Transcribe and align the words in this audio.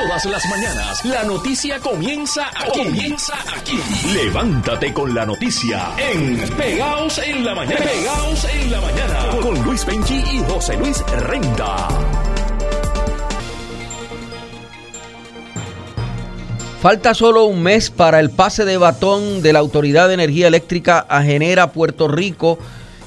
Todas 0.00 0.24
las 0.24 0.48
mañanas 0.48 1.04
la 1.04 1.24
noticia 1.24 1.78
comienza 1.78 2.48
aquí. 2.48 2.84
Comienza 2.84 3.34
aquí. 3.54 3.78
Levántate 4.14 4.94
con 4.94 5.14
la 5.14 5.26
noticia 5.26 5.90
en 5.98 6.38
Pegaos 6.56 7.18
en 7.18 7.44
la 7.44 7.54
mañana. 7.54 7.84
Pegaos 7.84 8.46
en 8.46 8.70
la 8.70 8.80
mañana 8.80 9.18
con 9.42 9.62
Luis 9.62 9.84
Penchi 9.84 10.14
y 10.14 10.42
José 10.48 10.78
Luis 10.78 11.04
Renta. 11.26 11.88
Falta 16.80 17.12
solo 17.12 17.44
un 17.44 17.62
mes 17.62 17.90
para 17.90 18.20
el 18.20 18.30
pase 18.30 18.64
de 18.64 18.78
batón 18.78 19.42
de 19.42 19.52
la 19.52 19.58
Autoridad 19.58 20.08
de 20.08 20.14
Energía 20.14 20.48
Eléctrica 20.48 21.04
a 21.10 21.22
Genera 21.22 21.72
Puerto 21.72 22.08
Rico 22.08 22.58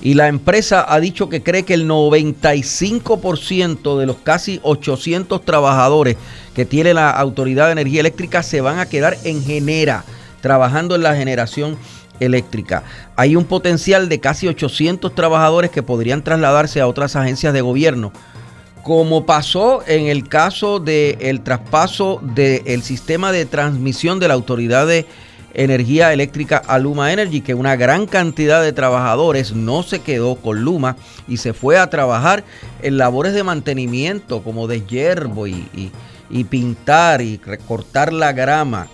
y 0.03 0.13
la 0.13 0.27
empresa 0.27 0.85
ha 0.87 0.99
dicho 0.99 1.27
que 1.29 1.41
cree 1.41 1.63
que 1.63 1.73
el 1.73 1.89
95% 1.89 3.97
de 3.97 4.05
los 4.05 4.17
casi 4.17 4.59
800 4.61 5.43
trabajadores 5.43 6.17
que 6.53 6.65
tiene 6.65 6.93
la 6.93 7.09
Autoridad 7.09 7.67
de 7.67 7.73
Energía 7.73 8.01
Eléctrica 8.01 8.43
se 8.43 8.61
van 8.61 8.79
a 8.79 8.85
quedar 8.87 9.17
en 9.23 9.43
Genera, 9.43 10.03
trabajando 10.41 10.95
en 10.95 11.03
la 11.03 11.15
generación 11.15 11.77
eléctrica. 12.19 12.83
Hay 13.15 13.35
un 13.35 13.45
potencial 13.45 14.09
de 14.09 14.19
casi 14.19 14.47
800 14.47 15.13
trabajadores 15.15 15.71
que 15.71 15.83
podrían 15.83 16.23
trasladarse 16.23 16.81
a 16.81 16.87
otras 16.87 17.15
agencias 17.15 17.53
de 17.53 17.61
gobierno, 17.61 18.11
como 18.83 19.25
pasó 19.25 19.81
en 19.87 20.07
el 20.07 20.27
caso 20.27 20.79
del 20.79 21.41
traspaso 21.41 22.19
del 22.21 22.83
sistema 22.83 23.31
de 23.31 23.45
transmisión 23.45 24.19
de 24.19 24.27
la 24.27 24.33
Autoridad 24.33 24.85
de 24.85 25.05
energía 25.53 26.11
eléctrica 26.11 26.57
a 26.57 26.79
Luma 26.79 27.13
Energy, 27.13 27.41
que 27.41 27.53
una 27.53 27.75
gran 27.75 28.07
cantidad 28.07 28.61
de 28.61 28.73
trabajadores 28.73 29.53
no 29.53 29.83
se 29.83 29.99
quedó 29.99 30.35
con 30.35 30.61
Luma 30.61 30.97
y 31.27 31.37
se 31.37 31.53
fue 31.53 31.77
a 31.77 31.89
trabajar 31.89 32.43
en 32.81 32.97
labores 32.97 33.33
de 33.33 33.43
mantenimiento 33.43 34.43
como 34.43 34.67
de 34.67 34.81
hierbo 34.81 35.47
y, 35.47 35.91
pintar 36.43 37.21
y 37.21 37.37
recortar 37.37 38.13
la 38.13 38.33
grama. 38.33 38.87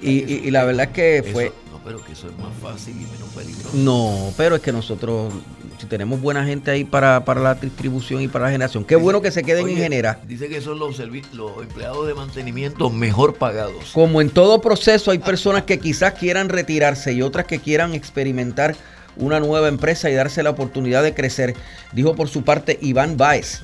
Y, 0.00 0.50
la 0.50 0.64
verdad 0.64 0.86
es 0.86 0.92
que 0.92 1.30
fue... 1.32 1.52
no, 1.70 1.80
pero 1.84 2.04
que 2.04 2.12
eso 2.12 2.28
es 2.28 2.38
más 2.38 2.54
fácil 2.62 2.94
y 2.94 3.04
menos 3.04 3.28
peligroso. 3.34 3.70
No, 3.74 4.32
pero 4.36 4.56
es 4.56 4.62
que 4.62 4.72
nosotros 4.72 5.32
si 5.78 5.86
tenemos 5.86 6.20
buena 6.20 6.44
gente 6.44 6.70
ahí 6.70 6.84
para, 6.84 7.22
la 7.34 7.54
distribución 7.54 8.22
y 8.22 8.28
para 8.28 8.46
la 8.46 8.50
generación. 8.50 8.84
Qué 8.84 8.96
bueno 8.96 9.20
que 9.20 9.30
se 9.30 9.42
queden 9.42 9.68
en 9.68 9.76
genera. 9.76 10.20
Dice 10.26 10.48
que 10.48 10.60
son 10.60 10.78
los, 10.78 10.98
los 10.98 11.62
empleados 11.62 12.06
de 12.06 12.14
mantenimiento 12.14 12.90
mejor 12.90 13.34
pagados. 13.34 13.90
Como 13.92 14.20
en 14.20 14.30
todo 14.30 14.60
proceso 14.60 15.10
hay 15.10 15.18
personas 15.18 15.64
que 15.64 15.78
quizás 15.78 16.14
quieran 16.14 16.48
retirarse 16.48 17.12
y 17.12 17.22
otras 17.22 17.46
que 17.46 17.58
quieran 17.58 17.94
experimentar 17.94 18.76
una 19.16 19.40
nueva 19.40 19.68
empresa 19.68 20.10
y 20.10 20.14
darse 20.14 20.42
la 20.42 20.50
oportunidad 20.50 21.02
de 21.02 21.14
crecer. 21.14 21.54
Dijo 21.92 22.14
por 22.14 22.28
su 22.28 22.42
parte 22.42 22.78
Iván 22.80 23.16
Baez, 23.16 23.62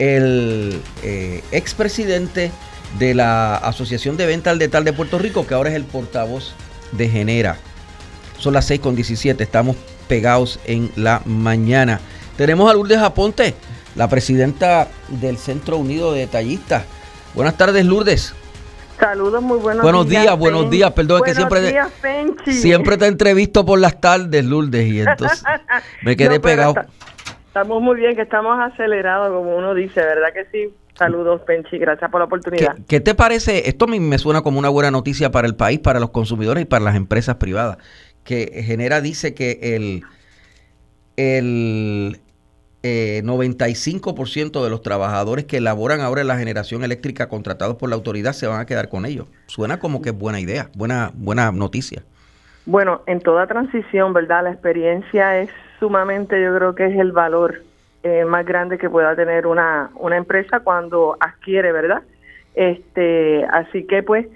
el 0.00 0.82
eh, 1.04 1.44
expresidente 1.52 2.50
de 2.98 3.14
la 3.14 3.54
Asociación 3.54 4.16
de 4.16 4.26
Venta 4.26 4.50
al 4.50 4.58
Detal 4.58 4.82
de 4.82 4.92
Puerto 4.92 5.18
Rico, 5.18 5.46
que 5.46 5.54
ahora 5.54 5.70
es 5.70 5.76
el 5.76 5.84
portavoz 5.84 6.54
de 6.92 7.08
Genera. 7.08 7.58
Son 8.38 8.54
las 8.54 8.64
6 8.64 8.80
con 8.80 8.96
17, 8.96 9.44
estamos 9.44 9.76
pegados 10.08 10.58
en 10.64 10.90
la 10.96 11.20
mañana. 11.26 12.00
Tenemos 12.36 12.68
a 12.68 12.74
Lourdes 12.74 12.98
Aponte, 12.98 13.54
la 13.94 14.08
presidenta 14.08 14.88
del 15.08 15.36
Centro 15.36 15.76
Unido 15.76 16.12
de 16.12 16.20
Detallistas. 16.20 16.84
Buenas 17.34 17.56
tardes, 17.56 17.84
Lourdes. 17.84 18.34
Saludos, 18.98 19.42
muy 19.42 19.58
buenos, 19.58 19.82
buenos 19.82 20.08
días. 20.08 20.38
buenos 20.38 20.70
días, 20.70 20.92
perdón, 20.92 21.22
es 21.24 21.32
que 21.32 21.34
siempre, 21.34 21.74
siempre 22.46 22.96
te 22.98 23.06
entrevisto 23.06 23.64
por 23.64 23.78
las 23.78 23.98
tardes, 24.00 24.44
Lourdes, 24.44 24.86
y 24.86 25.00
entonces 25.00 25.42
me 26.02 26.16
quedé 26.16 26.40
pegado. 26.40 26.74
Estamos 27.50 27.82
muy 27.82 27.96
bien, 27.96 28.16
que 28.16 28.22
estamos 28.22 28.58
acelerados, 28.58 29.28
como 29.32 29.56
uno 29.56 29.74
dice, 29.74 30.00
¿verdad 30.00 30.32
que 30.32 30.46
sí? 30.50 30.74
Saludos, 30.94 31.40
Penchi, 31.42 31.78
gracias 31.78 32.10
por 32.10 32.20
la 32.20 32.26
oportunidad. 32.26 32.76
¿Qué, 32.76 32.84
¿Qué, 32.86 33.00
te 33.00 33.14
parece? 33.14 33.68
Esto 33.68 33.86
me 33.86 34.18
suena 34.18 34.42
como 34.42 34.58
una 34.58 34.68
buena 34.68 34.90
noticia 34.90 35.30
para 35.30 35.46
el 35.46 35.54
país, 35.54 35.78
para 35.78 35.98
los 35.98 36.10
consumidores 36.10 36.62
y 36.62 36.66
para 36.66 36.84
las 36.84 36.96
empresas 36.96 37.36
privadas 37.36 37.78
que 38.24 38.62
genera 38.64 39.00
dice 39.00 39.34
que 39.34 39.58
el, 39.74 40.04
el 41.16 42.20
95% 42.82 44.60
eh, 44.60 44.62
de 44.62 44.70
los 44.70 44.82
trabajadores 44.82 45.44
que 45.46 45.58
elaboran 45.58 46.00
ahora 46.00 46.20
en 46.20 46.28
la 46.28 46.38
generación 46.38 46.84
eléctrica 46.84 47.28
contratados 47.28 47.76
por 47.76 47.88
la 47.88 47.96
autoridad 47.96 48.32
se 48.32 48.46
van 48.46 48.60
a 48.60 48.66
quedar 48.66 48.88
con 48.88 49.06
ellos. 49.06 49.26
Suena 49.46 49.78
como 49.78 50.02
que 50.02 50.10
es 50.10 50.18
buena 50.18 50.40
idea, 50.40 50.70
buena, 50.74 51.12
buena 51.14 51.50
noticia. 51.52 52.04
Bueno, 52.66 53.02
en 53.06 53.20
toda 53.20 53.46
transición, 53.46 54.12
¿verdad? 54.12 54.44
La 54.44 54.52
experiencia 54.52 55.38
es 55.38 55.50
sumamente, 55.78 56.40
yo 56.42 56.54
creo 56.56 56.74
que 56.74 56.86
es 56.86 56.98
el 56.98 57.12
valor 57.12 57.62
eh, 58.02 58.24
más 58.24 58.46
grande 58.46 58.78
que 58.78 58.90
pueda 58.90 59.14
tener 59.16 59.46
una, 59.46 59.90
una 59.96 60.16
empresa 60.16 60.60
cuando 60.60 61.16
adquiere, 61.20 61.72
¿verdad? 61.72 62.02
Este, 62.54 63.44
así 63.44 63.86
que 63.86 64.02
pues 64.02 64.26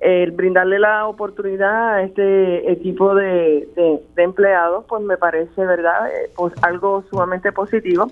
el 0.00 0.32
brindarle 0.32 0.80
la 0.80 1.06
oportunidad 1.06 1.94
a 1.94 2.02
este 2.02 2.70
equipo 2.70 3.14
de, 3.14 3.68
empleados, 4.16 4.84
pues 4.88 5.02
me 5.04 5.16
parece, 5.16 5.64
¿verdad?, 5.64 6.08
eh, 6.08 6.30
pues 6.34 6.52
algo 6.62 7.04
sumamente 7.08 7.52
positivo 7.52 8.10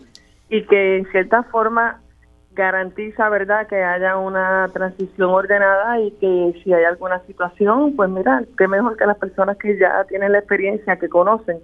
y 0.48 0.62
que 0.62 0.98
en 0.98 1.06
cierta 1.10 1.42
forma 1.44 2.00
garantiza, 2.60 3.28
¿verdad?, 3.30 3.66
que 3.66 3.82
haya 3.82 4.16
una 4.18 4.68
transición 4.72 5.30
ordenada 5.30 5.98
y 6.00 6.10
que 6.12 6.60
si 6.62 6.72
hay 6.72 6.84
alguna 6.84 7.24
situación, 7.26 7.96
pues 7.96 8.10
mira, 8.10 8.44
qué 8.58 8.68
mejor 8.68 8.96
que 8.96 9.06
las 9.06 9.16
personas 9.16 9.56
que 9.56 9.78
ya 9.78 10.04
tienen 10.08 10.32
la 10.32 10.38
experiencia, 10.40 10.98
que 10.98 11.08
conocen, 11.08 11.58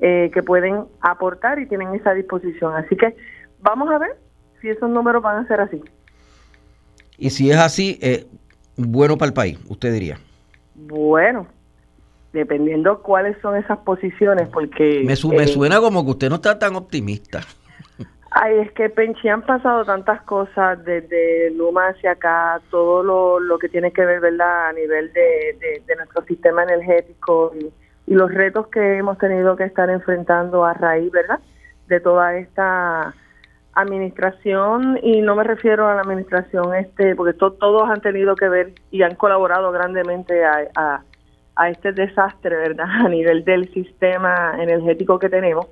eh, 0.00 0.30
que 0.34 0.42
pueden 0.42 0.84
aportar 1.00 1.58
y 1.58 1.66
tienen 1.66 1.94
esa 1.94 2.12
disposición. 2.12 2.74
Así 2.74 2.96
que 2.96 3.16
vamos 3.62 3.90
a 3.90 3.98
ver 3.98 4.16
si 4.60 4.68
esos 4.68 4.90
números 4.90 5.22
van 5.22 5.42
a 5.42 5.48
ser 5.48 5.60
así. 5.60 5.82
Y 7.16 7.30
si 7.30 7.50
es 7.50 7.56
así, 7.56 7.98
eh, 8.02 8.26
bueno 8.76 9.16
para 9.16 9.28
el 9.28 9.34
país, 9.34 9.58
usted 9.68 9.90
diría? 9.90 10.18
Bueno, 10.74 11.46
dependiendo 12.34 13.00
cuáles 13.02 13.38
son 13.40 13.56
esas 13.56 13.78
posiciones, 13.78 14.50
porque... 14.50 15.02
Me, 15.02 15.14
eh, 15.14 15.46
suena 15.46 15.80
como 15.80 16.04
que 16.04 16.10
usted 16.10 16.28
no 16.28 16.34
está 16.36 16.58
tan 16.58 16.76
optimista. 16.76 17.40
Ay, 18.38 18.58
es 18.58 18.72
que 18.72 18.90
Penchi 18.90 19.30
han 19.30 19.40
pasado 19.40 19.86
tantas 19.86 20.20
cosas 20.24 20.84
desde 20.84 21.50
Luma 21.52 21.88
hacia 21.88 22.10
acá, 22.10 22.60
todo 22.70 23.02
lo, 23.02 23.40
lo 23.40 23.58
que 23.58 23.70
tiene 23.70 23.92
que 23.92 24.04
ver, 24.04 24.20
¿verdad?, 24.20 24.68
a 24.68 24.72
nivel 24.74 25.10
de, 25.14 25.56
de, 25.86 25.96
nuestro 25.96 26.22
sistema 26.26 26.62
energético 26.64 27.54
y, 27.58 27.72
y, 28.06 28.14
los 28.14 28.30
retos 28.30 28.66
que 28.66 28.98
hemos 28.98 29.16
tenido 29.16 29.56
que 29.56 29.64
estar 29.64 29.88
enfrentando 29.88 30.66
a 30.66 30.74
raíz, 30.74 31.10
¿verdad?, 31.12 31.40
de 31.86 31.98
toda 31.98 32.36
esta 32.36 33.14
administración 33.72 34.98
y 35.02 35.22
no 35.22 35.34
me 35.34 35.44
refiero 35.44 35.88
a 35.88 35.94
la 35.94 36.02
administración 36.02 36.74
este 36.74 37.14
porque 37.16 37.32
todos 37.32 37.88
han 37.88 38.02
tenido 38.02 38.36
que 38.36 38.50
ver 38.50 38.72
y 38.90 39.02
han 39.02 39.14
colaborado 39.14 39.72
grandemente 39.72 40.44
a, 40.44 41.02
a, 41.56 41.70
este 41.70 41.92
desastre 41.92 42.56
verdad 42.56 42.86
a 43.04 43.08
nivel 43.08 43.44
del 43.44 43.72
sistema 43.72 44.56
energético 44.58 45.18
que 45.18 45.28
tenemos 45.28 45.68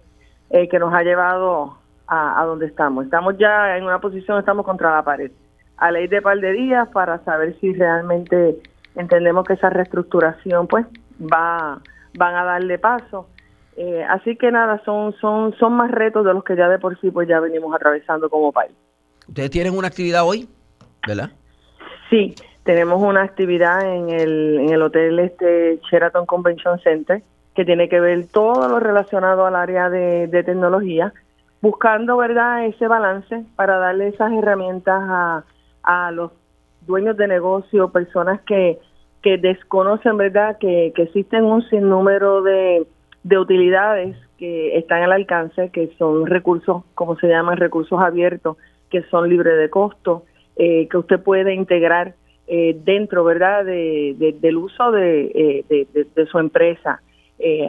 eh, 0.50 0.68
que 0.68 0.78
nos 0.78 0.92
ha 0.92 1.02
llevado 1.02 1.78
a, 2.06 2.40
a, 2.40 2.44
donde 2.44 2.66
estamos 2.66 3.04
estamos 3.04 3.36
ya 3.38 3.76
en 3.76 3.84
una 3.84 4.00
posición 4.00 4.38
estamos 4.38 4.64
contra 4.64 4.94
la 4.94 5.02
pared 5.02 5.30
a 5.76 5.90
ley 5.90 6.06
de 6.06 6.22
par 6.22 6.38
de 6.38 6.52
días 6.52 6.88
para 6.88 7.18
saber 7.24 7.56
si 7.60 7.72
realmente 7.72 8.58
entendemos 8.94 9.46
que 9.46 9.54
esa 9.54 9.70
reestructuración 9.70 10.66
pues 10.66 10.86
va 11.20 11.80
van 12.16 12.34
a 12.34 12.44
darle 12.44 12.78
paso 12.78 13.28
eh, 13.76 14.04
así 14.08 14.36
que 14.36 14.50
nada, 14.52 14.80
son, 14.84 15.14
son, 15.20 15.54
son 15.58 15.72
más 15.72 15.90
retos 15.90 16.24
de 16.24 16.32
los 16.32 16.44
que 16.44 16.56
ya 16.56 16.68
de 16.68 16.78
por 16.78 16.98
sí 17.00 17.10
pues 17.10 17.28
ya 17.28 17.40
venimos 17.40 17.74
atravesando 17.74 18.30
como 18.30 18.52
país. 18.52 18.72
¿Ustedes 19.26 19.50
tienen 19.50 19.76
una 19.76 19.88
actividad 19.88 20.24
hoy? 20.24 20.48
¿Verdad? 21.06 21.30
Sí, 22.08 22.34
tenemos 22.62 23.02
una 23.02 23.22
actividad 23.22 23.80
en 23.80 24.10
el, 24.10 24.58
en 24.60 24.68
el 24.70 24.82
hotel 24.82 25.18
este 25.18 25.80
Sheraton 25.90 26.26
Convention 26.26 26.78
Center 26.80 27.22
que 27.54 27.64
tiene 27.64 27.88
que 27.88 28.00
ver 28.00 28.26
todo 28.26 28.68
lo 28.68 28.80
relacionado 28.80 29.46
al 29.46 29.54
área 29.54 29.88
de, 29.88 30.28
tecnología, 30.44 31.12
buscando 31.64 32.16
verdad 32.18 32.66
ese 32.66 32.86
balance 32.86 33.44
para 33.56 33.78
darle 33.78 34.08
esas 34.08 34.32
herramientas 34.32 35.00
a, 35.02 35.44
a 35.82 36.10
los 36.12 36.30
dueños 36.86 37.16
de 37.16 37.26
negocio, 37.26 37.90
personas 37.90 38.40
que, 38.42 38.78
que 39.22 39.38
desconocen 39.38 40.16
verdad 40.18 40.58
que, 40.58 40.92
que 40.94 41.04
existen 41.04 41.44
un 41.44 41.62
sinnúmero 41.68 42.42
de 42.42 42.86
de 43.24 43.38
utilidades 43.38 44.16
que 44.38 44.76
están 44.76 45.02
al 45.02 45.12
alcance, 45.12 45.70
que 45.70 45.90
son 45.98 46.26
recursos, 46.26 46.84
como 46.94 47.16
se 47.16 47.26
llaman, 47.26 47.56
recursos 47.56 47.98
abiertos, 48.00 48.58
que 48.90 49.02
son 49.04 49.28
libres 49.28 49.58
de 49.58 49.70
costo, 49.70 50.24
eh, 50.56 50.86
que 50.88 50.98
usted 50.98 51.20
puede 51.20 51.54
integrar 51.54 52.14
eh, 52.46 52.76
dentro, 52.84 53.24
¿verdad?, 53.24 53.64
de, 53.64 54.36
del 54.40 54.56
uso 54.58 54.92
de, 54.92 55.64
eh, 55.68 55.86
de, 56.14 56.26
su 56.26 56.38
empresa. 56.38 57.00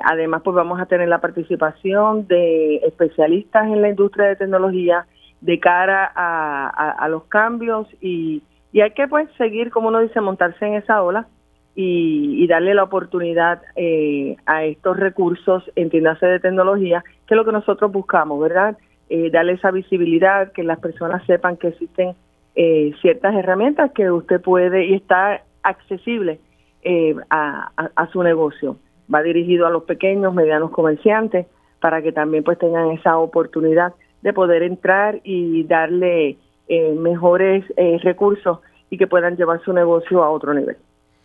Además, 0.04 0.42
pues 0.44 0.56
vamos 0.56 0.80
a 0.80 0.86
tener 0.86 1.08
la 1.08 1.20
participación 1.20 2.28
de 2.28 2.78
especialistas 2.78 3.66
en 3.66 3.82
la 3.82 3.90
industria 3.90 4.28
de 4.28 4.36
tecnología 4.36 5.06
de 5.42 5.60
cara 5.60 6.12
a, 6.16 7.08
los 7.10 7.26
cambios 7.26 7.88
y, 8.00 8.42
y 8.72 8.82
hay 8.82 8.92
que, 8.92 9.08
pues, 9.08 9.28
seguir, 9.38 9.72
como 9.72 9.90
uno 9.90 10.00
dice, 10.00 10.22
montarse 10.22 10.66
en 10.66 10.76
esa 10.76 11.04
ola 11.04 11.28
y, 11.76 12.48
darle 12.48 12.74
la 12.74 12.84
oportunidad 12.84 13.62
eh, 13.76 14.38
a 14.46 14.64
estos 14.64 14.98
recursos, 14.98 15.64
entiéndase 15.76 16.26
de 16.26 16.40
tecnología, 16.40 17.04
que 17.28 17.34
es 17.34 17.38
lo 17.38 17.46
que 17.46 17.52
nosotros 17.52 17.92
buscamos, 17.92 18.40
¿verdad? 18.40 18.78
Eh, 19.10 19.30
darle 19.30 19.54
esa 19.54 19.72
visibilidad, 19.72 20.52
que 20.52 20.64
las 20.64 20.80
personas 20.80 21.26
sepan 21.26 21.58
que 21.58 21.70
existen 21.70 22.16
eh, 22.56 22.94
ciertas 23.02 23.36
herramientas 23.36 23.92
que 23.92 24.10
usted 24.10 24.42
puede 24.42 24.86
y 24.86 24.94
está 24.94 25.44
accesible 25.64 26.40
eh, 26.82 27.16
a, 27.30 28.08
su 28.12 28.24
negocio. 28.24 28.78
Va 29.13 29.22
dirigido 29.22 29.68
a 29.68 29.69
los 29.69 29.84
pequeños, 29.84 30.34
medianos 30.34 30.72
comerciantes 30.72 31.48
para 31.80 32.02
que 32.02 32.12
también 32.12 32.44
pues 32.44 32.57
tengan 32.57 32.92
esa 32.92 33.18
oportunidad 33.18 33.94
de 34.22 34.34
poder 34.34 34.63
entrar 34.63 35.22
y 35.24 35.63
darle 35.66 36.38
eh, 36.68 36.94
mejores 36.94 37.63
recursos 38.02 38.60
y 38.90 38.98
que 38.98 39.06
puedan 39.07 39.36
llevar 39.36 39.62
su 39.63 39.74
negocio 39.74 40.24
a 40.24 40.30
otro 40.30 40.54
nivel. 40.54 40.78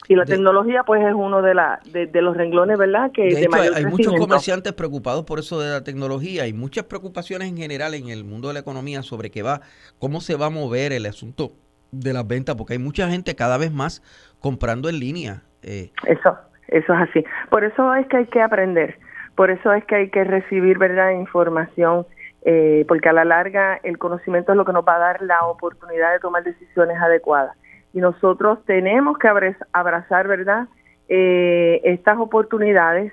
Y 0.09 0.17
la 0.17 0.25
tecnología, 0.25 0.83
pues, 0.85 1.03
es 1.05 1.15
uno 1.15 1.41
de, 1.41 1.55
la, 1.55 1.79
de, 1.93 2.23
los 2.23 2.37
renglones, 2.37 2.77
¿verdad? 2.77 3.13
Que 3.13 3.33
de, 3.33 3.49
hay, 3.75 3.87
muchos 3.87 4.15
comerciantes 4.17 4.73
preocupados 4.73 5.25
por 5.25 5.39
eso 5.39 5.61
de 5.61 5.71
la 5.71 5.85
tecnología. 5.85 6.45
Hay 6.45 6.53
muchas 6.53 6.85
preocupaciones 6.85 7.49
en 7.49 7.57
general 7.57 7.95
en 7.95 8.09
el 8.09 8.25
mundo 8.25 8.49
de 8.49 8.55
la 8.55 8.61
economía 8.61 9.03
sobre 9.03 9.31
qué 9.31 9.43
va, 9.43 9.61
cómo 10.01 10.21
se 10.21 10.35
va 10.35 10.47
a 10.47 10.51
mover 10.51 10.93
el 10.93 11.07
asunto 11.07 11.53
de 11.93 12.13
las 12.13 12.27
ventas, 12.27 12.57
porque 12.57 12.73
hay 12.73 12.79
mucha 12.81 13.09
gente 13.09 13.37
cada 13.37 13.57
vez 13.57 13.73
más 13.73 14.03
comprando 14.41 14.89
en 14.89 14.99
línea. 14.99 15.43
Eh. 15.63 15.93
Eso, 16.07 16.37
eso 16.71 16.95
es 16.95 17.01
así. 17.01 17.25
Por 17.51 17.65
eso 17.65 17.95
es 17.95 18.07
que 18.09 18.19
hay 18.19 18.27
que 18.27 18.43
aprender. 18.43 18.99
Por 19.37 19.51
eso 19.51 19.73
es 19.73 19.85
que 19.85 19.97
hay 19.97 20.11
que 20.11 20.25
recibir, 20.25 20.79
¿verdad?, 20.79 21.11
información. 21.11 22.07
Eh, 22.43 22.87
porque 22.89 23.11
a 23.11 23.13
la 23.13 23.27
larga 23.27 23.79
el 23.83 23.99
conocimiento 23.99 24.53
es 24.53 24.57
lo 24.57 24.65
que 24.65 24.73
nos 24.73 24.87
va 24.87 24.97
a 24.97 24.99
dar 24.99 25.21
la 25.21 25.45
oportunidad 25.45 26.13
de 26.13 26.21
tomar 26.21 26.43
decisiones 26.43 26.97
adecuadas 26.97 27.55
y 27.93 27.99
nosotros 27.99 28.65
tenemos 28.65 29.19
que 29.19 29.29
abrazar, 29.73 30.29
¿verdad?, 30.29 30.69
eh, 31.09 31.81
estas 31.85 32.19
oportunidades 32.19 33.13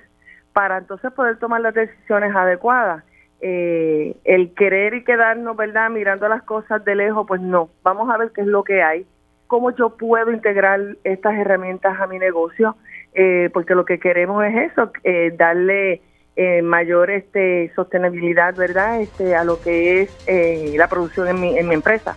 para 0.52 0.78
entonces 0.78 1.12
poder 1.12 1.38
tomar 1.38 1.60
las 1.60 1.74
decisiones 1.74 2.34
adecuadas. 2.34 3.04
Eh, 3.40 4.16
el 4.24 4.54
querer 4.54 4.94
y 4.94 5.04
quedarnos, 5.04 5.56
¿verdad?, 5.56 5.90
mirando 5.90 6.28
las 6.28 6.42
cosas 6.42 6.84
de 6.84 6.94
lejos, 6.94 7.26
pues 7.26 7.40
no, 7.40 7.70
vamos 7.82 8.10
a 8.10 8.16
ver 8.16 8.30
qué 8.32 8.42
es 8.42 8.46
lo 8.46 8.64
que 8.64 8.82
hay, 8.82 9.06
cómo 9.46 9.70
yo 9.72 9.96
puedo 9.96 10.32
integrar 10.32 10.80
estas 11.04 11.34
herramientas 11.34 12.00
a 12.00 12.06
mi 12.06 12.18
negocio, 12.18 12.76
eh, 13.14 13.50
porque 13.52 13.74
lo 13.74 13.84
que 13.84 13.98
queremos 13.98 14.44
es 14.44 14.72
eso, 14.72 14.92
darle 15.36 16.02
mayor 16.62 17.10
este, 17.10 17.72
sostenibilidad, 17.74 18.54
¿verdad?, 18.54 19.00
este, 19.00 19.34
a 19.34 19.42
lo 19.42 19.60
que 19.60 20.02
es 20.02 20.76
la 20.76 20.88
producción 20.88 21.26
en 21.26 21.40
mi, 21.40 21.58
en 21.58 21.66
mi 21.66 21.74
empresa. 21.74 22.16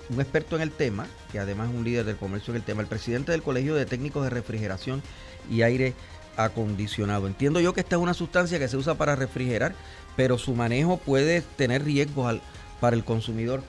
un 0.09 0.21
experto 0.21 0.55
en 0.55 0.61
el 0.61 0.71
tema, 0.71 1.07
que 1.31 1.39
además 1.39 1.69
es 1.69 1.75
un 1.75 1.83
líder 1.83 2.05
del 2.05 2.17
comercio 2.17 2.51
en 2.51 2.57
el 2.57 2.63
tema, 2.63 2.81
el 2.81 2.87
presidente 2.87 3.31
del 3.31 3.41
Colegio 3.41 3.75
de 3.75 3.85
Técnicos 3.85 4.23
de 4.23 4.29
Refrigeración 4.29 5.01
y 5.49 5.61
Aire 5.61 5.93
acondicionado. 6.37 7.27
Entiendo 7.27 7.59
yo 7.59 7.73
que 7.73 7.79
esta 7.79 7.95
es 7.95 8.01
una 8.01 8.13
sustancia 8.13 8.59
que 8.59 8.67
se 8.67 8.77
usa 8.77 8.95
para 8.95 9.15
refrigerar, 9.15 9.73
pero 10.15 10.37
su 10.37 10.53
manejo 10.53 10.97
puede 10.97 11.41
tener 11.41 11.83
riesgos 11.83 12.27
al, 12.27 12.41
para 12.79 12.95
el 12.95 13.03
consumidor. 13.03 13.63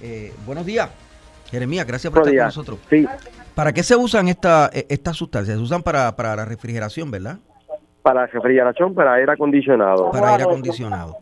Eh, 0.00 0.32
buenos 0.46 0.64
días, 0.64 0.90
Jeremías, 1.50 1.86
gracias 1.86 2.12
por 2.12 2.22
estar 2.22 2.36
con 2.36 2.46
nosotros. 2.46 2.78
¿Para 3.54 3.72
qué 3.72 3.82
se 3.82 3.96
usan 3.96 4.28
esta, 4.28 4.70
e, 4.72 4.86
estas 4.88 5.16
sustancias? 5.16 5.56
Se 5.56 5.62
usan 5.62 5.82
para, 5.82 6.14
para 6.14 6.36
la 6.36 6.44
refrigeración, 6.44 7.10
¿verdad? 7.10 7.38
Para 8.08 8.26
refrigeración, 8.26 8.94
para 8.94 9.14
aire 9.14 9.32
acondicionado. 9.32 10.10
Para 10.10 10.32
aire 10.32 10.44
acondicionado. 10.44 11.18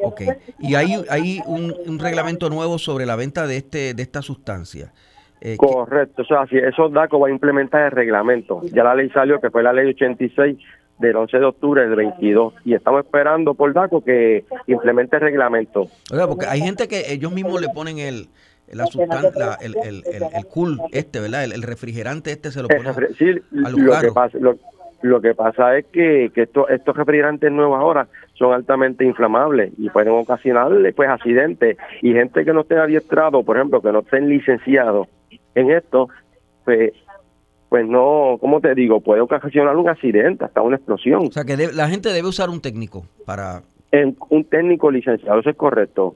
Ok. 0.00 0.22
Y 0.60 0.76
hay, 0.76 1.04
hay 1.10 1.40
un, 1.46 1.74
un 1.86 1.98
reglamento 1.98 2.48
nuevo 2.48 2.78
sobre 2.78 3.06
la 3.06 3.16
venta 3.16 3.48
de, 3.48 3.56
este, 3.56 3.94
de 3.94 4.02
esta 4.02 4.22
sustancia. 4.22 4.92
Eh, 5.40 5.56
Correcto, 5.56 6.22
o 6.22 6.24
sea, 6.24 6.46
si 6.46 6.56
eso 6.56 6.88
DACO 6.88 7.18
va 7.18 7.28
a 7.28 7.30
implementar 7.30 7.86
el 7.86 7.90
reglamento. 7.90 8.60
Ya 8.72 8.84
la 8.84 8.94
ley 8.94 9.10
salió, 9.10 9.40
que 9.40 9.50
fue 9.50 9.62
la 9.62 9.72
ley 9.72 9.88
86 9.88 10.58
del 10.98 11.16
11 11.16 11.38
de 11.38 11.44
octubre 11.44 11.82
del 11.82 11.96
22 11.96 12.54
y 12.64 12.74
estamos 12.74 13.04
esperando 13.04 13.54
por 13.54 13.72
DACO 13.72 14.02
que 14.02 14.44
implemente 14.66 15.16
el 15.16 15.22
reglamento. 15.22 15.88
Oiga, 16.12 16.26
porque 16.28 16.46
hay 16.46 16.60
gente 16.60 16.88
que 16.88 17.12
ellos 17.12 17.32
mismos 17.32 17.60
le 17.60 17.68
ponen 17.68 17.98
el 17.98 18.28
la 18.72 18.84
sustancia, 18.86 19.56
el, 19.62 19.74
el, 19.82 20.04
el, 20.04 20.46
cool 20.46 20.78
este, 20.92 21.20
¿verdad? 21.20 21.44
El, 21.44 21.62
refrigerante 21.62 22.32
este 22.32 22.50
se 22.50 22.60
lo 22.60 22.68
ponen 22.68 22.94
sí, 23.16 23.30
a 23.64 23.70
los 23.70 23.80
lo 23.80 24.00
que 24.00 24.12
pasa 24.12 24.36
lo, 24.38 24.58
que 25.20 25.34
pasa 25.34 25.78
es 25.78 25.86
que, 25.86 26.30
que 26.34 26.42
estos, 26.42 26.68
estos 26.70 26.96
refrigerantes 26.96 27.50
nuevos 27.52 27.78
ahora 27.78 28.08
son 28.34 28.52
altamente 28.52 29.04
inflamables 29.04 29.72
y 29.78 29.90
pueden 29.90 30.12
ocasionarle 30.12 30.92
pues 30.92 31.08
accidentes 31.08 31.76
y 32.02 32.12
gente 32.12 32.44
que 32.44 32.52
no 32.52 32.62
esté 32.62 32.76
adiestrado, 32.76 33.42
por 33.42 33.56
ejemplo, 33.56 33.80
que 33.80 33.92
no 33.92 34.00
estén 34.00 34.28
licenciados 34.28 35.08
en 35.54 35.70
esto, 35.70 36.08
pues, 36.64 36.92
pues 37.68 37.86
no, 37.86 38.38
¿cómo 38.40 38.60
te 38.60 38.74
digo? 38.74 39.00
Puede 39.00 39.20
ocasionar 39.20 39.76
un 39.76 39.88
accidente, 39.88 40.44
hasta 40.44 40.62
una 40.62 40.76
explosión. 40.76 41.26
O 41.26 41.32
sea, 41.32 41.44
que 41.44 41.56
la 41.56 41.88
gente 41.88 42.12
debe 42.12 42.28
usar 42.28 42.50
un 42.50 42.60
técnico 42.60 43.06
para... 43.24 43.62
En, 43.90 44.16
un 44.28 44.44
técnico 44.44 44.90
licenciado, 44.90 45.40
eso 45.40 45.50
es 45.50 45.56
correcto. 45.56 46.14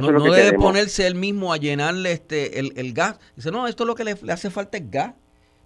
no, 0.00 0.20
debe 0.32 0.58
ponerse 0.58 1.06
él 1.06 1.14
mismo 1.14 1.52
a 1.52 1.56
llenarle 1.58 2.12
este 2.12 2.58
el, 2.58 2.72
el 2.76 2.92
gas. 2.92 3.20
Dice, 3.36 3.50
no, 3.50 3.68
esto 3.68 3.84
es 3.84 3.86
lo 3.86 3.94
que 3.94 4.04
le, 4.04 4.14
le 4.20 4.32
hace 4.32 4.50
falta 4.50 4.78
es 4.78 4.90
gas. 4.90 5.14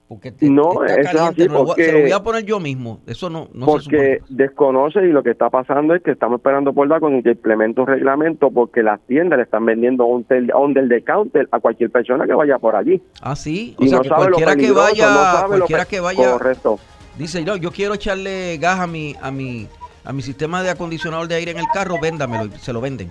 Porque 0.09 0.33
no, 0.43 0.85
está 0.85 1.13
caliente, 1.13 1.49
porque, 1.49 1.85
se 1.85 1.93
lo 1.93 2.01
voy 2.03 2.13
a 2.13 2.23
poner 2.23 2.45
yo 2.45 2.61
mismo. 2.61 3.01
Eso 3.09 3.29
no, 3.29 3.49
no 3.53 3.67
Porque 3.67 4.21
desconoce 4.29 5.01
y 5.01 5.09
lo 5.09 5.25
que 5.25 5.31
está 5.31 5.51
pasando 5.51 5.97
es 5.97 6.03
que 6.03 6.13
estamos 6.13 6.39
esperando 6.39 6.73
por 6.73 6.87
la 6.87 7.01
con 7.01 7.25
que 7.25 7.31
implemente 7.31 7.81
un 7.81 7.89
reglamento 7.89 8.53
porque 8.53 8.85
las 8.85 9.01
tiendas 9.07 9.37
le 9.39 9.43
están 9.43 9.67
vendiendo 9.67 10.05
un, 10.05 10.23
tel, 10.23 10.53
un 10.55 10.75
del 10.75 10.89
de 10.89 11.03
counter 11.03 11.49
a 11.51 11.59
cualquier 11.59 11.91
persona 11.91 12.25
que 12.25 12.35
vaya 12.35 12.59
por 12.59 12.77
allí. 12.77 13.03
Ah, 13.21 13.35
sí. 13.35 13.75
O 13.79 13.87
sea, 13.87 14.01
que 14.01 14.09
cualquiera 14.09 14.55
que 14.55 14.71
vaya, 14.71 15.45
cualquiera 15.49 15.85
que, 15.85 15.99
vaya. 15.99 16.33
Correcto. 16.33 16.79
Dice, 17.19 17.45
no, 17.45 17.57
yo 17.57 17.73
quiero 17.73 17.95
echarle 17.95 18.59
gas 18.59 18.79
a 18.79 18.87
mi, 18.87 19.17
a 19.21 19.33
mi, 19.33 19.67
a 20.05 20.13
mi 20.13 20.23
sistema 20.23 20.63
de 20.63 20.71
acondicionador 20.71 21.27
de 21.27 21.35
aire 21.35 21.51
en 21.51 21.59
el 21.59 21.67
carro, 21.75 21.97
véndamelo, 22.01 22.53
se 22.59 22.73
lo 22.73 22.81
venden 22.81 23.11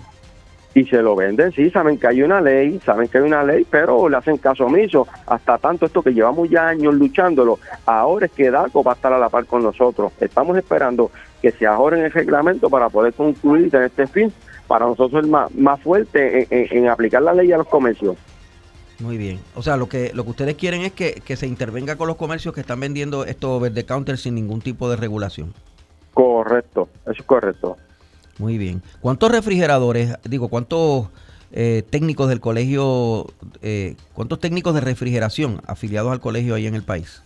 y 0.76 0.84
se 0.84 1.00
lo 1.00 1.16
venden, 1.16 1.52
sí, 1.52 1.70
saben 1.70 1.96
que 1.96 2.06
hay 2.06 2.22
una 2.22 2.42
ley, 2.42 2.78
saben 2.84 3.08
que 3.08 3.16
hay 3.16 3.24
una 3.24 3.42
ley, 3.42 3.66
pero 3.68 4.10
le 4.10 4.18
hacen 4.18 4.36
caso 4.36 4.66
omiso. 4.66 5.08
Hasta 5.26 5.56
tanto 5.56 5.86
esto 5.86 6.02
que 6.02 6.12
llevamos 6.12 6.50
ya 6.50 6.68
años 6.68 6.94
luchándolo, 6.94 7.58
ahora 7.86 8.26
es 8.26 8.32
que 8.32 8.50
DACO 8.50 8.84
va 8.84 8.92
a 8.92 8.94
estar 8.94 9.10
a 9.10 9.18
la 9.18 9.30
par 9.30 9.46
con 9.46 9.62
nosotros. 9.62 10.12
Estamos 10.20 10.54
esperando 10.58 11.10
que 11.40 11.50
se 11.50 11.66
ajoren 11.66 12.04
el 12.04 12.12
reglamento 12.12 12.68
para 12.68 12.90
poder 12.90 13.14
concluir 13.14 13.74
en 13.74 13.84
este 13.84 14.06
fin, 14.06 14.30
para 14.66 14.84
nosotros 14.84 15.24
el 15.24 15.30
más, 15.30 15.50
más 15.54 15.80
fuerte 15.80 16.46
en, 16.50 16.88
aplicar 16.90 17.22
la 17.22 17.32
ley 17.32 17.50
a 17.52 17.56
los 17.56 17.68
comercios. 17.68 18.14
Muy 18.98 19.16
bien. 19.16 19.40
O 19.54 19.62
sea, 19.62 19.78
lo 19.78 19.88
que 19.88 20.12
lo 20.12 20.24
que 20.24 20.30
ustedes 20.30 20.54
quieren 20.56 20.82
es 20.82 20.92
que, 20.92 21.22
que 21.24 21.36
se 21.36 21.46
intervenga 21.46 21.96
con 21.96 22.06
los 22.06 22.16
comercios 22.16 22.54
que 22.54 22.60
están 22.60 22.80
vendiendo 22.80 23.24
estos 23.24 23.48
over 23.48 23.72
the 23.72 23.86
counter 23.86 24.18
sin 24.18 24.34
ningún 24.34 24.60
tipo 24.60 24.90
de 24.90 24.96
regulación. 24.96 25.54
Correcto, 26.12 26.90
eso 27.04 27.12
es 27.12 27.22
correcto. 27.22 27.78
Muy 28.38 28.58
bien. 28.58 28.82
¿Cuántos 29.00 29.30
refrigeradores, 29.30 30.14
digo, 30.24 30.48
cuántos 30.48 31.08
eh, 31.52 31.82
técnicos 31.88 32.28
del 32.28 32.40
colegio, 32.40 33.26
eh, 33.62 33.96
cuántos 34.14 34.40
técnicos 34.40 34.74
de 34.74 34.80
refrigeración 34.80 35.60
afiliados 35.66 36.12
al 36.12 36.20
colegio 36.20 36.54
hay 36.54 36.66
en 36.66 36.74
el 36.74 36.82
país? 36.82 37.22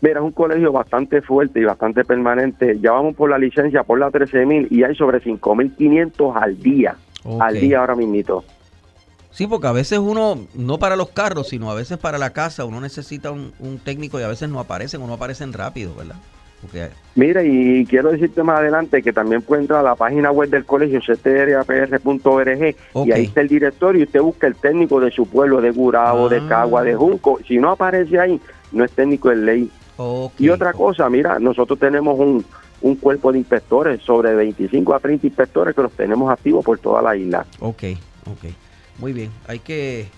Mira, 0.00 0.20
es 0.20 0.24
un 0.24 0.32
colegio 0.32 0.70
bastante 0.70 1.22
fuerte 1.22 1.60
y 1.60 1.64
bastante 1.64 2.04
permanente. 2.04 2.78
Ya 2.78 2.92
vamos 2.92 3.14
por 3.14 3.30
la 3.30 3.38
licencia, 3.38 3.84
por 3.84 3.98
la 3.98 4.10
13.000 4.10 4.68
y 4.70 4.84
hay 4.84 4.94
sobre 4.94 5.22
5.500 5.22 6.42
al 6.42 6.58
día. 6.58 6.96
Al 7.40 7.58
día 7.58 7.80
ahora 7.80 7.94
mismo. 7.94 8.44
Sí, 9.30 9.46
porque 9.46 9.66
a 9.66 9.72
veces 9.72 9.98
uno, 9.98 10.46
no 10.54 10.78
para 10.78 10.94
los 10.94 11.08
carros, 11.08 11.48
sino 11.48 11.70
a 11.70 11.74
veces 11.74 11.96
para 11.96 12.18
la 12.18 12.30
casa, 12.34 12.66
uno 12.66 12.82
necesita 12.82 13.30
un, 13.30 13.52
un 13.58 13.78
técnico 13.78 14.20
y 14.20 14.22
a 14.24 14.28
veces 14.28 14.50
no 14.50 14.60
aparecen 14.60 15.00
o 15.00 15.06
no 15.06 15.14
aparecen 15.14 15.54
rápido, 15.54 15.94
¿verdad? 15.94 16.16
Mira, 17.16 17.44
y 17.44 17.86
quiero 17.86 18.10
decirte 18.10 18.42
más 18.42 18.58
adelante 18.58 19.02
que 19.02 19.12
también 19.12 19.42
puede 19.42 19.62
entrar 19.62 19.80
a 19.80 19.82
la 19.90 19.94
página 19.94 20.32
web 20.32 20.50
del 20.50 20.64
colegio, 20.64 21.00
ctrapr.org, 21.00 22.74
y 23.06 23.12
ahí 23.12 23.24
está 23.24 23.40
el 23.40 23.48
directorio 23.48 24.00
y 24.00 24.04
usted 24.04 24.20
busca 24.20 24.46
el 24.46 24.56
técnico 24.56 24.98
de 25.00 25.10
su 25.10 25.26
pueblo, 25.26 25.60
de 25.60 25.70
Gurabo, 25.70 26.28
de 26.28 26.38
ah. 26.38 26.46
Cagua, 26.48 26.82
de 26.82 26.94
Junco. 26.96 27.38
Si 27.46 27.58
no 27.58 27.70
aparece 27.70 28.18
ahí, 28.18 28.40
no 28.72 28.84
es 28.84 28.90
técnico 28.92 29.30
en 29.30 29.46
ley. 29.46 29.70
y 30.38 30.48
otra 30.48 30.72
cosa, 30.72 31.08
mira, 31.08 31.38
nosotros 31.38 31.78
tenemos 31.78 32.18
un, 32.18 32.44
un 32.80 32.96
cuerpo 32.96 33.30
de 33.30 33.38
inspectores, 33.38 34.02
sobre 34.02 34.34
25 34.34 34.94
a 34.94 34.98
30 34.98 35.26
inspectores 35.26 35.74
que 35.74 35.82
los 35.82 35.92
tenemos 35.92 36.30
activos 36.30 36.64
por 36.64 36.78
toda 36.78 37.00
la 37.00 37.16
isla. 37.16 37.46
Ok, 37.60 37.84
ok. 38.26 38.50
Muy 38.98 39.12
bien. 39.12 39.30
Hay 39.46 39.60
que 39.60 40.08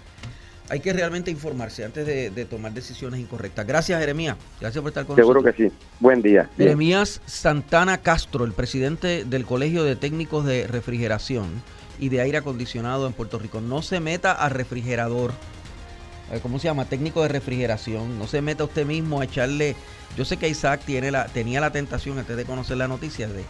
hay 0.69 0.81
que 0.81 0.93
realmente 0.93 1.31
informarse 1.31 1.85
antes 1.85 2.07
de, 2.07 2.45
tomar 2.47 2.73
decisiones 2.73 3.21
incorrectas. 3.21 3.67
Gracias, 3.67 3.99
Jeremías. 4.01 4.37
Gracias 4.61 4.83
por 4.83 4.91
estar 4.91 5.05
con 5.07 5.17
nosotros. 5.17 5.43
Seguro 5.43 5.57
que 5.57 5.71
sí. 5.71 5.75
Buen 6.01 6.23
día. 6.23 6.49
Jeremías 6.57 7.21
Santana 7.27 7.99
Castro, 7.99 8.45
el 8.45 8.53
presidente 8.53 9.25
del 9.25 9.45
Colegio 9.45 9.85
de 9.85 9.97
Técnicos 9.97 10.45
de 10.45 10.67
Refrigeración 10.67 11.63
y 11.99 12.09
de 12.09 12.21
Aire 12.21 12.39
Acondicionado 12.39 13.07
en 13.07 13.13
Puerto 13.13 13.39
Rico. 13.39 13.61
No 13.61 13.83
se 13.83 14.01
meta 14.01 14.33
a 14.33 14.49
refrigerador. 14.49 15.33
Eh, 16.33 16.41
¿Cómo 16.43 16.59
se 16.59 16.65
llama? 16.65 16.87
Técnico 16.87 17.23
de 17.23 17.29
refrigeración. 17.29 18.19
No 18.19 18.27
se 18.27 18.43
meta 18.43 18.65
usted 18.65 18.87
mismo 18.87 19.21
a 19.21 19.25
echarle. 19.25 19.77
Yo 20.17 20.25
sé 20.25 20.37
que 20.37 20.49
Isaac 20.49 20.81
tiene 20.85 21.11
la, 21.11 21.27
tenía 21.27 21.61
la 21.61 21.71
tentación 21.71 22.19
antes 22.19 22.37
de 22.37 22.45
conocer 22.45 22.77
la 22.77 22.89
noticia 22.89 23.29
de, 23.29 23.45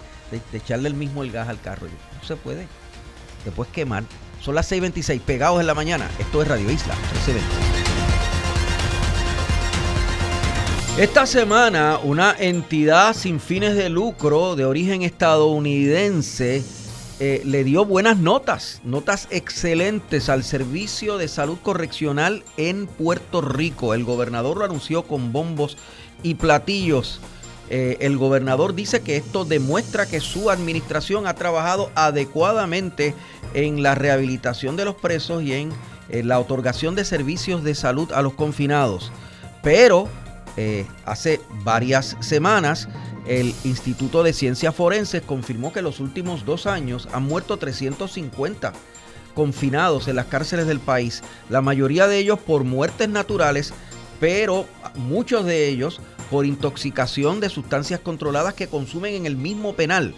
echarle 0.52 0.88
el 0.88 0.94
mismo 0.94 1.22
el 1.22 1.32
gas 1.32 1.48
al 1.48 1.60
carro. 1.60 1.86
No 1.86 2.26
se 2.26 2.36
puede. 2.36 2.66
Te 3.44 3.50
puedes 3.50 3.72
quemar. 3.72 4.04
Son 4.46 4.54
las 4.54 4.70
6.26, 4.70 5.22
pegados 5.22 5.60
en 5.60 5.66
la 5.66 5.74
mañana. 5.74 6.08
Esto 6.20 6.40
es 6.40 6.46
Radio 6.46 6.70
Isla 6.70 6.94
1320. 6.94 7.42
Esta 11.02 11.26
semana, 11.26 11.98
una 12.00 12.32
entidad 12.38 13.12
sin 13.16 13.40
fines 13.40 13.74
de 13.74 13.88
lucro 13.88 14.54
de 14.54 14.64
origen 14.64 15.02
estadounidense 15.02 16.62
eh, 17.18 17.42
le 17.44 17.64
dio 17.64 17.84
buenas 17.84 18.18
notas, 18.18 18.82
notas 18.84 19.26
excelentes 19.32 20.28
al 20.28 20.44
Servicio 20.44 21.18
de 21.18 21.26
Salud 21.26 21.58
Correccional 21.60 22.44
en 22.56 22.86
Puerto 22.86 23.40
Rico. 23.40 23.94
El 23.94 24.04
gobernador 24.04 24.58
lo 24.58 24.64
anunció 24.64 25.08
con 25.08 25.32
bombos 25.32 25.76
y 26.22 26.34
platillos. 26.34 27.20
Eh, 27.68 27.96
el 28.00 28.16
gobernador 28.16 28.74
dice 28.74 29.00
que 29.00 29.16
esto 29.16 29.44
demuestra 29.44 30.06
que 30.06 30.20
su 30.20 30.50
administración 30.50 31.26
ha 31.26 31.34
trabajado 31.34 31.90
adecuadamente 31.94 33.14
en 33.54 33.82
la 33.82 33.94
rehabilitación 33.94 34.76
de 34.76 34.84
los 34.84 34.94
presos 34.94 35.42
y 35.42 35.52
en, 35.52 35.72
eh, 36.08 36.22
la 36.22 36.38
otorgación 36.38 36.94
de 36.94 37.04
servicios 37.04 37.64
de 37.64 37.74
salud 37.74 38.12
a 38.12 38.22
los 38.22 38.34
confinados. 38.34 39.10
Pero 39.62 40.08
eh, 40.56 40.86
hace 41.04 41.40
varias 41.64 42.16
semanas 42.20 42.88
el 43.26 43.52
Instituto 43.64 44.22
de 44.22 44.32
Ciencias 44.32 44.74
Forenses 44.74 45.22
confirmó 45.22 45.72
que 45.72 45.80
en 45.80 45.86
los 45.86 45.98
últimos 45.98 46.44
dos 46.44 46.66
años 46.66 47.08
han 47.12 47.24
muerto 47.24 47.56
350 47.56 48.72
confinados 49.34 50.06
en 50.08 50.16
las 50.16 50.26
cárceles 50.26 50.66
del 50.66 50.80
país, 50.80 51.22
la 51.50 51.60
mayoría 51.60 52.06
de 52.06 52.18
ellos 52.18 52.38
por 52.38 52.64
muertes 52.64 53.08
naturales, 53.08 53.74
pero 54.18 54.66
muchos 54.94 55.44
de 55.44 55.68
ellos 55.68 56.00
por 56.30 56.46
intoxicación 56.46 57.40
de 57.40 57.48
sustancias 57.48 58.00
controladas 58.00 58.54
que 58.54 58.68
consumen 58.68 59.14
en 59.14 59.26
el 59.26 59.36
mismo 59.36 59.74
penal 59.74 60.14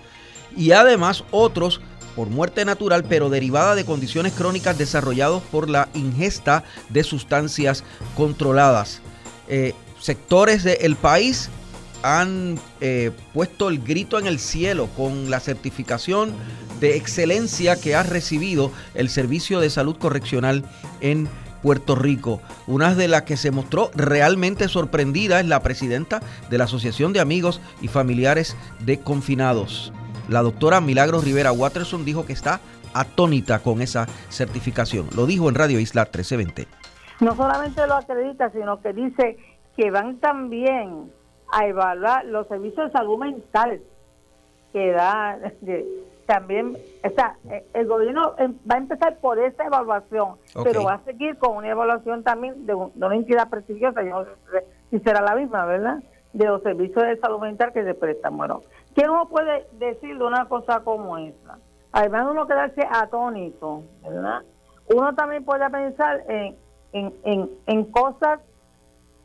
y 0.56 0.72
además 0.72 1.24
otros 1.30 1.80
por 2.16 2.28
muerte 2.28 2.64
natural 2.64 3.04
pero 3.08 3.30
derivada 3.30 3.74
de 3.74 3.84
condiciones 3.84 4.32
crónicas 4.32 4.76
desarrollados 4.76 5.42
por 5.44 5.70
la 5.70 5.88
ingesta 5.94 6.64
de 6.88 7.04
sustancias 7.04 7.84
controladas. 8.16 9.00
Eh, 9.48 9.74
sectores 10.00 10.64
del 10.64 10.96
país 10.96 11.48
han 12.02 12.58
eh, 12.80 13.10
puesto 13.34 13.68
el 13.68 13.80
grito 13.80 14.18
en 14.18 14.26
el 14.26 14.38
cielo 14.38 14.88
con 14.96 15.30
la 15.30 15.40
certificación 15.40 16.32
de 16.80 16.96
excelencia 16.96 17.76
que 17.76 17.94
ha 17.94 18.02
recibido 18.02 18.72
el 18.94 19.10
Servicio 19.10 19.60
de 19.60 19.70
Salud 19.70 19.96
Correccional 19.96 20.64
en 21.00 21.28
Puerto 21.62 21.94
Rico. 21.94 22.40
Una 22.66 22.94
de 22.94 23.08
las 23.08 23.22
que 23.22 23.36
se 23.36 23.50
mostró 23.50 23.90
realmente 23.94 24.68
sorprendida 24.68 25.40
es 25.40 25.46
la 25.46 25.62
presidenta 25.62 26.20
de 26.50 26.58
la 26.58 26.64
Asociación 26.64 27.12
de 27.12 27.20
Amigos 27.20 27.60
y 27.80 27.88
Familiares 27.88 28.56
de 28.80 29.00
Confinados. 29.00 29.92
La 30.28 30.42
doctora 30.42 30.80
Milagros 30.80 31.24
Rivera 31.24 31.52
Watterson 31.52 32.04
dijo 32.04 32.26
que 32.26 32.32
está 32.32 32.60
atónita 32.94 33.60
con 33.60 33.80
esa 33.80 34.06
certificación. 34.28 35.08
Lo 35.14 35.26
dijo 35.26 35.48
en 35.48 35.54
Radio 35.54 35.80
Isla 35.80 36.02
1320. 36.02 36.66
No 37.20 37.34
solamente 37.34 37.86
lo 37.86 37.94
acredita, 37.94 38.50
sino 38.50 38.80
que 38.80 38.92
dice 38.92 39.38
que 39.76 39.90
van 39.90 40.18
también 40.18 41.10
a 41.52 41.66
evaluar 41.66 42.24
los 42.26 42.46
servicios 42.48 42.86
de 42.86 42.92
salud 42.92 43.18
mental 43.18 43.80
que 44.72 44.92
da 44.92 45.38
también, 46.28 46.76
o 47.02 47.10
sea, 47.14 47.38
el 47.72 47.86
gobierno 47.86 48.34
em, 48.36 48.52
va 48.70 48.74
a 48.74 48.78
empezar 48.78 49.16
por 49.16 49.38
esa 49.38 49.64
evaluación, 49.64 50.36
pero 50.62 50.84
va 50.84 50.94
a 50.94 51.04
seguir 51.04 51.38
con 51.38 51.56
una 51.56 51.70
evaluación 51.70 52.22
también 52.22 52.66
de, 52.66 52.74
una 52.74 53.16
entidad 53.16 53.48
prestigiosa, 53.48 54.02
yo 54.02 54.10
no 54.10 54.24
sé 54.24 54.66
si 54.90 54.98
será 54.98 55.22
la 55.22 55.34
misma, 55.34 55.64
¿verdad? 55.64 56.02
De 56.34 56.44
los 56.44 56.62
servicios 56.62 57.02
de 57.02 57.16
salud 57.16 57.40
mental 57.40 57.72
que 57.72 57.82
se 57.82 57.94
prestan. 57.94 58.36
Bueno, 58.36 58.60
¿quién 58.94 59.08
uno 59.08 59.26
puede 59.30 59.66
decir 59.78 60.18
de 60.18 60.22
una 60.22 60.44
cosa 60.50 60.80
como 60.80 61.16
esa? 61.16 61.58
Además 61.92 62.26
uno 62.30 62.46
quedarse 62.46 62.86
atónito, 62.90 63.84
¿verdad? 64.02 64.42
Uno 64.94 65.14
también 65.14 65.46
puede 65.46 65.70
pensar 65.70 66.24
en, 66.28 66.56
en, 66.92 67.14
en, 67.24 67.50
en 67.64 67.84
cosas 67.86 68.40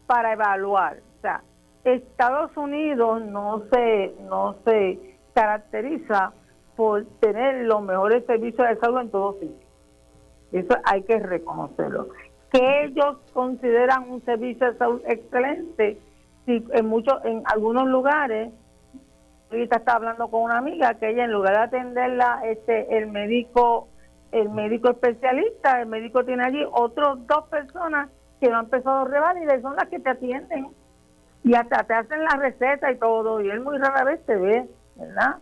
para 0.08 0.32
evaluar. 0.32 1.00
O 1.18 1.22
sea, 1.22 1.44
Estados 1.84 2.56
Unidos 2.56 3.24
no 3.24 3.64
se, 3.74 4.16
no 4.22 4.56
se 4.64 5.18
caracteriza 5.34 6.32
por 6.76 7.06
tener 7.20 7.66
los 7.66 7.82
mejores 7.82 8.26
servicios 8.26 8.68
de 8.68 8.76
salud 8.78 9.02
en 9.02 9.12
todos 9.12 9.40
sitios. 9.40 9.70
Eso 10.52 10.76
hay 10.84 11.04
que 11.04 11.20
reconocerlo. 11.20 12.10
Que 12.52 12.86
ellos 12.86 13.18
consideran 13.34 14.10
un 14.10 14.24
servicio 14.24 14.72
de 14.72 14.78
salud 14.78 15.02
excelente, 15.06 15.98
si 16.46 16.66
en 16.72 16.86
muchos, 16.86 17.24
en 17.26 17.42
algunos 17.46 17.88
lugares, 17.88 18.52
ahorita 19.50 19.78
está 19.78 19.96
hablando 19.96 20.28
con 20.28 20.44
una 20.44 20.58
amiga 20.58 20.94
que 20.96 21.10
ella 21.10 21.26
en 21.26 21.32
lugar 21.32 21.54
de 21.54 21.64
atenderla, 21.64 22.42
este, 22.46 22.98
el 22.98 23.08
médico, 23.08 23.88
el 24.32 24.50
médico 24.50 24.90
especialista, 24.90 25.82
el 25.82 25.88
médico 25.88 26.24
tiene 26.24 26.44
allí 26.44 26.64
otras 26.72 27.18
dos 27.28 27.48
personas 27.48 28.10
que 28.40 28.50
no 28.50 28.58
han 28.58 28.66
empezado 28.66 29.08
a 29.08 29.34
y 29.40 29.62
son 29.62 29.76
las 29.76 29.88
que 29.88 30.00
te 30.00 30.10
atienden 30.10 30.68
y 31.44 31.56
hasta 31.56 31.84
te 31.84 31.94
hacen 31.94 32.24
la 32.24 32.36
receta 32.38 32.92
y 32.92 32.98
todo, 32.98 33.42
y 33.42 33.50
él 33.50 33.62
muy 33.62 33.78
rara 33.78 34.04
vez 34.04 34.26
te 34.26 34.36
ve, 34.36 34.68
¿verdad? 34.96 35.38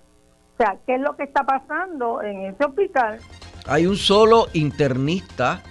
Sea, 0.62 0.78
¿qué 0.86 0.96
es 0.96 1.02
lo 1.02 1.16
que 1.16 1.24
está 1.24 1.44
pasando 1.44 2.22
en 2.22 2.46
ese 2.46 2.64
hospital? 2.64 3.20
Hay 3.66 3.88
un 3.88 3.98
solo 3.98 4.48
internista 4.54 5.62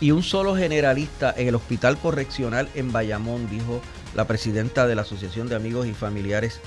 y 0.00 0.12
un 0.12 0.22
solo 0.22 0.54
generalista 0.54 1.34
en 1.36 1.48
el 1.48 1.54
hospital 1.54 1.96
correccional 1.98 2.68
en 2.74 2.92
Bayamón, 2.92 3.48
dijo 3.50 3.80
la 4.14 4.26
presidenta 4.26 4.86
de 4.86 4.94
la 4.94 5.02
Asociación 5.02 5.48
de 5.48 5.56
Amigos 5.56 5.86
y 5.86 5.94
Familiares 5.94 6.60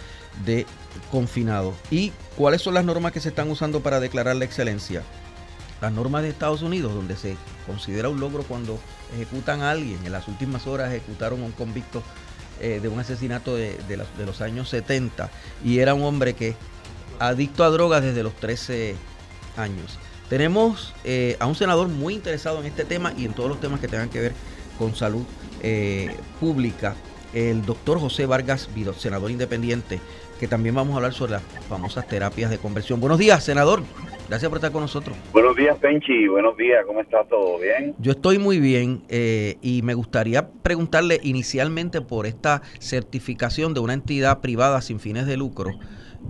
de 0.46 0.66
Confinados. 1.12 1.76
¿Y 1.90 2.12
cuáles 2.36 2.62
son 2.62 2.74
las 2.74 2.86
normas 2.86 3.12
que 3.12 3.20
se 3.20 3.30
están 3.30 3.50
usando 3.50 3.82
para 3.82 4.00
declarar 4.00 4.36
la 4.36 4.46
excelencia? 4.46 5.04
Las 5.82 5.94
normas 5.94 6.24
de 6.24 6.30
Estados 6.30 6.62
Unidos, 6.62 6.94
donde 6.94 7.16
se 7.16 7.38
considera 7.66 8.10
un 8.10 8.20
logro 8.20 8.44
cuando 8.44 8.78
ejecutan 9.14 9.62
a 9.62 9.72
alguien. 9.72 10.06
En 10.06 10.12
las 10.12 10.28
últimas 10.28 10.68
horas 10.68 10.92
ejecutaron 10.92 11.42
a 11.42 11.46
un 11.46 11.54
convicto 11.54 12.04
eh, 12.60 12.80
de 12.82 12.90
un 12.90 13.00
asesinato 13.00 13.56
de, 13.56 13.78
de 13.88 14.26
los 14.26 14.42
años 14.42 14.68
70 14.70 15.30
y 15.64 15.80
era 15.80 15.94
un 15.94 16.04
hombre 16.04 16.34
que 16.34 16.56
adicto 17.20 17.64
a 17.64 17.70
drogas 17.70 18.04
desde 18.04 18.24
los 18.24 18.34
13 18.36 18.96
años. 19.58 20.00
Tenemos 20.30 20.94
eh, 21.04 21.36
a 21.40 21.48
un 21.48 21.56
senador 21.56 21.88
muy 21.88 22.14
interesado 22.14 22.60
en 22.60 22.68
este 22.68 22.86
tema 22.86 23.14
y 23.18 23.26
en 23.26 23.34
todos 23.34 23.50
los 23.50 23.60
temas 23.60 23.80
que 23.80 23.88
tengan 23.88 24.10
que 24.10 24.20
ver 24.20 24.34
con 24.78 24.96
salud 24.96 25.24
eh, 25.62 26.16
pública, 26.40 26.96
el 27.34 27.66
doctor 27.66 28.00
José 28.00 28.26
Vargas 28.26 28.70
Vido, 28.74 28.94
senador 28.94 29.32
independiente, 29.32 30.00
que 30.40 30.48
también 30.48 30.74
vamos 30.74 30.94
a 30.94 30.98
hablar 30.98 31.14
sobre 31.14 31.34
las 31.34 31.44
famosas 31.68 32.08
terapias 32.08 32.50
de 32.50 32.60
conversión. 32.60 33.00
Buenos 33.02 33.20
días, 33.20 33.44
senador. 33.44 33.82
Gracias 34.30 34.48
por 34.48 34.60
estar 34.60 34.72
con 34.72 34.82
nosotros. 34.82 35.18
Buenos 35.34 35.56
días, 35.56 35.78
Penchi. 35.80 36.28
Buenos 36.28 36.56
días. 36.56 36.86
¿Cómo 36.86 37.02
está 37.02 37.24
todo? 37.24 37.60
¿Bien? 37.60 37.96
Yo 37.98 38.12
estoy 38.12 38.38
muy 38.38 38.60
bien 38.60 39.02
eh, 39.10 39.58
y 39.62 39.82
me 39.82 39.96
gustaría 39.96 40.48
preguntarle 40.48 41.20
inicialmente 41.24 42.02
por 42.02 42.28
esta 42.28 42.62
certificación 42.80 43.74
de 43.74 43.80
una 43.80 43.94
entidad 43.94 44.40
privada 44.40 44.82
sin 44.82 45.00
fines 45.00 45.26
de 45.26 45.36
lucro 45.36 45.72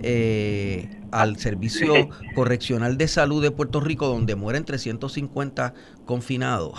eh, 0.02 0.90
al 1.12 1.38
Servicio 1.38 1.94
Correccional 2.36 2.98
de 2.98 3.08
Salud 3.08 3.42
de 3.42 3.52
Puerto 3.52 3.80
Rico, 3.80 4.08
donde 4.08 4.36
mueren 4.36 4.64
350 4.64 5.74
confinados, 6.06 6.74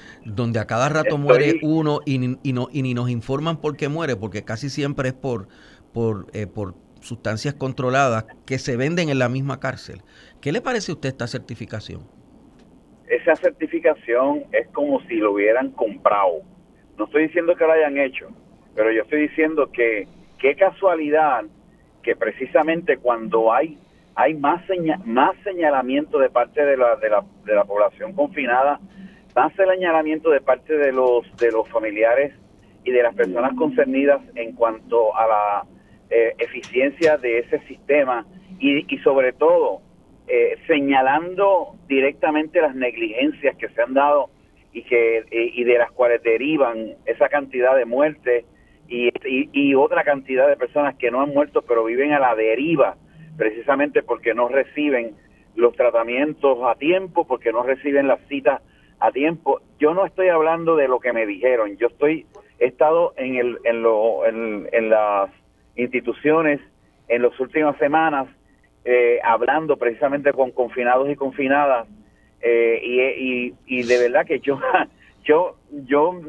donde 0.24 0.60
a 0.60 0.66
cada 0.66 0.88
rato 0.88 1.18
muere 1.18 1.58
uno 1.62 2.00
y, 2.04 2.18
no, 2.18 2.68
y 2.72 2.82
ni 2.82 2.94
nos 2.94 3.10
informan 3.10 3.60
por 3.60 3.76
qué 3.76 3.88
muere, 3.88 4.16
porque 4.16 4.44
casi 4.44 4.68
siempre 4.68 5.08
es 5.08 5.14
por, 5.14 5.48
por, 5.92 6.26
eh, 6.32 6.46
por 6.46 6.74
sustancias 7.00 7.54
controladas 7.54 8.26
que 8.46 8.58
se 8.58 8.76
venden 8.76 9.08
en 9.08 9.18
la 9.18 9.28
misma 9.28 9.58
cárcel. 9.58 10.02
¿Qué 10.40 10.52
le 10.52 10.60
parece 10.60 10.92
a 10.92 10.94
usted 10.94 11.08
esta 11.08 11.26
certificación? 11.26 12.02
Esa 13.08 13.34
certificación 13.34 14.44
es 14.52 14.68
como 14.68 15.00
si 15.06 15.16
lo 15.16 15.32
hubieran 15.32 15.72
comprado. 15.72 16.42
No 16.96 17.06
estoy 17.06 17.26
diciendo 17.26 17.56
que 17.56 17.64
lo 17.64 17.72
hayan 17.72 17.98
hecho, 17.98 18.28
pero 18.74 18.92
yo 18.92 19.02
estoy 19.02 19.22
diciendo 19.22 19.70
que 19.72 20.06
qué 20.38 20.54
casualidad 20.54 21.42
que 22.02 22.16
precisamente 22.16 22.96
cuando 22.98 23.52
hay 23.52 23.78
hay 24.14 24.34
más 24.34 24.62
más 25.04 25.36
señalamiento 25.44 26.18
de 26.18 26.30
parte 26.30 26.64
de 26.64 26.76
la, 26.76 26.96
de 26.96 27.08
la, 27.08 27.24
de 27.44 27.54
la 27.54 27.64
población 27.64 28.12
confinada, 28.12 28.80
más 29.34 29.52
señalamiento 29.54 30.30
de 30.30 30.40
parte 30.40 30.76
de 30.76 30.92
los 30.92 31.24
de 31.36 31.50
los 31.52 31.68
familiares 31.68 32.34
y 32.84 32.90
de 32.90 33.02
las 33.02 33.14
personas 33.14 33.54
concernidas 33.54 34.20
en 34.34 34.52
cuanto 34.52 35.16
a 35.16 35.26
la 35.26 35.64
eh, 36.10 36.34
eficiencia 36.38 37.16
de 37.18 37.38
ese 37.38 37.60
sistema 37.60 38.26
y, 38.58 38.92
y 38.92 38.98
sobre 38.98 39.32
todo 39.32 39.80
eh, 40.26 40.58
señalando 40.66 41.76
directamente 41.88 42.60
las 42.60 42.74
negligencias 42.74 43.56
que 43.56 43.68
se 43.68 43.82
han 43.82 43.94
dado 43.94 44.30
y 44.72 44.82
que 44.82 45.24
y 45.32 45.64
de 45.64 45.78
las 45.78 45.90
cuales 45.92 46.22
derivan 46.22 46.94
esa 47.04 47.28
cantidad 47.28 47.76
de 47.76 47.84
muertes 47.84 48.44
y, 48.90 49.48
y, 49.52 49.74
otra 49.76 50.02
cantidad 50.02 50.48
de 50.48 50.56
personas 50.56 50.96
que 50.96 51.12
no 51.12 51.22
han 51.22 51.30
muerto 51.30 51.62
pero 51.62 51.84
viven 51.84 52.12
a 52.12 52.18
la 52.18 52.34
deriva 52.34 52.96
precisamente 53.36 54.02
porque 54.02 54.34
no 54.34 54.48
reciben 54.48 55.14
los 55.54 55.74
tratamientos 55.74 56.58
a 56.64 56.74
tiempo, 56.74 57.26
porque 57.26 57.52
no 57.52 57.62
reciben 57.62 58.08
las 58.08 58.20
citas 58.28 58.60
a 58.98 59.12
tiempo. 59.12 59.60
Yo 59.78 59.94
no 59.94 60.04
estoy 60.04 60.28
hablando 60.28 60.76
de 60.76 60.88
lo 60.88 60.98
que 60.98 61.12
me 61.12 61.24
dijeron, 61.24 61.76
yo 61.76 61.86
estoy 61.86 62.26
he 62.58 62.66
estado 62.66 63.14
en 63.16 63.36
el 63.36 63.58
en, 63.64 63.82
lo, 63.82 64.26
en, 64.26 64.90
las 64.90 65.30
instituciones 65.76 66.60
en 67.08 67.22
las 67.22 67.38
últimas 67.40 67.76
semanas 67.78 68.28
eh, 68.84 69.18
hablando 69.24 69.76
precisamente 69.76 70.32
con 70.32 70.50
confinados 70.50 71.08
y 71.08 71.16
confinadas 71.16 71.88
eh, 72.42 72.80
y, 72.82 73.54
y, 73.66 73.82
de 73.84 73.98
verdad 73.98 74.26
que 74.26 74.40
yo 74.40 74.58
yo 75.24 75.56
yo 75.86 76.20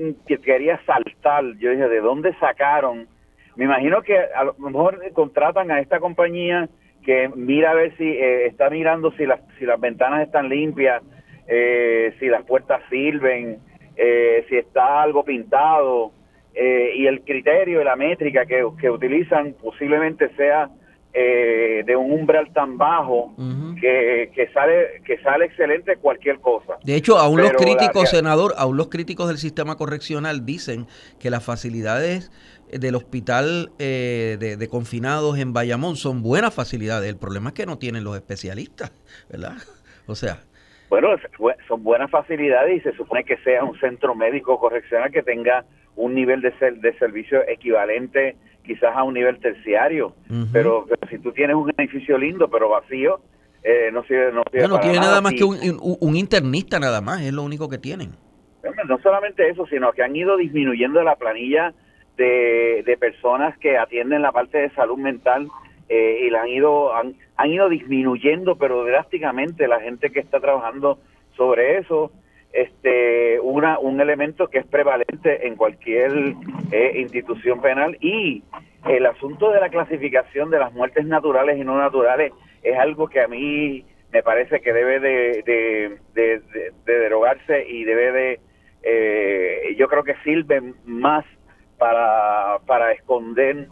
quería 0.44 0.80
saltar 0.86 1.44
yo 1.58 1.72
dije 1.72 1.88
de 1.88 2.02
dónde 2.02 2.34
sacaron 2.40 3.08
me 3.56 3.66
imagino 3.66 4.02
que 4.02 4.18
a 4.18 4.44
lo 4.46 4.54
mejor 4.54 5.02
contratan 5.14 5.72
a 5.72 5.80
esta 5.80 6.00
compañía 6.00 6.70
que 7.04 7.30
mira 7.36 7.72
a 7.72 7.76
ver 7.76 7.96
si 7.98 8.04
eh, 8.04 8.46
está 8.48 8.70
mirando 8.70 9.12
si 9.14 9.26
las 9.26 9.42
si 9.58 9.66
las 9.66 9.80
ventanas 9.80 10.22
están 10.22 10.50
limpias 10.50 11.04
eh, 11.48 12.14
si 12.20 12.28
las 12.28 12.44
puertas 12.44 12.82
sirven 12.90 13.60
eh, 13.96 14.46
si 14.50 14.58
está 14.58 15.02
algo 15.02 15.24
pintado 15.24 16.12
y 16.54 17.08
el 17.08 17.22
criterio 17.22 17.80
y 17.80 17.86
la 17.86 17.96
métrica 17.96 18.46
que, 18.46 18.68
que 18.80 18.90
utilizan 18.90 19.54
posiblemente 19.54 20.28
sea 20.36 20.70
de 21.14 21.96
un 21.96 22.12
umbral 22.12 22.52
tan 22.54 22.78
bajo 22.78 23.34
que, 23.80 24.32
que, 24.34 24.48
sale 24.54 25.02
que 25.06 25.18
sale 25.20 25.46
excelente 25.46 25.98
cualquier 25.98 26.40
cosa. 26.40 26.78
De 26.84 26.96
hecho, 26.96 27.18
aún 27.18 27.42
los 27.42 27.52
críticos, 27.54 28.10
senador, 28.10 28.54
aún 28.58 28.78
los 28.78 28.90
críticos 28.90 29.28
del 29.28 29.38
sistema 29.38 29.76
correccional 29.76 30.46
dicen 30.46 30.88
que 31.20 31.30
las 31.30 31.44
facilidades 31.44 32.32
del 32.72 32.96
hospital 32.96 33.72
eh, 33.80 34.38
de, 34.40 34.68
confinados 34.70 35.38
en 35.38 35.54
Bayamón 35.54 35.96
son 35.96 36.22
buenas 36.24 36.54
facilidades. 36.54 37.10
El 37.10 37.18
problema 37.18 37.50
es 37.50 37.56
que 37.56 37.66
no 37.66 37.78
tienen 37.78 38.04
los 38.04 38.16
especialistas, 38.16 38.92
¿verdad? 39.30 39.58
O 40.08 40.16
sea. 40.16 40.40
Bueno, 40.90 41.10
son 41.68 41.84
buenas 41.84 42.12
facilidades 42.12 42.78
y 42.78 42.82
se 42.82 42.96
supone 42.96 43.24
que 43.24 43.38
sea 43.38 43.64
un 43.64 43.80
centro 43.80 44.14
médico 44.14 44.60
correccional 44.60 45.12
que 45.12 45.24
tenga 45.24 45.64
un 45.96 46.14
nivel 46.14 46.42
de, 46.42 46.52
de 46.52 46.98
servicio 46.98 47.48
equivalente 47.48 48.36
quizás 48.64 48.96
a 48.96 49.04
un 49.04 49.14
nivel 49.14 49.40
terciario. 49.40 50.14
pero, 50.52 50.86
si 51.10 51.20
tú 51.20 51.32
tienes 51.32 51.56
un 51.56 51.72
edificio 51.78 52.18
lindo 52.18 52.50
pero 52.50 52.70
vacío, 52.70 53.20
eh, 53.64 53.90
no 53.92 54.04
sirve. 54.04 54.32
No, 54.32 54.44
no 54.68 54.80
tiene 54.80 54.98
nada, 54.98 55.22
más 55.22 55.34
que 55.34 55.44
un, 55.44 55.58
un, 56.00 56.16
internista, 56.16 56.80
nada 56.80 57.02
más, 57.02 57.22
es 57.22 57.34
lo 57.34 57.44
único 57.44 57.70
que 57.70 57.78
tienen. 57.78 58.12
No 58.88 59.00
solamente 59.00 59.48
eso, 59.50 59.66
sino 59.68 59.92
que 59.92 60.04
han 60.04 60.16
ido 60.16 60.38
disminuyendo 60.38 61.02
la 61.04 61.16
planilla 61.16 61.74
de, 62.18 62.98
personas 63.00 63.58
que 63.58 63.78
atienden 63.78 64.22
la 64.22 64.32
parte 64.32 64.58
de 64.60 64.70
salud 64.72 64.98
mental 64.98 65.48
eh, 65.90 66.26
y 66.26 66.30
la 66.30 66.44
han 66.44 66.50
ido 66.50 66.94
han, 66.94 67.16
ido 67.46 67.70
disminuyendo 67.70 68.56
pero 68.58 68.86
drásticamente 68.86 69.68
la 69.68 69.80
gente 69.80 70.12
que 70.12 70.20
está 70.20 70.40
trabajando 70.40 71.00
sobre 71.36 71.80
eso 71.80 72.12
este 72.54 73.40
una 73.40 73.80
un 73.80 74.02
elemento 74.02 74.48
que 74.48 74.60
es 74.60 74.66
prevalente 74.66 75.48
en 75.48 75.56
cualquier 75.56 76.12
eh, 76.72 76.94
institución 76.98 77.62
penal 77.62 77.98
y 78.02 78.44
el 78.90 79.06
asunto 79.06 79.52
de 79.52 79.60
la 79.60 79.70
clasificación 79.70 80.50
de 80.50 80.60
las 80.60 80.74
muertes 80.74 81.06
naturales 81.06 81.58
y 81.58 81.64
no 81.64 81.78
naturales 81.78 82.34
es 82.64 82.78
algo 82.78 83.08
que 83.08 83.22
a 83.22 83.28
mí 83.28 83.86
me 84.12 84.24
parece 84.24 84.60
que 84.60 84.74
debe 84.74 85.00
de, 85.00 85.98
de, 86.14 86.72
derogarse 86.86 87.66
y 87.68 87.84
debe 87.86 88.12
de 88.12 88.40
eh, 88.84 89.76
yo 89.78 89.88
creo 89.88 90.04
que 90.04 90.16
sirve 90.24 90.62
más 90.86 91.24
para, 91.78 92.60
para 92.66 92.92
esconder 92.92 93.68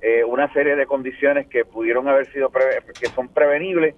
eh, 0.00 0.24
una 0.24 0.52
serie 0.52 0.76
de 0.76 0.86
condiciones 0.86 1.46
que 1.46 1.64
pudieron 1.64 2.08
haber 2.08 2.26
sido 2.32 2.50
que 2.50 3.06
son 3.08 3.28
prevenibles 3.28 3.94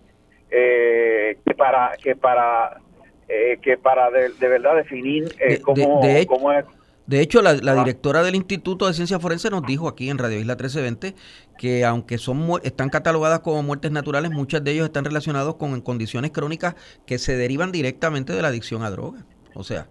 eh, 0.51 1.39
que 1.45 1.55
para 1.55 1.93
que 2.03 2.15
para 2.15 2.81
eh, 3.29 3.59
que 3.63 3.77
para 3.77 4.11
de, 4.11 4.49
verdad 4.49 4.77
definir 4.77 5.35
cómo, 5.63 6.53
es. 6.53 6.65
de 7.07 7.21
hecho, 7.21 7.43
la, 7.43 7.55
la, 7.55 7.75
directora 7.75 8.23
del 8.23 8.35
Instituto 8.37 8.87
de 8.87 8.95
Ciencia 8.95 9.19
Forense 9.19 9.51
nos 9.51 9.67
dijo 9.67 9.89
aquí 9.89 10.11
en 10.11 10.19
Radio 10.19 10.39
Isla 10.39 10.55
1320 10.55 11.15
que 11.59 11.85
aunque 11.85 12.19
son 12.19 12.61
están 12.63 12.89
catalogadas 12.89 13.41
como 13.41 13.63
muertes 13.63 13.91
naturales, 13.91 14.31
muchas 14.31 14.63
de 14.63 14.73
ellos 14.73 14.87
están 14.87 15.05
relacionados 15.05 15.57
con 15.57 15.81
condiciones 15.81 16.31
crónicas 16.31 16.75
que 17.07 17.19
se 17.19 17.37
derivan 17.37 17.73
directamente 17.73 18.33
de 18.33 18.43
la 18.43 18.49
adicción 18.49 18.83
a 18.83 18.91
drogas. 18.91 19.25
O 19.55 19.65
sea, 19.65 19.89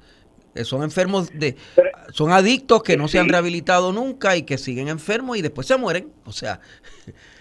eh, 0.53 0.63
son 0.63 0.83
enfermos 0.83 1.37
de 1.37 1.55
son 2.11 2.31
adictos 2.31 2.83
que 2.83 2.95
no 2.95 3.07
se 3.07 3.19
han 3.19 3.27
rehabilitado 3.27 3.91
nunca 3.91 4.37
y 4.37 4.43
que 4.43 4.57
siguen 4.57 4.87
enfermos 4.87 5.37
y 5.37 5.41
después 5.41 5.67
se 5.67 5.77
mueren. 5.77 6.09
O 6.25 6.31
sea 6.31 6.61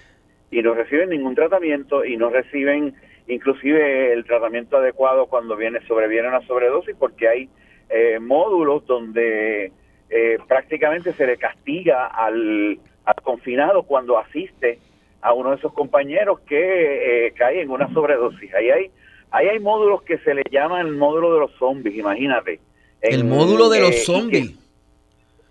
y 0.54 0.62
no 0.62 0.74
reciben 0.74 1.10
ningún 1.10 1.34
tratamiento 1.34 2.04
y 2.04 2.16
no 2.16 2.30
reciben 2.30 2.94
inclusive 3.28 4.12
el 4.12 4.24
tratamiento 4.24 4.76
adecuado 4.76 5.26
cuando 5.26 5.56
viene 5.56 5.80
sobreviene 5.86 6.28
una 6.28 6.46
sobredosis 6.46 6.94
porque 6.98 7.28
hay 7.28 7.48
eh, 7.88 8.18
módulos 8.18 8.86
donde 8.86 9.72
eh, 10.10 10.38
prácticamente 10.46 11.12
se 11.12 11.26
le 11.26 11.36
castiga 11.36 12.06
al, 12.06 12.78
al, 13.04 13.14
confinado 13.22 13.84
cuando 13.84 14.18
asiste 14.18 14.78
a 15.22 15.32
uno 15.32 15.50
de 15.50 15.56
esos 15.56 15.72
compañeros 15.72 16.40
que 16.40 17.32
cae 17.36 17.62
en 17.62 17.70
una 17.70 17.92
sobredosis 17.94 18.54
ahí 18.54 18.70
hay 18.70 18.90
ahí 19.30 19.48
hay 19.48 19.58
módulos 19.58 20.02
que 20.02 20.18
se 20.18 20.34
le 20.34 20.42
llaman 20.50 20.86
el 20.86 20.92
módulo 20.92 21.32
de 21.34 21.40
los 21.40 21.52
zombies 21.58 21.96
imagínate 21.96 22.60
el 23.04 23.24
módulo 23.24 23.68
de 23.68 23.80
los 23.80 24.04
zombies. 24.04 24.52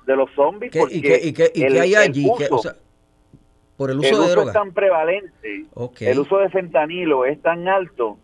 de 0.06 0.16
los 0.16 0.30
zombies. 0.32 0.72
¿Y 0.90 1.02
qué, 1.02 1.52
hay 1.80 1.96
allí? 1.96 2.28
Por 3.84 3.92
el 3.92 4.00
uso, 4.00 4.44
de 4.44 4.50
es 4.50 4.54
tan 4.54 4.72
prevalente, 4.72 5.66
el 6.00 6.20
uso 6.20 6.38
de 6.38 6.50
fentanilo 6.50 7.26
es 7.26 7.42
tan 7.42 7.68
alto 7.68 8.18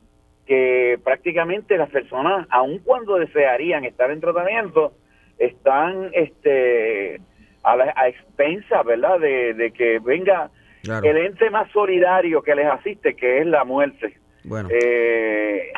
que 0.45 0.97
prácticamente 1.03 1.77
las 1.77 1.89
personas, 1.89 2.47
aun 2.49 2.79
cuando 2.79 3.15
desearían 3.15 3.83
estar 3.83 4.09
en 4.09 4.21
tratamiento, 4.21 4.93
están 5.37 6.11
este 6.13 7.19
a, 7.63 7.75
la, 7.75 7.93
a 7.93 8.07
expensas, 8.07 8.85
¿verdad? 8.85 9.19
De, 9.19 9.73
que 9.75 9.99
venga 9.99 10.49
el 10.83 11.17
ente 11.17 11.49
más 11.49 11.69
solidario 11.71 12.41
que 12.41 12.55
les 12.55 12.67
asiste, 12.67 13.15
que 13.15 13.39
es 13.39 13.45
la 13.45 13.65
muerte. 13.65 14.17
Bueno. 14.45 14.69
Eh, 14.71 15.73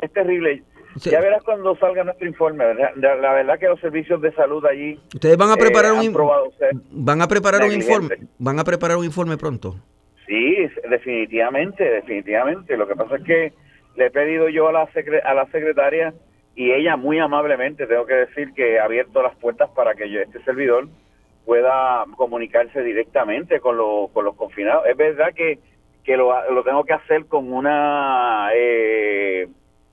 es 0.00 0.12
terrible. 0.14 0.62
Ya 0.96 1.20
verás 1.20 1.42
cuando 1.42 1.76
salga 1.76 2.04
nuestro 2.04 2.26
informe. 2.26 2.64
La, 2.96 3.32
verdad 3.32 3.58
que 3.58 3.66
los 3.66 3.80
servicios 3.80 4.20
de 4.20 4.32
salud 4.32 4.64
allí. 4.66 4.98
Ustedes 5.14 5.36
van 5.36 5.50
a 5.50 5.56
preparar 5.56 5.92
un 5.92 6.14
van 6.90 7.22
a 7.22 7.28
preparar 7.28 7.62
un 7.62 7.72
informe. 7.72 8.16
Van 8.38 8.58
a 8.58 8.64
preparar 8.64 8.96
un 8.96 9.04
informe 9.04 9.36
pronto. 9.36 9.76
Sí, 10.26 10.56
definitivamente, 10.88 11.84
definitivamente. 11.84 12.76
Lo 12.76 12.86
que 12.86 12.94
pasa 12.94 13.16
es 13.16 13.24
que 13.24 13.52
le 13.96 14.06
he 14.06 14.10
pedido 14.10 14.48
yo 14.48 14.68
a 14.68 14.72
la 14.72 14.88
a 15.24 15.34
la 15.34 15.46
secretaria 15.46 16.14
y 16.54 16.72
ella 16.72 16.96
muy 16.96 17.18
amablemente 17.18 17.86
tengo 17.86 18.06
que 18.06 18.14
decir 18.14 18.52
que 18.54 18.78
ha 18.78 18.84
abierto 18.84 19.22
las 19.22 19.34
puertas 19.36 19.70
para 19.70 19.94
que 19.94 20.10
yo, 20.10 20.20
este 20.20 20.42
servidor 20.44 20.88
pueda 21.44 22.04
comunicarse 22.16 22.82
directamente 22.82 23.60
con, 23.60 23.76
con 24.12 24.24
los 24.24 24.36
confinados. 24.36 24.86
Es 24.86 24.96
verdad 24.96 25.32
que, 25.34 25.58
que 26.04 26.16
lo, 26.16 26.50
lo 26.50 26.62
tengo 26.62 26.84
que 26.84 26.92
hacer 26.92 27.26
con 27.26 27.52
una 27.52 28.50
eh, 28.54 29.48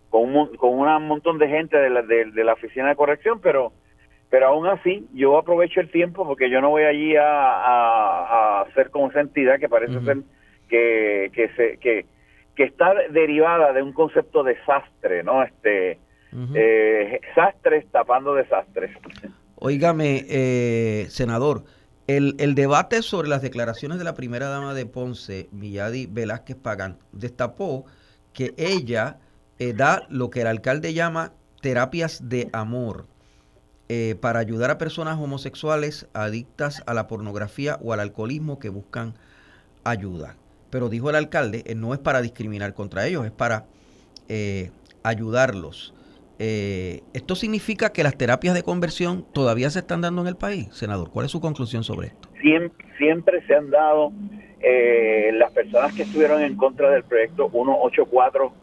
con 0.10 0.36
un, 0.36 0.56
con 0.58 0.72
un 0.72 1.08
montón 1.08 1.38
de 1.38 1.48
gente 1.48 1.78
de 1.78 1.90
la, 1.90 2.02
de, 2.02 2.44
la 2.44 2.54
oficina 2.54 2.90
de 2.90 2.96
corrección, 2.96 3.40
pero 3.42 3.72
pero 4.30 4.48
aún 4.48 4.68
así 4.68 5.08
yo 5.14 5.38
aprovecho 5.40 5.80
el 5.80 5.90
tiempo 5.90 6.26
porque 6.26 6.52
yo 6.52 6.62
no 6.62 6.70
voy 6.70 6.84
allí 6.84 7.16
a, 7.16 7.26
a, 7.26 8.62
hacer 8.62 8.92
como 8.92 9.10
esa 9.10 9.22
entidad 9.22 9.60
que 9.60 9.68
parece 9.68 10.00
ser 10.02 10.18
que, 10.68 11.32
que, 11.34 11.50
se, 11.56 11.78
que, 11.80 12.06
que 12.56 12.64
está 12.64 12.94
derivada 13.10 13.74
de 13.74 13.82
un 13.82 13.92
concepto 13.92 14.44
de 14.44 14.54
desastre, 14.54 15.24
¿no? 15.24 15.42
Este, 15.42 15.98
eh, 16.54 17.20
desastres 17.28 17.88
tapando 17.92 18.36
desastres. 18.36 18.92
Óigame, 19.56 20.26
eh, 20.30 21.08
senador, 21.10 21.64
el, 22.06 22.36
el, 22.40 22.54
debate 22.54 23.02
sobre 23.02 23.30
las 23.30 23.42
declaraciones 23.42 23.98
de 23.98 24.04
la 24.04 24.14
primera 24.14 24.48
dama 24.48 24.76
de 24.76 24.86
Ponce, 24.86 25.50
Milladi 25.52 26.06
Velázquez 26.06 26.56
Pagán, 26.56 27.00
destapó 27.12 27.86
que 28.32 28.54
ella 28.58 29.18
eh, 29.60 29.74
da 29.74 30.08
lo 30.10 30.30
que 30.30 30.42
el 30.42 30.48
alcalde 30.48 30.94
llama 30.94 31.34
terapias 31.62 32.30
de 32.30 32.48
amor 32.54 33.08
eh, 33.90 34.16
para 34.22 34.40
ayudar 34.40 34.72
a 34.72 34.78
personas 34.78 35.20
homosexuales 35.20 36.08
adictas 36.14 36.82
a 36.86 36.94
la 36.94 37.08
pornografía 37.08 37.78
o 37.82 37.92
al 37.92 38.00
alcoholismo 38.00 38.58
que 38.58 38.70
buscan 38.70 39.16
ayuda. 39.84 40.38
Pero 40.70 40.88
dijo 40.88 41.10
el 41.10 41.18
alcalde, 41.18 41.64
eh, 41.66 41.76
no 41.76 41.94
es 41.94 42.00
para 42.00 42.22
discriminar 42.22 42.74
contra 42.74 43.06
ellos, 43.06 43.26
es 43.26 43.32
para 43.32 43.66
ayudarlos. 45.04 45.94
¿Esto 46.38 47.36
significa 47.36 47.92
que 47.92 48.04
las 48.04 48.16
terapias 48.16 48.54
de 48.54 48.64
conversión 48.64 49.26
todavía 49.34 49.70
se 49.72 49.80
están 49.80 50.00
dando 50.02 50.22
en 50.22 50.28
el 50.28 50.38
país, 50.38 50.70
senador? 50.72 51.10
¿Cuál 51.10 51.26
es 51.26 51.32
su 51.32 51.42
conclusión 51.42 51.84
sobre 51.84 52.08
esto? 52.08 52.30
Siempre, 52.40 52.86
siempre 52.98 53.46
se 53.48 53.56
han 53.56 53.72
dado 53.72 54.14
las 55.34 55.52
personas 55.52 55.94
que 55.96 56.04
estuvieron 56.04 56.44
en 56.44 56.56
contra 56.56 56.92
del 56.92 57.04
proyecto 57.04 57.50
184 57.50 58.54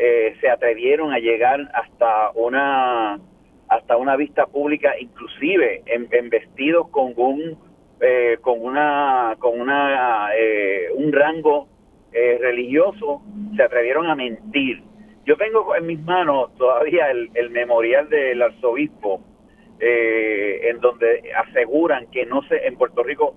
eh, 0.00 0.34
se 0.40 0.48
atrevieron 0.48 1.12
a 1.12 1.18
llegar 1.18 1.60
hasta 1.74 2.30
una 2.34 3.20
hasta 3.68 3.96
una 3.96 4.16
vista 4.16 4.46
pública, 4.46 4.98
inclusive 4.98 5.82
en, 5.86 6.28
vestidos 6.28 6.88
con 6.88 7.12
un 7.16 7.58
eh, 8.00 8.38
con 8.40 8.64
una 8.64 9.36
con 9.38 9.60
una 9.60 10.30
un 10.96 11.12
rango 11.12 11.68
religioso, 12.12 13.22
se 13.56 13.62
atrevieron 13.62 14.08
a 14.08 14.16
mentir 14.16 14.82
yo 15.30 15.36
tengo 15.36 15.76
en 15.76 15.86
mis 15.86 16.00
manos 16.02 16.52
todavía 16.56 17.08
el, 17.10 17.50
memorial 17.50 18.08
del 18.08 18.42
arzobispo, 18.42 19.20
eh, 19.78 20.70
en 20.70 20.80
donde 20.80 21.22
aseguran 21.36 22.10
que 22.10 22.26
no 22.26 22.42
se 22.48 22.66
en 22.66 22.76
Puerto 22.76 23.02
Rico 23.02 23.34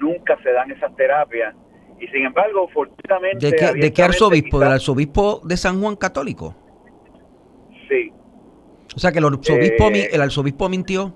nunca 0.00 0.38
se 0.42 0.52
dan 0.52 0.70
esas 0.70 0.94
terapias. 0.96 1.54
Y 2.00 2.06
sin 2.08 2.26
embargo, 2.26 2.68
fortuitamente... 2.68 3.50
¿De 3.50 3.92
qué, 3.92 4.02
arzobispo? 4.02 4.58
¿Del 4.58 4.72
arzobispo 4.72 5.40
de 5.44 5.56
San 5.56 5.80
Juan 5.80 5.96
Católico? 5.96 6.54
Sí. 7.88 8.12
O 8.94 8.98
sea 8.98 9.12
que 9.12 9.18
el 9.18 9.24
arzobispo, 9.24 9.90
eh, 9.90 10.08
el 10.12 10.20
arzobispo 10.20 10.68
mintió. 10.68 11.14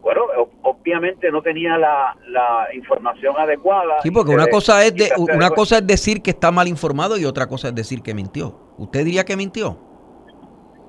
Bueno, 0.00 0.22
obviamente 0.62 1.30
no 1.30 1.42
tenía 1.42 1.78
la, 1.78 2.68
información 2.74 3.34
adecuada. 3.38 4.00
Sí, 4.02 4.10
porque 4.10 4.32
una 4.32 4.46
cosa 4.46 4.84
es 4.84 4.94
de, 4.94 5.10
una 5.16 5.50
cosa 5.50 5.78
es 5.78 5.86
decir 5.86 6.22
que 6.22 6.30
está 6.30 6.50
mal 6.50 6.66
informado 6.68 7.16
y 7.16 7.24
otra 7.24 7.46
cosa 7.46 7.68
es 7.68 7.74
decir 7.74 8.02
que 8.02 8.14
mintió. 8.14 8.58
¿Usted 8.78 9.04
diría 9.04 9.24
que 9.24 9.36
mintió? 9.36 9.78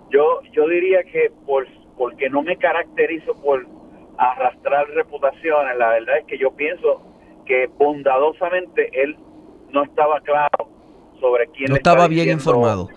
Yo 0.09 0.41
yo 0.51 0.67
diría 0.67 1.03
que 1.03 1.31
por 1.45 1.67
porque 1.97 2.29
no 2.29 2.41
me 2.41 2.57
caracterizo 2.57 3.35
por 3.35 3.67
arrastrar 4.17 4.87
reputaciones, 4.89 5.77
la 5.77 5.89
verdad 5.89 6.17
es 6.19 6.25
que 6.25 6.37
yo 6.37 6.51
pienso 6.51 7.01
que 7.45 7.67
bondadosamente 7.77 8.89
él 8.93 9.17
no 9.71 9.83
estaba 9.83 10.21
claro 10.21 10.69
sobre 11.19 11.47
quién 11.47 11.69
no 11.69 11.75
estaba 11.75 12.07
bien 12.07 12.29
informado. 12.29 12.89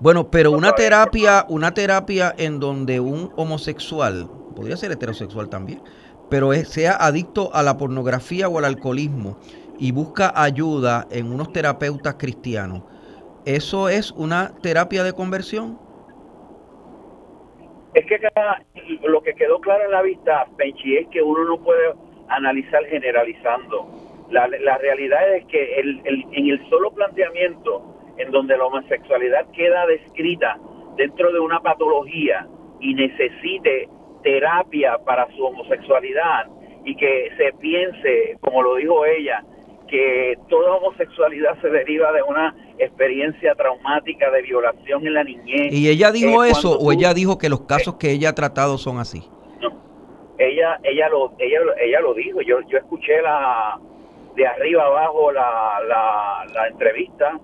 Bueno, 0.00 0.30
pero 0.30 0.50
una 0.50 0.72
terapia, 0.72 1.46
una 1.48 1.72
terapia 1.72 2.34
en 2.36 2.60
donde 2.60 3.00
un 3.00 3.32
homosexual, 3.36 4.28
podría 4.56 4.76
ser 4.76 4.92
heterosexual 4.92 5.48
también, 5.48 5.80
pero 6.28 6.52
sea 6.52 6.96
adicto 6.96 7.50
a 7.54 7.62
la 7.62 7.76
pornografía 7.76 8.48
o 8.48 8.58
al 8.58 8.64
alcoholismo 8.64 9.38
y 9.78 9.92
busca 9.92 10.32
ayuda 10.34 11.06
en 11.10 11.32
unos 11.32 11.52
terapeutas 11.52 12.14
cristianos, 12.14 12.82
¿eso 13.44 13.88
es 13.88 14.10
una 14.12 14.52
terapia 14.62 15.04
de 15.04 15.12
conversión? 15.12 15.78
Es 17.94 18.06
que 18.06 18.18
lo 19.06 19.22
que 19.22 19.34
quedó 19.34 19.60
claro 19.60 19.84
en 19.84 19.92
la 19.92 20.02
vista, 20.02 20.46
Penchi, 20.56 20.96
es 20.96 21.08
que 21.08 21.22
uno 21.22 21.44
no 21.44 21.58
puede 21.62 21.94
analizar 22.28 22.84
generalizando. 22.86 23.88
La, 24.30 24.46
realidad 24.78 25.34
es 25.36 25.44
que 25.46 25.80
en 25.80 26.48
el 26.48 26.68
solo 26.68 26.90
planteamiento 26.92 27.94
en 28.16 28.30
donde 28.30 28.56
la 28.56 28.64
homosexualidad 28.64 29.46
queda 29.52 29.86
descrita 29.86 30.58
dentro 30.96 31.32
de 31.32 31.40
una 31.40 31.60
patología 31.60 32.46
y 32.80 32.94
necesite 32.94 33.88
terapia 34.22 34.98
para 35.04 35.26
su 35.34 35.44
homosexualidad 35.44 36.46
y 36.84 36.96
que 36.96 37.30
se 37.36 37.52
piense, 37.58 38.36
como 38.40 38.62
lo 38.62 38.76
dijo 38.76 39.04
ella, 39.04 39.42
que 39.88 40.38
toda 40.48 40.76
homosexualidad 40.76 41.60
se 41.60 41.68
deriva 41.68 42.12
de 42.12 42.22
una 42.22 42.54
experiencia 42.78 43.54
traumática 43.54 44.30
de 44.30 44.42
violación 44.42 45.06
en 45.06 45.14
la 45.14 45.24
niñez. 45.24 45.72
¿Y 45.72 45.88
ella 45.88 46.10
dijo 46.10 46.44
eso 46.44 46.78
o 46.78 46.92
ella 46.92 47.14
dijo 47.14 47.38
que 47.38 47.48
los 47.48 47.62
casos 47.62 47.96
que 47.96 48.10
ella 48.10 48.30
ha 48.30 48.34
tratado 48.34 48.78
son 48.78 48.98
así? 48.98 49.22
Ella, 50.38 50.78
ella, 50.82 51.08
lo, 51.08 51.32
ella, 51.38 51.58
ella 51.80 52.00
lo 52.00 52.14
dijo. 52.14 52.40
Yo, 52.40 52.60
yo 52.68 52.78
escuché 52.78 53.22
la 53.22 53.78
de 54.34 54.46
arriba 54.46 54.84
abajo 54.84 55.30
la, 55.30 55.80
la, 55.86 56.44
la 56.52 56.68
entrevista. 56.68 57.38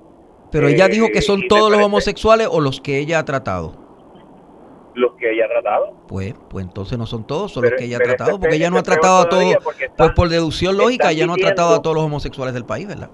Pero 0.51 0.67
ella 0.67 0.89
dijo 0.89 1.07
que 1.13 1.23
son 1.23 1.43
eh, 1.43 1.47
todos 1.49 1.71
los 1.71 1.81
homosexuales 1.81 2.49
o 2.51 2.61
los 2.61 2.81
que 2.81 2.99
ella 2.99 3.21
ha 3.21 3.25
tratado 3.25 3.91
los 4.95 5.15
que 5.15 5.33
ella 5.33 5.47
ha 5.47 5.49
tratado. 5.49 5.95
Pues, 6.09 6.35
pues 6.49 6.65
entonces 6.65 6.99
no 6.99 7.07
son 7.07 7.27
todos, 7.27 7.53
son 7.53 7.65
los 7.65 7.73
que 7.73 7.85
ella 7.85 7.99
ha 7.99 8.01
tratado, 8.01 8.39
porque 8.39 8.57
ella 8.57 8.71
no 8.71 8.79
ha 8.79 8.83
tratado 8.83 9.23
a 9.23 9.29
todos, 9.29 9.57
pues 9.97 10.13
por 10.13 10.29
deducción 10.29 10.77
lógica, 10.77 11.11
ella 11.11 11.27
no 11.27 11.35
ha 11.35 11.37
tratado 11.37 11.75
a 11.75 11.83
todos 11.83 11.97
los 11.97 12.05
homosexuales 12.05 12.55
del 12.55 12.65
país, 12.65 12.87
¿verdad? 12.87 13.11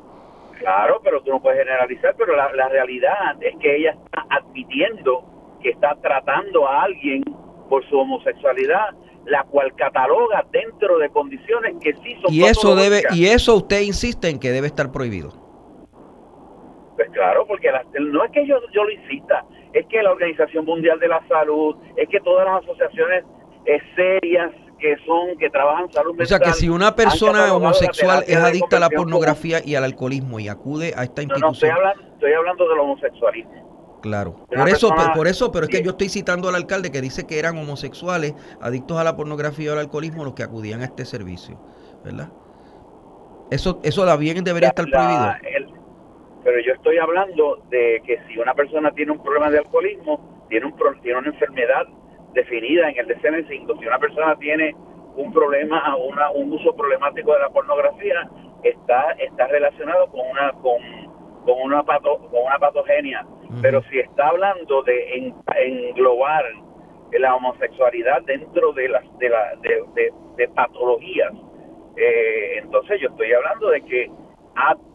Claro, 0.58 1.00
pero 1.02 1.22
tú 1.22 1.30
no 1.30 1.40
puedes 1.40 1.60
generalizar, 1.60 2.14
pero 2.16 2.34
la, 2.34 2.68
realidad 2.68 3.36
es 3.40 3.56
que 3.58 3.76
ella 3.76 3.92
está 3.92 4.26
admitiendo 4.30 5.24
que 5.62 5.70
está 5.70 5.94
tratando 6.02 6.66
a 6.66 6.82
alguien 6.82 7.22
por 7.68 7.88
su 7.88 7.98
homosexualidad, 7.98 8.94
la 9.26 9.44
cual 9.44 9.74
cataloga 9.74 10.46
dentro 10.50 10.98
de 10.98 11.10
condiciones 11.10 11.74
que 11.80 11.94
sí 11.94 12.16
son 12.22 12.32
y 12.32 12.44
eso 12.44 12.74
debe 12.74 13.02
y 13.12 13.26
eso 13.26 13.56
usted 13.56 13.80
insiste 13.82 14.28
en 14.28 14.38
que 14.38 14.50
debe 14.50 14.68
estar 14.68 14.90
prohibido. 14.92 15.32
Pues 16.94 17.10
claro, 17.10 17.46
porque 17.46 17.70
no 18.00 18.24
es 18.24 18.30
que 18.30 18.46
yo, 18.46 18.56
yo 18.72 18.84
lo 18.84 18.90
insista, 18.90 19.44
es 19.74 19.84
que 19.86 20.02
la 20.02 20.12
Organización 20.12 20.64
Mundial 20.64 20.98
de 20.98 21.08
la 21.08 21.20
Salud, 21.28 21.76
es 21.96 22.08
que 22.08 22.20
todas 22.20 22.46
las 22.46 22.62
asociaciones 22.62 23.24
eh, 23.66 23.78
serias 23.94 24.52
que 24.78 24.96
son, 25.04 25.36
que 25.38 25.50
trabajan 25.50 25.90
salud 25.92 26.12
mental. 26.12 26.24
O 26.24 26.28
sea 26.28 26.38
que 26.38 26.52
si 26.52 26.68
una 26.68 26.94
persona 26.94 27.54
homosexual 27.54 28.24
es 28.26 28.36
adicta 28.36 28.76
a 28.76 28.80
la 28.80 28.88
pornografía 28.88 29.60
y 29.64 29.74
al 29.74 29.84
alcoholismo 29.84 30.40
y 30.40 30.48
acude 30.48 30.94
a 30.96 31.02
esta 31.02 31.22
institución. 31.22 31.40
No, 31.40 31.52
estoy, 31.52 31.70
hablando, 31.70 32.02
estoy 32.14 32.32
hablando 32.32 32.68
del 32.68 32.78
homosexualismo. 32.78 33.75
Claro, 34.02 34.46
por 34.54 34.68
eso, 34.68 34.94
por 35.14 35.26
eso, 35.26 35.50
pero 35.50 35.64
es 35.64 35.70
que 35.70 35.82
yo 35.82 35.92
estoy 35.92 36.08
citando 36.08 36.48
al 36.48 36.54
alcalde 36.54 36.92
que 36.92 37.00
dice 37.00 37.26
que 37.26 37.38
eran 37.38 37.56
homosexuales 37.58 38.34
adictos 38.60 38.98
a 38.98 39.04
la 39.04 39.16
pornografía 39.16 39.66
y 39.66 39.68
al 39.72 39.78
alcoholismo 39.78 40.24
los 40.24 40.34
que 40.34 40.42
acudían 40.42 40.82
a 40.82 40.84
este 40.84 41.04
servicio, 41.04 41.58
¿verdad? 42.04 42.30
Eso, 43.50 43.80
eso 43.82 44.18
bien 44.18 44.44
debería 44.44 44.68
estar 44.68 44.86
prohibido 44.86 45.32
pero 46.46 46.60
yo 46.60 46.74
estoy 46.74 46.96
hablando 46.98 47.60
de 47.70 48.00
que 48.06 48.20
si 48.28 48.38
una 48.38 48.54
persona 48.54 48.92
tiene 48.92 49.10
un 49.10 49.20
problema 49.20 49.50
de 49.50 49.58
alcoholismo, 49.58 50.46
tiene, 50.48 50.66
un, 50.66 50.76
tiene 51.02 51.18
una 51.18 51.30
enfermedad 51.30 51.88
definida 52.34 52.88
en 52.88 52.96
el 52.98 53.08
DCM5, 53.08 53.80
si 53.80 53.84
una 53.84 53.98
persona 53.98 54.36
tiene 54.36 54.72
un 55.16 55.32
problema, 55.32 55.96
una, 55.96 56.30
un 56.30 56.52
uso 56.52 56.72
problemático 56.76 57.32
de 57.32 57.40
la 57.40 57.50
pornografía, 57.50 58.30
está, 58.62 59.10
está 59.18 59.48
relacionado 59.48 60.06
con 60.06 60.20
una, 60.20 60.52
con, 60.52 60.80
con 61.44 61.62
una, 61.62 61.82
pato, 61.82 62.16
con 62.30 62.44
una 62.44 62.60
patogenia. 62.60 63.26
Pero 63.62 63.82
si 63.84 63.98
está 63.98 64.28
hablando 64.28 64.82
de 64.82 65.32
englobar 65.56 66.44
la 67.12 67.34
homosexualidad 67.34 68.22
dentro 68.22 68.72
de 68.72 68.88
las 68.88 69.18
de, 69.18 69.28
la, 69.28 69.54
de, 70.36 70.48
patologías, 70.48 71.32
eh, 71.96 72.58
entonces 72.62 73.00
yo 73.00 73.08
estoy 73.08 73.32
hablando 73.32 73.70
de 73.70 73.80
que 73.82 74.10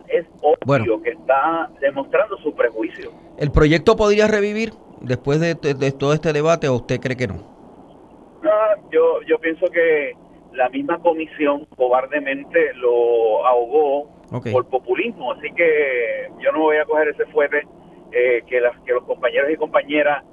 es 0.07 0.25
obvio 0.41 1.01
que 1.01 1.11
está 1.11 1.69
demostrando 1.79 2.37
su 2.37 2.53
prejuicio. 2.53 3.11
¿El 3.37 3.51
proyecto 3.51 3.95
podría 3.95 4.27
revivir 4.27 4.73
después 4.99 5.39
de, 5.39 5.55
todo 5.91 6.13
este 6.13 6.33
debate 6.33 6.67
o 6.67 6.75
usted 6.75 6.99
cree 6.99 7.15
que 7.15 7.27
no? 7.27 7.35
No, 8.41 8.51
yo, 8.91 9.21
yo 9.27 9.39
pienso 9.39 9.67
que 9.67 10.13
la 10.53 10.69
misma 10.69 10.99
comisión 10.99 11.65
cobardemente 11.77 12.73
lo 12.75 13.45
ahogó 13.45 14.09
por 14.51 14.67
populismo, 14.67 15.31
así 15.33 15.51
que 15.55 16.29
yo 16.39 16.51
no 16.51 16.59
voy 16.59 16.77
a 16.77 16.85
coger 16.85 17.09
ese 17.09 17.25
fuerte 17.27 17.65
eh, 18.11 18.43
que, 18.47 18.59
las, 18.59 18.77
que 18.81 18.93
los 18.93 19.05
compañeros 19.05 19.49
y 19.51 19.55
compañeras 19.55 20.23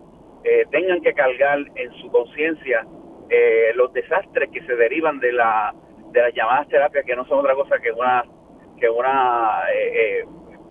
eh, 0.45 0.67
tengan 0.71 1.01
que 1.01 1.15
cargar 1.15 1.59
en 1.75 1.93
su 2.01 2.11
conciencia 2.11 2.87
eh, 3.31 3.73
los 3.75 3.93
desastres 3.93 4.51
que 4.51 4.63
se 4.63 4.75
derivan 4.75 5.21
de 5.21 5.33
la 5.33 5.75
de 6.13 6.23
las 6.23 6.35
llamadas 6.35 6.67
terapias 6.69 7.05
que 7.05 7.15
no 7.15 7.27
son 7.27 7.41
otra 7.41 7.55
cosa 7.55 7.79
que 7.79 7.93
una 7.93 8.25
que 8.81 8.89
una 8.89 9.65
eh, 9.71 10.23
eh, 10.23 10.25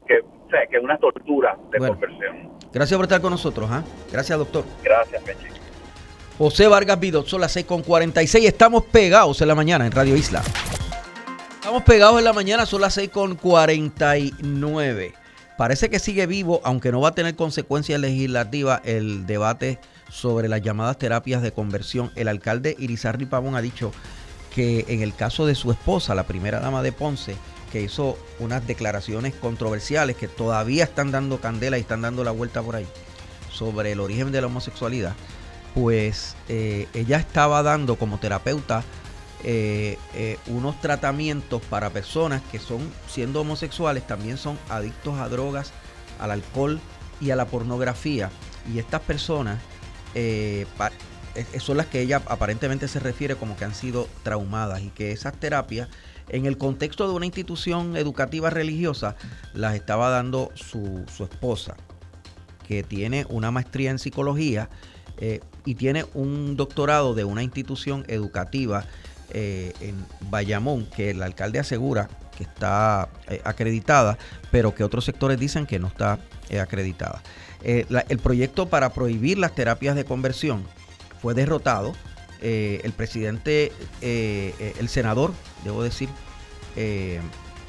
que, 0.08 0.22
o 0.22 0.50
sea, 0.50 0.66
que 0.68 0.80
una 0.80 0.98
tortura 0.98 1.56
de 1.72 1.78
conversión. 1.80 2.58
Gracias 2.72 2.98
por 2.98 3.06
estar 3.06 3.22
con 3.22 3.30
nosotros, 3.32 3.70
¿ah? 3.72 3.84
Gracias, 4.12 4.40
doctor. 4.40 4.64
Gracias, 4.84 5.22
Pechi. 5.24 5.48
José 6.38 6.68
Vargas 6.68 7.00
Vidot, 7.00 7.26
son 7.28 7.42
las 7.42 7.58
6.46. 7.58 8.46
Estamos 8.46 8.86
pegados 8.86 9.42
en 9.42 9.50
la 9.50 9.56
mañana 9.56 9.86
en 9.86 9.92
Radio 9.92 10.16
Isla. 10.16 10.42
Estamos 11.56 11.84
pegados 11.84 12.18
en 12.20 12.26
la 12.26 12.34
mañana, 12.34 12.66
son 12.66 12.82
las 12.82 12.98
6.49. 12.98 15.14
Parece 15.58 15.90
que 15.90 15.98
sigue 15.98 16.28
vivo, 16.28 16.62
aunque 16.64 16.92
no 16.92 17.02
va 17.02 17.10
a 17.10 17.16
tener 17.16 17.36
consecuencias 17.36 18.00
legislativas, 18.00 18.82
el 18.86 19.26
debate 19.26 19.80
sobre 20.10 20.48
las 20.48 20.62
llamadas 20.62 21.00
terapias 21.00 21.42
de 21.42 21.52
conversión. 21.52 22.12
El 22.16 22.28
alcalde 22.28 22.76
Irizarry 22.78 23.26
Pavón 23.26 23.56
ha 23.56 23.62
dicho 23.62 23.92
que 24.54 24.86
en 24.88 25.02
el 25.02 25.16
caso 25.16 25.48
de 25.48 25.56
su 25.56 25.72
esposa, 25.72 26.14
la 26.14 26.28
primera 26.28 26.60
dama 26.60 26.84
de 26.84 26.92
Ponce, 26.92 27.36
que 27.72 27.82
hizo 27.82 28.18
unas 28.40 28.66
declaraciones 28.68 29.34
controversiales 29.34 30.16
que 30.16 30.28
todavía 30.28 30.84
están 30.84 31.12
dando 31.12 31.42
candela 31.42 31.78
y 31.78 31.82
están 31.82 32.02
dando 32.02 32.24
la 32.24 32.32
vuelta 32.32 32.62
por 32.62 32.76
ahí 32.76 32.88
sobre 33.52 33.92
el 33.92 34.00
origen 34.00 34.32
de 34.32 34.42
la 34.42 34.48
homosexualidad, 34.48 35.16
pues 35.74 36.36
eh, 36.50 36.88
ella 36.94 37.18
estaba 37.18 37.64
dando 37.64 37.96
como 37.98 38.20
terapeuta 38.20 38.84
eh, 39.44 40.00
eh, 40.16 40.40
unos 40.48 40.82
tratamientos 40.82 41.62
para 41.62 41.92
personas 41.92 42.42
que 42.52 42.58
son, 42.58 42.92
siendo 43.08 43.42
homosexuales, 43.42 44.06
también 44.08 44.38
son 44.38 44.58
adictos 44.70 45.20
a 45.20 45.30
drogas, 45.30 45.72
al 46.20 46.32
alcohol 46.32 46.80
y 47.22 47.30
a 47.30 47.36
la 47.36 47.46
pornografía. 47.46 48.32
Y 48.74 48.80
estas 48.80 49.02
personas 49.02 49.60
eh, 50.16 50.66
son 51.60 51.78
las 51.78 51.86
que 51.86 52.02
ella 52.02 52.24
aparentemente 52.28 52.88
se 52.88 53.00
refiere 53.00 53.36
como 53.36 53.56
que 53.56 53.66
han 53.66 53.76
sido 53.76 54.08
traumadas 54.24 54.82
y 54.82 54.90
que 54.90 55.12
esas 55.12 55.34
terapias 55.34 55.88
en 56.30 56.48
el 56.48 56.58
contexto 56.58 57.08
de 57.08 57.14
una 57.14 57.28
institución 57.28 57.96
educativa 57.96 58.50
religiosa 58.50 59.16
las 59.54 59.76
estaba 59.76 60.10
dando 60.10 60.52
su, 60.56 61.06
su 61.16 61.24
esposa, 61.26 61.78
que 62.68 62.82
tiene 62.82 63.28
una 63.30 63.52
maestría 63.52 63.92
en 63.92 64.00
psicología 64.00 64.70
y 65.66 65.76
tiene 65.76 66.06
un 66.14 66.58
doctorado 66.58 67.16
de 67.16 67.24
una 67.24 67.42
institución 67.42 68.06
educativa 68.08 68.86
eh, 69.32 69.74
en 69.82 70.06
Bayamón, 70.30 70.86
que 70.86 71.12
el 71.12 71.22
alcalde 71.22 71.60
asegura 71.60 72.10
que 72.38 72.44
está 72.44 73.10
eh, 73.30 73.42
acreditada, 73.44 74.18
pero 74.52 74.76
que 74.76 74.84
otros 74.84 75.06
sectores 75.06 75.40
dicen 75.40 75.66
que 75.66 75.80
no 75.80 75.88
está 75.88 76.20
acreditada. 76.62 77.22
el 77.64 78.20
proyecto 78.20 78.70
para 78.70 78.94
prohibir 78.94 79.38
las 79.38 79.54
terapias 79.54 79.96
de 79.96 80.06
conversión 80.06 80.64
fue 81.22 81.34
derrotado. 81.34 81.94
el 82.42 82.94
presidente, 82.94 83.74
el 84.02 84.88
senador, 84.88 85.34
debo 85.66 85.84
decir, 85.84 86.08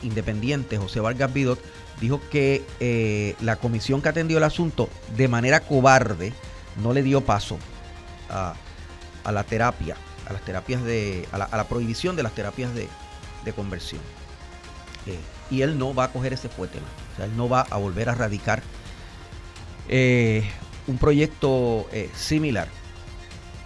independiente, 0.03 0.79
José 0.79 1.01
Vargas 1.01 1.33
Vidot, 1.33 1.59
dijo 2.01 2.21
que 2.31 3.35
la 3.41 3.57
comisión 3.57 4.01
que 4.01 4.11
atendió 4.11 4.39
el 4.39 4.45
asunto 4.45 4.89
de 5.17 5.27
manera 5.27 5.61
cobarde 5.61 6.33
no 6.83 6.93
le 6.93 7.03
dio 7.03 7.21
paso 7.23 7.59
a, 8.29 8.55
la 9.31 9.45
terapia, 9.45 9.97
a 10.29 10.33
las 10.33 10.43
terapias 10.43 10.85
de, 10.85 11.27
a 11.33 11.39
la, 11.39 11.69
prohibición 11.69 12.17
de 12.17 12.23
las 12.23 12.35
terapias 12.35 12.73
de, 12.75 12.89
conversión. 13.57 14.03
Eh, 15.07 15.19
y 15.51 15.63
él 15.63 15.79
no 15.79 15.95
va 15.95 16.05
a 16.05 16.13
coger 16.13 16.35
ese 16.35 16.51
fuete, 16.51 16.79
o 16.79 17.17
sea, 17.17 17.25
él 17.25 17.35
no 17.35 17.49
va 17.49 17.63
a 17.63 17.79
volver 17.79 18.11
a 18.11 18.15
radicar 18.15 18.63
eh, 19.89 20.47
un 20.87 20.99
proyecto 20.99 21.89
eh, 21.91 22.11
similar, 22.15 22.69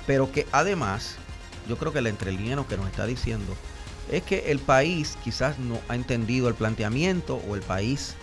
pero 0.07 0.31
que 0.31 0.46
además, 0.53 1.16
yo 1.68 1.77
creo 1.79 1.92
que 1.92 1.98
el 1.98 2.07
entrelínea 2.07 2.57
que 2.68 2.77
nos 2.77 2.87
está 2.87 3.07
diciendo 3.07 3.57
es 4.09 4.22
que 4.22 4.53
el 4.53 4.61
país 4.61 5.18
quizás 5.25 5.59
no 5.59 5.81
ha 5.88 5.96
entendido 5.96 6.46
el 6.46 6.55
planteamiento 6.55 7.42
o 7.48 7.57
el 7.57 7.62
país 7.62 8.14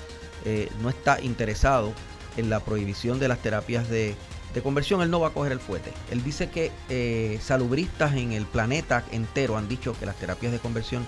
no 0.82 0.90
está 0.90 1.20
interesado 1.20 1.94
en 2.38 2.50
la 2.50 2.62
prohibición 2.62 3.20
de 3.20 3.28
las 3.28 3.40
terapias 3.40 3.90
de, 3.90 4.16
de 4.54 4.62
conversión, 4.62 5.02
él 5.02 5.12
no 5.12 5.20
va 5.20 5.28
a 5.30 5.32
coger 5.32 5.52
el 5.52 5.60
fuete. 5.60 5.92
Él 6.12 6.24
dice 6.24 6.50
que 6.50 6.72
eh, 6.90 7.40
salubristas 7.42 8.16
en 8.16 8.32
el 8.32 8.46
planeta 8.46 9.04
entero 9.12 9.58
han 9.58 9.68
dicho 9.68 9.98
que 10.00 10.06
las 10.06 10.16
terapias 10.16 10.52
de 10.52 10.60
conversión 10.60 11.06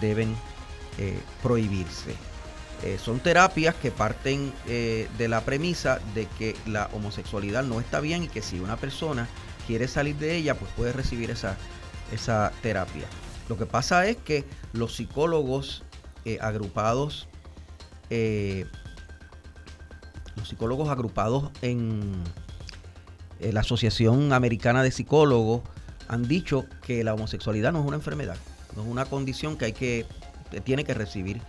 deben 0.00 0.34
eh, 0.98 1.18
prohibirse. 1.42 2.14
Eh, 2.82 2.98
son 2.98 3.20
terapias 3.20 3.74
que 3.74 3.90
parten 3.90 4.52
de 4.66 5.28
la 5.28 5.42
premisa 5.42 6.00
de 6.14 6.26
que 6.38 6.56
la 6.66 6.88
homosexualidad 6.94 7.62
no 7.62 7.78
está 7.78 8.00
bien 8.00 8.24
y 8.24 8.28
que 8.28 8.40
si 8.40 8.58
una 8.58 8.76
persona 8.76 9.28
quiere 9.66 9.86
salir 9.86 10.16
de 10.16 10.34
ella, 10.36 10.54
pues 10.54 10.70
puede 10.72 10.92
recibir 10.92 11.30
esa, 11.30 11.58
esa 12.10 12.52
terapia. 12.62 13.04
Lo 13.50 13.58
que 13.58 13.66
pasa 13.66 14.06
es 14.06 14.16
que 14.16 14.46
los 14.72 14.96
psicólogos 14.96 15.82
agrupados, 16.40 17.28
los 20.36 20.48
psicólogos 20.48 20.88
agrupados 20.88 21.50
en, 21.60 22.14
la 23.52 23.60
Asociación 23.60 24.32
Americana 24.32 24.82
de 24.82 24.90
Psicólogos 24.90 25.62
han 26.08 26.26
dicho 26.26 26.66
que 26.86 27.04
la 27.04 27.14
homosexualidad 27.14 27.72
no 27.72 27.80
es 27.80 27.86
una 27.86 27.96
enfermedad, 27.96 28.36
no 28.74 28.82
es 28.82 28.88
una 28.88 29.04
condición 29.04 29.56
que 29.56 29.66
hay 29.66 29.72
que, 29.72 30.06
tiene 30.64 30.84
que 30.84 30.94
recibir 30.94 31.40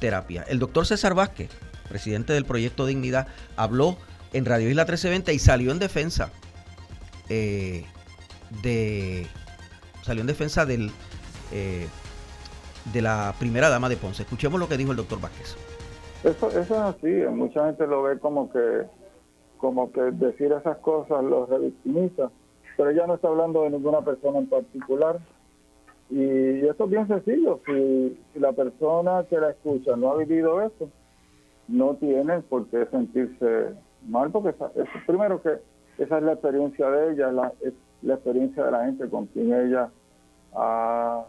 terapia. 0.00 0.44
El 0.48 0.58
doctor 0.58 0.86
César 0.86 1.14
Vázquez, 1.14 1.50
presidente 1.88 2.32
del 2.32 2.44
proyecto 2.44 2.86
Dignidad, 2.86 3.28
habló 3.56 3.96
en 4.32 4.44
Radio 4.46 4.68
Isla 4.68 4.82
1320 4.82 5.32
y 5.34 5.38
salió 5.38 5.70
en 5.70 5.78
defensa 5.78 6.30
eh, 7.28 7.84
de 8.62 9.26
salió 10.02 10.22
en 10.22 10.26
defensa 10.26 10.66
del 10.66 10.90
eh, 11.52 11.86
de 12.92 13.02
la 13.02 13.34
primera 13.38 13.68
dama 13.68 13.88
de 13.88 13.96
Ponce. 13.96 14.22
Escuchemos 14.22 14.58
lo 14.58 14.68
que 14.68 14.76
dijo 14.76 14.90
el 14.90 14.96
doctor 14.96 15.20
Vázquez. 15.20 15.56
Eso, 16.24 16.48
eso 16.48 16.60
es 16.60 16.70
así, 16.72 17.08
mucha 17.32 17.66
gente 17.66 17.86
lo 17.86 18.02
ve 18.02 18.18
como 18.18 18.50
que 18.50 18.58
como 19.60 19.92
que 19.92 20.00
decir 20.00 20.52
esas 20.52 20.78
cosas 20.78 21.22
los 21.22 21.48
revictimiza, 21.48 22.30
pero 22.76 22.90
ella 22.90 23.06
no 23.06 23.14
está 23.14 23.28
hablando 23.28 23.62
de 23.62 23.70
ninguna 23.70 24.00
persona 24.00 24.38
en 24.38 24.46
particular. 24.46 25.18
Y 26.08 26.66
esto 26.66 26.84
es 26.84 26.90
bien 26.90 27.06
sencillo, 27.06 27.60
si, 27.66 28.18
la 28.34 28.52
persona 28.52 29.24
que 29.28 29.38
la 29.38 29.50
escucha 29.50 29.94
no 29.96 30.10
ha 30.10 30.16
vivido 30.16 30.60
eso, 30.62 30.88
no 31.68 31.94
tiene 31.94 32.40
por 32.40 32.66
qué 32.66 32.86
sentirse 32.86 33.74
mal, 34.08 34.30
porque 34.30 34.48
es, 34.48 34.88
primero 35.06 35.40
que 35.40 35.58
esa 35.98 36.18
es 36.18 36.24
la 36.24 36.32
experiencia 36.32 36.90
de 36.90 37.12
ella, 37.12 37.30
la, 37.30 37.52
es 37.60 37.74
la 38.02 38.14
experiencia 38.14 38.64
de 38.64 38.70
la 38.72 38.86
gente 38.86 39.08
con 39.08 39.26
quien 39.26 39.52
ella 39.52 39.90
ha, 40.54 41.24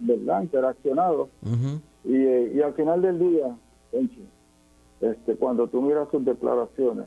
¿verdad? 0.00 0.42
interaccionado. 0.42 1.28
y, 2.04 2.16
y 2.16 2.62
al 2.62 2.74
final 2.74 3.02
del 3.02 3.18
día, 3.18 3.56
este, 5.02 5.34
cuando 5.34 5.66
tú 5.66 5.82
miras 5.82 6.08
sus 6.10 6.24
declaraciones, 6.24 7.06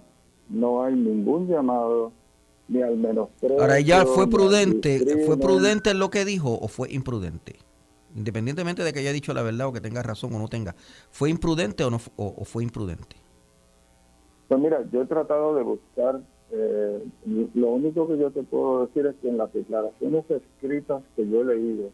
no 0.50 0.84
hay 0.84 0.94
ningún 0.94 1.48
llamado 1.48 2.12
ni 2.68 2.82
al 2.82 2.98
menos 2.98 3.30
Ahora 3.42 3.78
ella 3.78 4.06
fue 4.06 4.28
prudente, 4.28 5.00
fue 5.26 5.38
prudente 5.38 5.92
en 5.92 6.00
lo 6.00 6.10
que 6.10 6.26
dijo 6.26 6.58
o 6.60 6.68
fue 6.68 6.92
imprudente, 6.92 7.56
independientemente 8.16 8.84
de 8.84 8.92
que 8.92 9.00
haya 9.00 9.14
dicho 9.14 9.34
la 9.34 9.44
verdad 9.44 9.68
o 9.68 9.74
que 9.74 9.82
tenga 9.82 10.04
razón 10.04 10.34
o 10.34 10.40
no 10.40 10.48
tenga, 10.48 10.76
fue 11.10 11.30
imprudente 11.30 11.84
o 11.84 11.90
no 11.90 12.00
o, 12.18 12.44
fue 12.44 12.64
imprudente. 12.64 13.16
Pues 14.48 14.60
mira, 14.60 14.84
yo 14.92 15.02
he 15.02 15.06
tratado 15.06 15.56
de 15.56 15.64
buscar, 15.64 16.22
eh, 16.52 17.04
lo 17.54 17.70
único 17.70 18.08
que 18.08 18.18
yo 18.18 18.32
te 18.32 18.44
puedo 18.44 18.86
decir 18.86 19.06
es 19.06 19.16
que 19.22 19.30
en 19.30 19.38
las 19.38 19.54
declaraciones 19.54 20.26
escritas 20.30 21.02
que 21.16 21.28
yo 21.30 21.42
he 21.42 21.46
leído, 21.46 21.90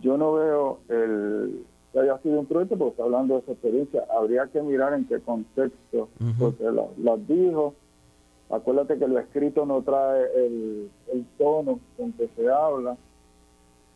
yo 0.00 0.16
no 0.16 0.32
veo 0.32 0.80
el, 0.88 1.64
que 1.92 2.00
haya 2.00 2.18
sido 2.18 2.38
imprudente 2.40 2.76
porque 2.76 2.92
está 2.92 3.04
hablando 3.04 3.36
de 3.36 3.44
su 3.44 3.52
experiencia. 3.52 4.04
Habría 4.16 4.46
que 4.46 4.62
mirar 4.62 4.94
en 4.94 5.04
qué 5.06 5.20
contexto, 5.20 6.08
porque 6.38 6.64
las 6.98 7.28
dijo. 7.28 7.74
Acuérdate 8.50 8.98
que 8.98 9.08
lo 9.08 9.18
escrito 9.18 9.64
no 9.64 9.80
trae 9.82 10.24
el, 10.36 10.90
tono 11.38 11.80
con 11.96 12.12
que 12.12 12.28
se 12.36 12.50
habla. 12.50 12.96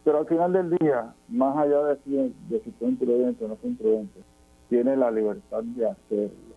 Pero 0.04 0.18
al 0.18 0.26
final 0.26 0.52
del 0.52 0.70
día, 0.78 1.12
más 1.28 1.56
allá 1.58 1.82
de 1.82 1.98
si, 2.04 2.34
de 2.48 2.60
si 2.62 2.70
fue 2.78 2.88
imprudente 2.88 3.44
o 3.44 3.48
no 3.48 3.56
fue 3.56 3.70
imprudente, 3.70 4.20
tiene 4.68 4.96
la 4.96 5.10
libertad 5.10 5.62
de 5.62 5.90
hacerlo. 5.90 6.56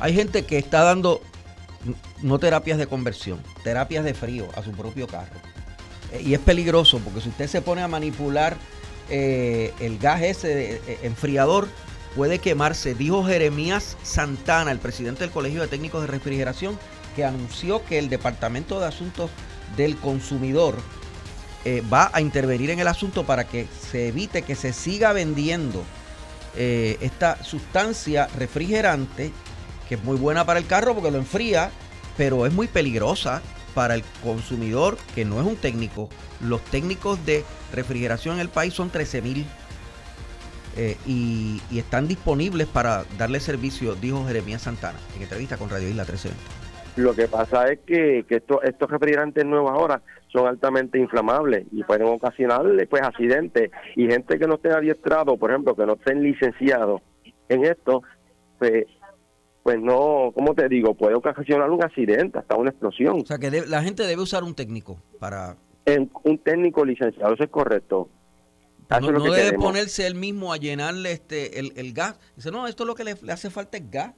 Hay 0.00 0.14
gente 0.14 0.46
que 0.46 0.56
está 0.56 0.84
dando 0.84 1.20
no 2.22 2.38
terapias 2.38 2.78
de 2.78 2.86
conversión, 2.86 3.40
terapias 3.64 4.04
de 4.04 4.14
frío 4.14 4.46
a 4.56 4.62
su 4.62 4.72
propio 4.72 5.06
carro. 5.06 5.36
Eh, 6.12 6.22
y 6.22 6.34
es 6.34 6.40
peligroso 6.40 7.00
porque 7.04 7.20
si 7.20 7.28
usted 7.28 7.46
se 7.46 7.60
pone 7.60 7.82
a 7.82 7.88
manipular 7.88 8.56
eh, 9.10 9.72
el 9.80 9.98
gas 9.98 10.22
ese 10.22 10.80
eh, 10.86 10.98
enfriador 11.02 11.68
puede 12.14 12.38
quemarse, 12.38 12.94
dijo 12.94 13.24
Jeremías 13.24 13.96
Santana, 14.02 14.70
el 14.70 14.78
presidente 14.78 15.20
del 15.20 15.30
Colegio 15.30 15.62
de 15.62 15.68
Técnicos 15.68 16.00
de 16.02 16.08
Refrigeración, 16.08 16.78
que 17.16 17.24
anunció 17.24 17.84
que 17.84 17.98
el 17.98 18.08
Departamento 18.08 18.80
de 18.80 18.86
Asuntos 18.86 19.30
del 19.76 19.96
Consumidor 19.96 20.76
eh, 21.64 21.82
va 21.92 22.10
a 22.12 22.20
intervenir 22.20 22.70
en 22.70 22.80
el 22.80 22.88
asunto 22.88 23.24
para 23.24 23.44
que 23.44 23.66
se 23.90 24.08
evite 24.08 24.42
que 24.42 24.54
se 24.54 24.72
siga 24.72 25.12
vendiendo 25.12 25.84
esta 26.56 27.44
sustancia 27.44 28.26
refrigerante, 28.36 29.30
que 29.88 29.94
es 29.94 30.02
muy 30.02 30.16
buena 30.16 30.44
para 30.44 30.58
el 30.58 30.66
carro 30.66 30.92
porque 30.92 31.12
lo 31.12 31.18
enfría, 31.18 31.70
pero 32.16 32.46
es 32.46 32.52
muy 32.52 32.66
peligrosa 32.66 33.42
para 33.78 33.94
el 33.94 34.02
consumidor 34.24 34.96
que 35.14 35.24
no 35.24 35.40
es 35.40 35.46
un 35.46 35.54
técnico. 35.54 36.08
Los 36.44 36.60
técnicos 36.64 37.24
de 37.24 37.44
refrigeración 37.72 38.34
en 38.34 38.40
el 38.40 38.48
país 38.48 38.74
son 38.74 38.90
13 38.90 39.22
mil 39.22 39.46
eh, 40.76 40.96
y, 41.06 41.62
están 41.78 42.08
disponibles 42.08 42.66
para 42.66 43.04
darle 43.16 43.38
servicio, 43.38 43.94
dijo 43.94 44.26
Jeremías 44.26 44.62
Santana 44.62 44.98
en 45.14 45.22
entrevista 45.22 45.56
con 45.56 45.70
Radio 45.70 45.88
Isla 45.88 46.02
1320. 46.02 47.00
Lo 47.00 47.14
que 47.14 47.28
pasa 47.28 47.68
es 47.68 47.78
que, 47.86 48.26
estos 48.28 48.90
refrigerantes 48.90 49.44
nuevos 49.44 49.70
ahora 49.70 50.02
son 50.26 50.48
altamente 50.48 50.98
inflamables 50.98 51.64
y 51.70 51.84
pueden 51.84 52.08
ocasionar 52.08 52.64
pues 52.90 53.02
accidentes 53.02 53.70
y 53.94 54.08
gente 54.08 54.40
que 54.40 54.48
no 54.48 54.56
esté 54.56 54.70
adiestrado, 54.70 55.36
por 55.36 55.52
ejemplo, 55.52 55.76
que 55.76 55.86
no 55.86 55.92
estén 55.92 56.24
licenciados 56.24 57.00
en 57.48 57.64
esto, 57.64 58.02
pues 58.58 58.86
pues 59.68 59.82
no, 59.82 60.32
¿cómo 60.34 60.54
te 60.54 60.66
digo? 60.66 60.94
Puede 60.94 61.14
ocasionar 61.14 61.70
un 61.70 61.84
accidente, 61.84 62.38
hasta 62.38 62.56
una 62.56 62.70
explosión. 62.70 63.20
O 63.20 63.26
sea, 63.26 63.36
que 63.36 63.50
la 63.50 63.82
gente 63.82 64.04
debe 64.04 64.22
usar 64.22 64.42
un 64.42 64.54
técnico 64.54 64.96
para... 65.18 65.58
un 66.24 66.38
técnico 66.38 66.86
licenciado, 66.86 67.34
eso 67.34 67.44
es 67.44 67.50
correcto. 67.50 68.08
no, 68.88 69.20
debe 69.30 69.58
ponerse 69.58 70.06
él 70.06 70.14
mismo 70.14 70.54
a 70.54 70.56
llenarle 70.56 71.12
este 71.12 71.58
el, 71.58 71.92
gas. 71.92 72.18
Dice, 72.34 72.50
no, 72.50 72.66
esto 72.66 72.84
es 72.84 72.86
lo 72.86 72.94
que 72.94 73.04
le, 73.04 73.10
hace 73.30 73.50
falta 73.50 73.76
es 73.76 73.90
gas. 73.90 74.14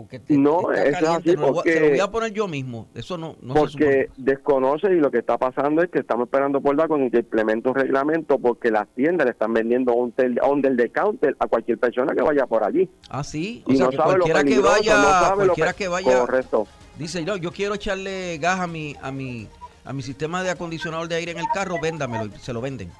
Porque 0.00 0.20
no, 0.30 0.72
es 0.72 0.94
así 1.02 1.36
porque... 1.36 1.72
Se 1.72 1.80
lo 1.80 1.88
voy 1.90 2.00
a 2.00 2.10
poner 2.10 2.32
yo 2.32 2.48
mismo, 2.48 2.88
eso 2.94 3.18
no, 3.18 3.36
no 3.42 3.54
Porque 3.54 4.08
desconoce 4.16 4.88
y 4.92 4.96
lo 4.96 5.10
que 5.10 5.18
está 5.18 5.36
pasando 5.36 5.82
es 5.82 5.90
que 5.90 6.00
estamos 6.00 6.26
esperando 6.26 6.60
por 6.60 6.76
la 6.76 6.88
con 6.88 7.10
que 7.10 7.18
implemente 7.18 7.68
un 7.68 7.74
reglamento 7.74 8.38
porque 8.38 8.70
las 8.70 8.88
tiendas 8.94 9.26
le 9.26 9.32
están 9.32 9.52
vendiendo 9.52 9.94
un 9.94 10.14
under 10.48 10.76
the 10.76 10.90
counter 10.90 11.36
a 11.38 11.46
cualquier 11.46 11.78
persona 11.78 12.14
que 12.14 12.22
vaya 12.22 12.46
por 12.46 12.64
allí. 12.64 12.88
Ah, 13.08 13.22
sí, 13.22 13.62
o 13.66 13.74
sea, 13.74 13.88
que 13.88 13.96
cualquiera 13.96 14.44
que 14.44 14.58
vaya, 14.58 15.32
cualquiera 15.34 15.72
que 15.72 15.88
vaya... 15.88 16.20
Correcto. 16.20 16.66
Dice, 16.98 17.22
no, 17.24 17.36
yo 17.36 17.52
quiero 17.52 17.74
echarle 17.74 18.38
gas 18.38 18.60
a 18.60 18.66
mi, 18.66 18.94
a 19.02 19.10
mi, 19.10 19.48
a 19.84 19.92
mi 19.92 20.02
sistema 20.02 20.42
de 20.42 20.50
acondicionador 20.50 21.08
de 21.08 21.16
aire 21.16 21.32
en 21.32 21.38
el 21.38 21.46
carro, 21.52 21.76
véndamelo, 21.80 22.30
se 22.38 22.52
lo 22.52 22.60
venden 22.60 22.90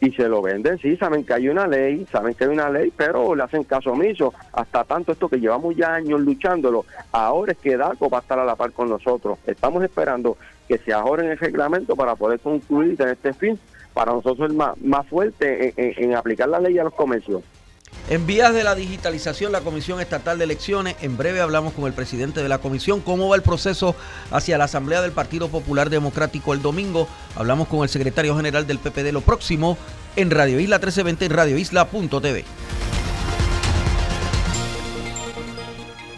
y 0.00 0.10
se 0.12 0.28
lo 0.28 0.42
venden, 0.42 0.78
sí, 0.78 0.96
saben 0.96 1.24
que 1.24 1.34
hay 1.34 1.48
una 1.48 1.66
ley, 1.66 2.06
saben 2.10 2.34
que 2.34 2.44
hay 2.44 2.50
una 2.50 2.68
ley, 2.68 2.92
pero 2.94 3.34
le 3.34 3.42
hacen 3.42 3.64
caso 3.64 3.92
omiso. 3.92 4.34
Hasta 4.52 4.84
tanto 4.84 5.12
esto 5.12 5.28
que 5.28 5.40
llevamos 5.40 5.74
ya 5.74 5.94
años 5.94 6.20
luchándolo, 6.20 6.84
ahora 7.12 7.52
es 7.52 7.58
que 7.58 7.76
DACO 7.76 8.10
va 8.10 8.18
a 8.18 8.20
estar 8.20 8.38
a 8.38 8.44
la 8.44 8.56
par 8.56 8.72
con 8.72 8.88
nosotros. 8.88 9.38
Estamos 9.46 9.82
esperando 9.82 10.36
que 10.68 10.78
se 10.78 10.92
ajoren 10.92 11.30
el 11.30 11.38
reglamento 11.38 11.96
para 11.96 12.14
poder 12.14 12.40
concluir 12.40 13.00
en 13.00 13.08
este 13.08 13.32
fin, 13.32 13.58
para 13.94 14.12
nosotros 14.12 14.50
el 14.50 14.56
más, 14.56 14.76
más 14.82 15.06
fuerte 15.06 15.72
en 15.76 16.14
aplicar 16.14 16.48
la 16.48 16.60
ley 16.60 16.78
a 16.78 16.84
los 16.84 16.94
comercios. 16.94 17.42
En 18.08 18.24
vías 18.24 18.54
de 18.54 18.62
la 18.62 18.76
digitalización, 18.76 19.50
la 19.50 19.62
Comisión 19.62 20.00
Estatal 20.00 20.38
de 20.38 20.44
Elecciones, 20.44 20.94
en 21.02 21.16
breve 21.16 21.40
hablamos 21.40 21.72
con 21.72 21.86
el 21.86 21.92
presidente 21.92 22.40
de 22.40 22.48
la 22.48 22.58
comisión, 22.58 23.00
cómo 23.00 23.28
va 23.28 23.34
el 23.34 23.42
proceso 23.42 23.96
hacia 24.30 24.58
la 24.58 24.64
Asamblea 24.64 25.02
del 25.02 25.10
Partido 25.10 25.48
Popular 25.48 25.90
Democrático 25.90 26.52
el 26.52 26.62
domingo. 26.62 27.08
Hablamos 27.34 27.66
con 27.66 27.82
el 27.82 27.88
secretario 27.88 28.36
general 28.36 28.66
del 28.66 28.78
PPD 28.78 29.12
lo 29.12 29.22
próximo 29.22 29.76
en 30.14 30.30
Radio 30.30 30.60
Isla 30.60 30.76
1320 30.76 31.24
en 31.24 31.30
radioisla.tv. 31.32 32.44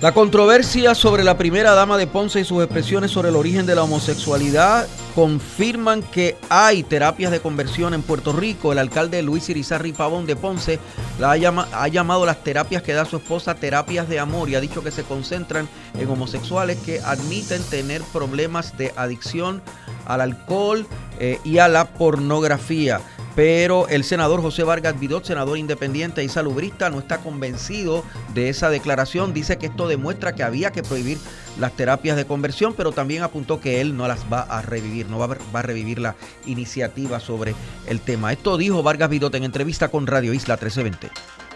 La 0.01 0.13
controversia 0.13 0.95
sobre 0.95 1.25
la 1.25 1.37
primera 1.37 1.73
dama 1.73 1.99
de 1.99 2.07
Ponce 2.07 2.39
y 2.39 2.45
sus 2.45 2.63
expresiones 2.63 3.11
sobre 3.11 3.31
el 3.31 3.37
origen 3.37 3.67
de 3.67 3.75
la 3.75 3.83
homosexualidad 3.83 4.87
confirman 5.17 6.05
que 6.05 6.37
hay 6.49 6.85
terapias 6.85 7.33
de 7.33 7.41
conversión 7.41 7.95
en 7.95 8.03
Puerto 8.03 8.33
Rico. 8.33 8.71
El 8.71 8.79
alcalde 8.79 9.21
Luis 9.23 9.49
Irizarri 9.49 9.93
Pavón 9.93 10.25
de 10.25 10.37
Ponce 10.37 10.79
la 11.19 11.33
ha, 11.33 11.89
llamado 11.89 12.25
las 12.25 12.45
terapias 12.45 12.85
que 12.85 12.93
da 12.93 13.07
su 13.07 13.17
esposa 13.17 13.57
terapias 13.57 14.09
de 14.09 14.21
amor 14.21 14.49
y 14.49 14.55
ha 14.55 14.61
dicho 14.61 14.85
que 14.85 14.93
se 14.93 15.03
concentran 15.03 15.69
en 15.99 16.09
homosexuales 16.09 16.79
que 16.79 17.01
admiten 17.01 17.61
tener 17.65 18.01
problemas 18.13 18.79
de 18.79 18.93
adicción 18.95 19.63
al 20.07 20.21
alcohol 20.21 20.87
eh, 21.19 21.41
y 21.43 21.59
a 21.59 21.67
la 21.67 21.95
pornografía 21.95 23.01
pero 23.38 23.87
el 23.87 24.03
senador 24.03 24.42
José 24.42 24.64
Vargas 24.64 24.98
Vidot, 24.98 25.24
senador 25.24 25.59
independiente 25.59 26.24
y 26.24 26.29
salubrista, 26.29 26.90
no 26.90 26.98
está 26.98 27.18
convencido 27.18 28.03
de 28.35 28.48
esa 28.48 28.68
declaración. 28.68 29.33
Dice 29.33 29.59
que 29.59 29.66
esto 29.66 29.87
demuestra 29.87 30.35
que 30.35 30.42
había 30.42 30.72
que 30.72 30.83
prohibir 30.83 31.18
las 31.57 31.70
terapias 31.74 32.16
de 32.16 32.24
conversión, 32.24 32.74
pero 32.77 32.90
también 32.90 33.22
apuntó 33.22 33.61
que 33.61 33.81
él 33.81 33.96
no 33.96 34.09
las 34.09 34.24
va 34.24 34.40
a 34.40 34.61
revivir, 34.61 35.09
no 35.09 35.20
va 35.20 35.38
a, 35.53 35.62
revivir 35.62 36.01
la 36.01 36.16
iniciativa 36.46 37.20
sobre 37.20 37.55
el 37.87 38.01
tema. 38.01 38.33
Esto 38.33 38.57
dijo 38.57 38.83
Vargas 38.83 39.09
Vidot 39.09 39.33
en 39.37 39.44
entrevista 39.44 39.87
con 39.87 40.09
Radio 40.09 40.35
Isla 40.35 40.55
1320 40.55 41.09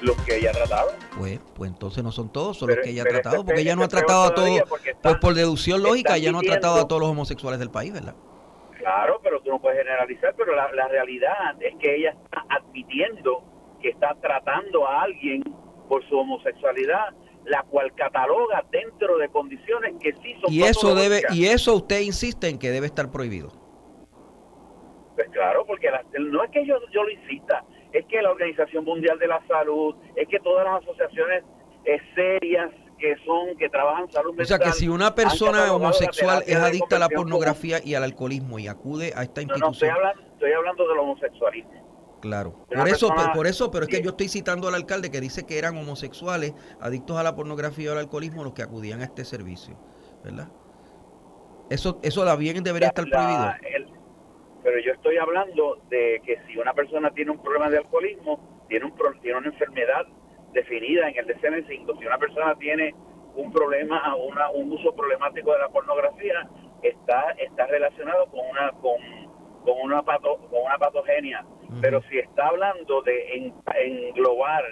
los 0.03 0.17
que 0.23 0.37
ella 0.37 0.51
ha 0.51 0.53
tratado. 0.53 0.93
Pues, 1.19 1.41
pues 1.55 1.69
entonces 1.69 2.05
no 2.05 2.13
son 2.13 2.33
todos, 2.33 2.59
son 2.59 2.69
los 2.69 2.79
que 2.79 2.91
ella 2.91 3.03
ha 3.03 3.07
tratado, 3.07 3.45
porque 3.45 3.61
ella 3.61 3.75
no 3.75 3.83
ha 3.83 3.89
tratado 3.89 4.23
a 4.23 4.35
todos, 4.35 4.63
pues 5.03 5.17
por 5.17 5.35
deducción 5.35 5.83
lógica, 5.83 6.17
ella 6.17 6.31
no 6.31 6.39
ha 6.39 6.43
tratado 6.43 6.81
a 6.81 6.87
todos 6.87 7.01
los 7.01 7.11
homosexuales 7.11 7.59
del 7.59 7.71
país, 7.71 7.93
¿verdad? 7.93 8.15
Claro, 8.83 9.21
pero 9.23 9.41
tú 9.41 9.51
no 9.51 9.61
puedes 9.61 9.79
generalizar, 9.79 10.35
pero 10.37 10.57
la, 10.57 10.89
realidad 10.89 11.55
es 11.61 11.77
que 11.77 11.95
ella 11.95 12.17
está 12.25 12.45
admitiendo 12.49 13.45
que 13.81 13.91
está 13.91 14.17
tratando 14.21 14.89
a 14.89 15.03
alguien 15.03 15.45
por 15.89 16.05
su 16.09 16.19
homosexualidad, 16.19 17.15
la 17.45 17.63
cual 17.63 17.95
cataloga 17.95 18.65
dentro 18.73 19.19
de 19.19 19.29
condiciones 19.29 19.95
que 20.01 20.13
sí 20.15 20.35
son 20.41 20.53
y 20.53 20.65
eso 20.65 20.97
debe 20.97 21.23
y 21.31 21.47
eso 21.47 21.77
usted 21.77 22.01
insiste 22.01 22.49
en 22.49 22.59
que 22.59 22.71
debe 22.71 22.87
estar 22.87 23.13
prohibido. 23.13 23.51
Pues 25.15 25.29
claro, 25.31 25.65
porque 25.65 25.89
no 26.19 26.43
es 26.43 26.51
que 26.51 26.67
yo, 26.67 26.75
yo 26.91 27.05
lo 27.05 27.11
insista, 27.11 27.65
es 27.93 28.05
que 28.07 28.21
la 28.21 28.33
Organización 28.33 28.85
Mundial 28.85 29.17
de 29.21 29.29
la 29.29 29.47
Salud, 29.47 29.95
es 30.17 30.27
que 30.27 30.41
todas 30.41 30.65
las 30.65 30.83
asociaciones 30.83 31.45
eh, 31.85 32.01
serias 32.17 32.73
que 33.03 33.17
son 33.25 33.57
que 33.59 33.69
trabajan 33.69 34.09
salud 34.13 34.31
mental. 34.31 34.45
O 34.45 34.47
sea 34.47 34.59
que 34.61 34.71
si 34.73 34.89
una 34.89 35.13
persona 35.17 35.73
homosexual 35.73 36.45
es 36.47 36.57
adicta 36.57 36.97
a 36.97 36.99
la 37.01 37.09
pornografía 37.09 37.79
y 37.85 37.95
al 37.97 38.05
alcoholismo 38.05 38.61
y 38.61 38.69
acude 38.69 39.13
a 39.17 39.25
esta 39.25 39.43
institución. 39.43 39.71
No, 39.71 39.73
estoy 39.73 39.89
hablando, 39.89 40.23
estoy 40.23 40.53
hablando 40.53 40.89
del 40.89 40.99
homosexualismo. 40.99 42.19
Claro. 42.21 42.55
Por 42.69 42.89
eso, 42.89 43.09
por, 43.35 43.49
eso, 43.49 43.73
pero 43.73 43.85
es 43.87 43.91
que 43.91 44.01
yo 44.01 44.11
estoy 44.11 44.29
citando 44.29 44.69
al 44.69 44.77
alcalde 44.77 45.11
que 45.11 45.21
dice 45.21 45.45
que 45.45 45.59
eran 45.59 45.77
homosexuales 45.77 46.55
adictos 46.81 47.17
a 47.17 47.25
la 47.25 47.35
pornografía 47.35 47.87
y 47.87 47.89
al 47.89 47.99
alcoholismo 47.99 48.45
los 48.45 48.53
que 48.53 48.63
acudían 48.63 49.01
a 49.01 49.05
este 49.05 49.25
servicio, 49.25 49.77
¿verdad? 50.23 50.49
Eso, 51.69 51.99
eso 52.05 52.25
la 52.25 52.37
bien 52.37 52.63
debería 52.63 52.89
estar 52.89 53.05
prohibido. 53.11 53.51
pero 54.63 54.79
yo 54.79 54.93
estoy 54.93 55.17
hablando 55.17 55.83
de 55.91 56.23
que 56.25 56.39
si 56.47 56.57
una 56.59 56.73
persona 56.73 57.11
tiene 57.11 57.33
un 57.33 57.43
problema 57.43 57.69
de 57.69 57.79
alcoholismo, 57.79 58.65
tiene 58.69 58.85
un 58.85 58.95
tiene 59.21 59.39
una 59.39 59.49
enfermedad 59.49 60.07
definida 60.53 61.09
en 61.09 61.19
el 61.19 61.27
DCM5. 61.27 61.99
Si 61.99 62.07
una 62.07 62.19
persona 62.19 62.55
tiene 62.57 62.95
un 63.35 63.51
problema, 63.53 64.15
una, 64.17 64.51
un 64.51 64.73
uso 64.73 64.95
problemático 64.95 65.53
de 65.53 65.59
la 65.59 65.69
pornografía, 65.69 66.49
está, 66.83 67.33
está 67.39 67.67
relacionado 67.67 68.27
con 68.27 68.41
una, 68.51 68.73
con, 68.73 68.99
con 69.65 69.81
una, 69.83 70.03
pato, 70.03 70.39
con 70.51 70.63
una 70.65 70.79
patogenia. 70.79 71.45
Pero 71.81 72.03
si 72.03 72.19
está 72.19 72.49
hablando 72.49 73.01
de 73.03 73.53
englobar 73.77 74.63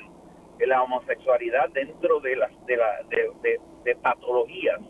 la 0.59 0.83
homosexualidad 0.83 1.71
dentro 1.71 2.21
de 2.21 2.37
las 2.37 2.67
de, 2.67 2.77
la, 2.77 3.01
de, 3.85 3.97
patologías, 3.97 4.81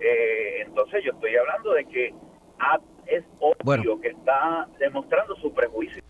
eh, 0.00 0.62
entonces 0.66 1.02
yo 1.02 1.12
estoy 1.12 1.34
hablando 1.36 1.72
de 1.72 1.86
que 1.86 2.14
es 3.06 3.24
obvio 3.40 4.00
que 4.00 4.08
está 4.08 4.68
demostrando 4.78 5.34
su 5.36 5.52
prejuicio. 5.54 6.02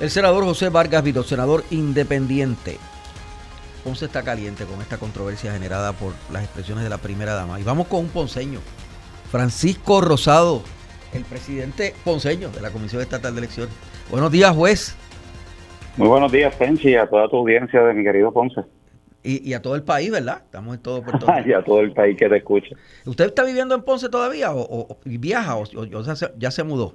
El 0.00 0.08
senador 0.08 0.44
José 0.44 0.70
Vargas 0.70 1.04
Vito, 1.04 1.22
senador 1.22 1.62
independiente. 1.70 2.78
Ponce 3.84 4.06
está 4.06 4.22
caliente 4.22 4.64
con 4.64 4.80
esta 4.80 4.96
controversia 4.96 5.52
generada 5.52 5.92
por 5.92 6.14
las 6.32 6.42
expresiones 6.42 6.84
de 6.84 6.90
la 6.90 6.96
primera 6.96 7.34
dama. 7.34 7.60
Y 7.60 7.64
vamos 7.64 7.86
con 7.86 8.00
un 8.00 8.08
ponceño. 8.08 8.60
Francisco 9.30 10.00
Rosado, 10.00 10.62
el 11.12 11.24
presidente 11.24 11.94
ponceño 12.02 12.48
de 12.48 12.62
la 12.62 12.70
Comisión 12.70 13.02
Estatal 13.02 13.34
de 13.34 13.40
Elecciones. 13.40 13.74
Buenos 14.10 14.32
días, 14.32 14.56
juez. 14.56 14.96
Muy 15.98 16.08
buenos 16.08 16.32
días, 16.32 16.54
Penchi, 16.54 16.92
y 16.92 16.94
a 16.94 17.06
toda 17.06 17.28
tu 17.28 17.36
audiencia 17.36 17.82
de 17.82 17.92
mi 17.92 18.02
querido 18.02 18.32
Ponce. 18.32 18.62
Y, 19.22 19.52
a 19.52 19.60
todo 19.60 19.74
el 19.74 19.82
país, 19.82 20.10
¿verdad? 20.10 20.40
Estamos 20.46 20.76
en 20.76 20.82
todo 20.82 21.02
Puerto 21.02 21.26
Rico. 21.36 21.46
y 21.50 21.52
a 21.52 21.62
todo 21.62 21.80
el 21.80 21.92
país 21.92 22.16
que 22.16 22.26
te 22.26 22.38
escucha. 22.38 22.74
¿Usted 23.04 23.26
está 23.26 23.44
viviendo 23.44 23.74
en 23.74 23.82
Ponce 23.82 24.08
todavía 24.08 24.48
o, 24.54 24.98
viaja 25.04 25.56
o, 25.58 25.64
ya 26.38 26.50
se 26.50 26.64
mudó? 26.64 26.94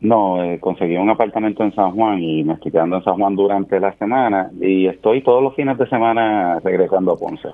No, 0.00 0.42
eh, 0.42 0.58
conseguí 0.60 0.96
un 0.96 1.10
apartamento 1.10 1.62
en 1.62 1.74
San 1.74 1.92
Juan 1.92 2.22
y 2.22 2.42
me 2.42 2.54
estoy 2.54 2.72
quedando 2.72 2.96
en 2.96 3.04
San 3.04 3.16
Juan 3.16 3.36
durante 3.36 3.78
la 3.78 3.92
semana 3.98 4.50
y 4.58 4.86
estoy 4.86 5.22
todos 5.22 5.42
los 5.42 5.54
fines 5.54 5.76
de 5.76 5.86
semana 5.88 6.58
regresando 6.60 7.12
a 7.12 7.16
Ponce. 7.18 7.48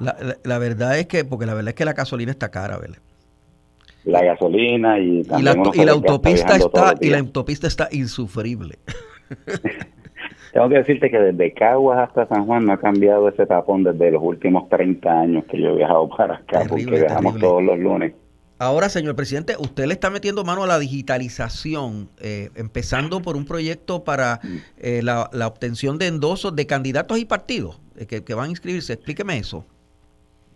La, 0.44 0.58
verdad 0.58 0.96
es 0.96 1.06
que, 1.06 1.24
porque 1.24 1.44
la 1.44 1.54
verdad 1.54 1.70
es 1.70 1.74
que 1.74 1.84
la 1.84 1.94
gasolina 1.94 2.30
está 2.30 2.50
cara, 2.50 2.78
¿verdad? 2.78 2.98
La 4.04 4.22
gasolina 4.22 5.00
y, 5.00 5.22
y 5.22 5.42
la, 5.42 5.52
autopista 5.90 6.54
está 6.54 6.94
y 7.00 7.10
la 7.10 7.18
autopista 7.18 7.66
está 7.66 7.88
insufrible. 7.90 8.76
Tengo 10.52 10.68
que 10.68 10.76
decirte 10.76 11.10
que 11.10 11.18
desde 11.18 11.52
Caguas 11.52 11.98
hasta 11.98 12.26
San 12.28 12.46
Juan 12.46 12.64
no 12.64 12.74
ha 12.74 12.78
cambiado 12.78 13.28
ese 13.28 13.44
tapón 13.44 13.82
desde 13.82 14.12
los 14.12 14.22
últimos 14.22 14.68
30 14.68 15.20
años 15.20 15.44
que 15.50 15.60
yo 15.60 15.70
he 15.70 15.76
viajado 15.76 16.08
para 16.08 16.36
acá, 16.36 16.62
porque 16.68 16.86
viajamos 16.86 17.38
todos 17.38 17.62
los 17.62 17.78
lunes. 17.78 18.14
Ahora, 18.58 18.88
señor 18.88 19.16
presidente, 19.16 19.54
usted 19.58 19.84
le 19.84 19.92
está 19.92 20.08
metiendo 20.08 20.42
mano 20.42 20.64
a 20.64 20.66
la 20.66 20.78
digitalización, 20.78 22.08
eh, 22.22 22.48
empezando 22.56 23.20
por 23.20 23.36
un 23.36 23.44
proyecto 23.44 24.02
para 24.02 24.40
eh, 24.78 25.02
la, 25.02 25.28
obtención 25.46 25.98
de 25.98 26.06
endosos 26.06 26.56
de 26.56 26.66
candidatos 26.66 27.18
y 27.18 27.26
partidos 27.26 27.82
eh, 27.98 28.06
que, 28.06 28.34
van 28.34 28.46
a 28.46 28.50
inscribirse. 28.50 28.94
Explíqueme 28.94 29.36
eso. 29.36 29.66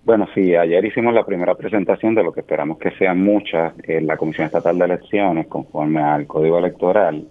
Bueno, 0.02 0.26
sí, 0.34 0.54
ayer 0.54 0.82
hicimos 0.82 1.12
la 1.12 1.26
primera 1.26 1.54
presentación 1.54 2.14
de 2.14 2.22
lo 2.22 2.32
que 2.32 2.40
esperamos 2.40 2.78
que 2.78 2.90
sean 2.92 3.22
muchas. 3.22 3.74
la 3.86 4.16
Comisión 4.16 4.46
Estatal 4.46 4.78
de 4.78 4.84
Elecciones, 4.86 5.46
conforme 5.46 6.00
al 6.00 6.26
Código 6.26 6.58
Electoral, 6.58 7.28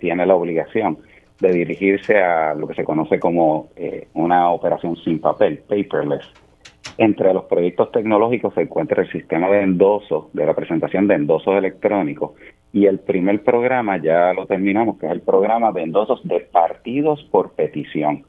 tiene 0.00 0.24
la 0.24 0.36
obligación 0.36 0.98
de 1.40 1.50
dirigirse 1.50 2.18
a 2.18 2.54
lo 2.54 2.68
que 2.68 2.74
se 2.74 2.84
conoce 2.84 3.18
como 3.18 3.70
una 4.14 4.50
operación 4.50 4.96
sin 4.98 5.18
papel, 5.18 5.64
paperless 5.68 6.30
entre 6.98 7.32
los 7.32 7.44
proyectos 7.44 7.90
tecnológicos 7.92 8.54
se 8.54 8.62
encuentra 8.62 9.02
el 9.02 9.10
sistema 9.10 9.48
de 9.48 9.62
endosos, 9.62 10.32
de 10.32 10.46
la 10.46 10.54
presentación 10.54 11.06
de 11.06 11.14
endosos 11.14 11.56
electrónicos, 11.56 12.32
y 12.72 12.86
el 12.86 13.00
primer 13.00 13.42
programa 13.42 13.98
ya 13.98 14.32
lo 14.32 14.46
terminamos, 14.46 14.98
que 14.98 15.06
es 15.06 15.12
el 15.12 15.20
programa 15.20 15.72
de 15.72 15.82
endosos 15.82 16.20
de 16.24 16.40
partidos 16.40 17.22
por 17.30 17.52
petición. 17.52 18.24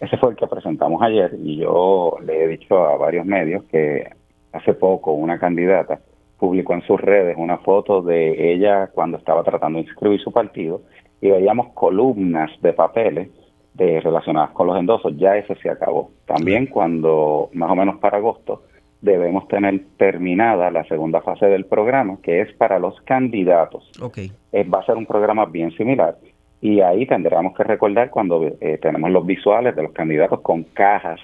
Ese 0.00 0.16
fue 0.18 0.30
el 0.30 0.36
que 0.36 0.46
presentamos 0.46 1.00
ayer 1.02 1.36
y 1.42 1.58
yo 1.58 2.16
le 2.24 2.44
he 2.44 2.48
dicho 2.48 2.86
a 2.86 2.96
varios 2.96 3.24
medios 3.24 3.64
que 3.64 4.10
hace 4.52 4.74
poco 4.74 5.12
una 5.12 5.38
candidata 5.38 6.00
publicó 6.38 6.74
en 6.74 6.82
sus 6.82 7.00
redes 7.00 7.36
una 7.38 7.58
foto 7.58 8.02
de 8.02 8.52
ella 8.52 8.88
cuando 8.88 9.16
estaba 9.16 9.42
tratando 9.42 9.78
de 9.78 9.84
inscribir 9.84 10.20
su 10.20 10.32
partido 10.32 10.82
y 11.20 11.30
veíamos 11.30 11.68
columnas 11.72 12.50
de 12.60 12.72
papeles 12.72 13.28
de, 13.76 14.00
relacionadas 14.00 14.50
con 14.50 14.66
los 14.66 14.78
endosos, 14.78 15.16
ya 15.16 15.36
eso 15.36 15.54
se 15.62 15.70
acabó. 15.70 16.10
También 16.26 16.66
cuando, 16.66 17.50
más 17.52 17.70
o 17.70 17.76
menos 17.76 17.98
para 17.98 18.18
agosto, 18.18 18.62
debemos 19.00 19.46
tener 19.48 19.80
terminada 19.96 20.70
la 20.70 20.84
segunda 20.84 21.20
fase 21.20 21.46
del 21.46 21.66
programa, 21.66 22.18
que 22.22 22.40
es 22.40 22.52
para 22.54 22.78
los 22.78 23.00
candidatos. 23.02 23.90
Okay. 24.00 24.32
Eh, 24.52 24.64
va 24.64 24.80
a 24.80 24.86
ser 24.86 24.96
un 24.96 25.06
programa 25.06 25.44
bien 25.46 25.70
similar 25.76 26.16
y 26.60 26.80
ahí 26.80 27.06
tendremos 27.06 27.54
que 27.54 27.64
recordar 27.64 28.10
cuando 28.10 28.42
eh, 28.60 28.78
tenemos 28.80 29.10
los 29.10 29.26
visuales 29.26 29.76
de 29.76 29.82
los 29.82 29.92
candidatos 29.92 30.40
con 30.40 30.64
cajas 30.64 31.20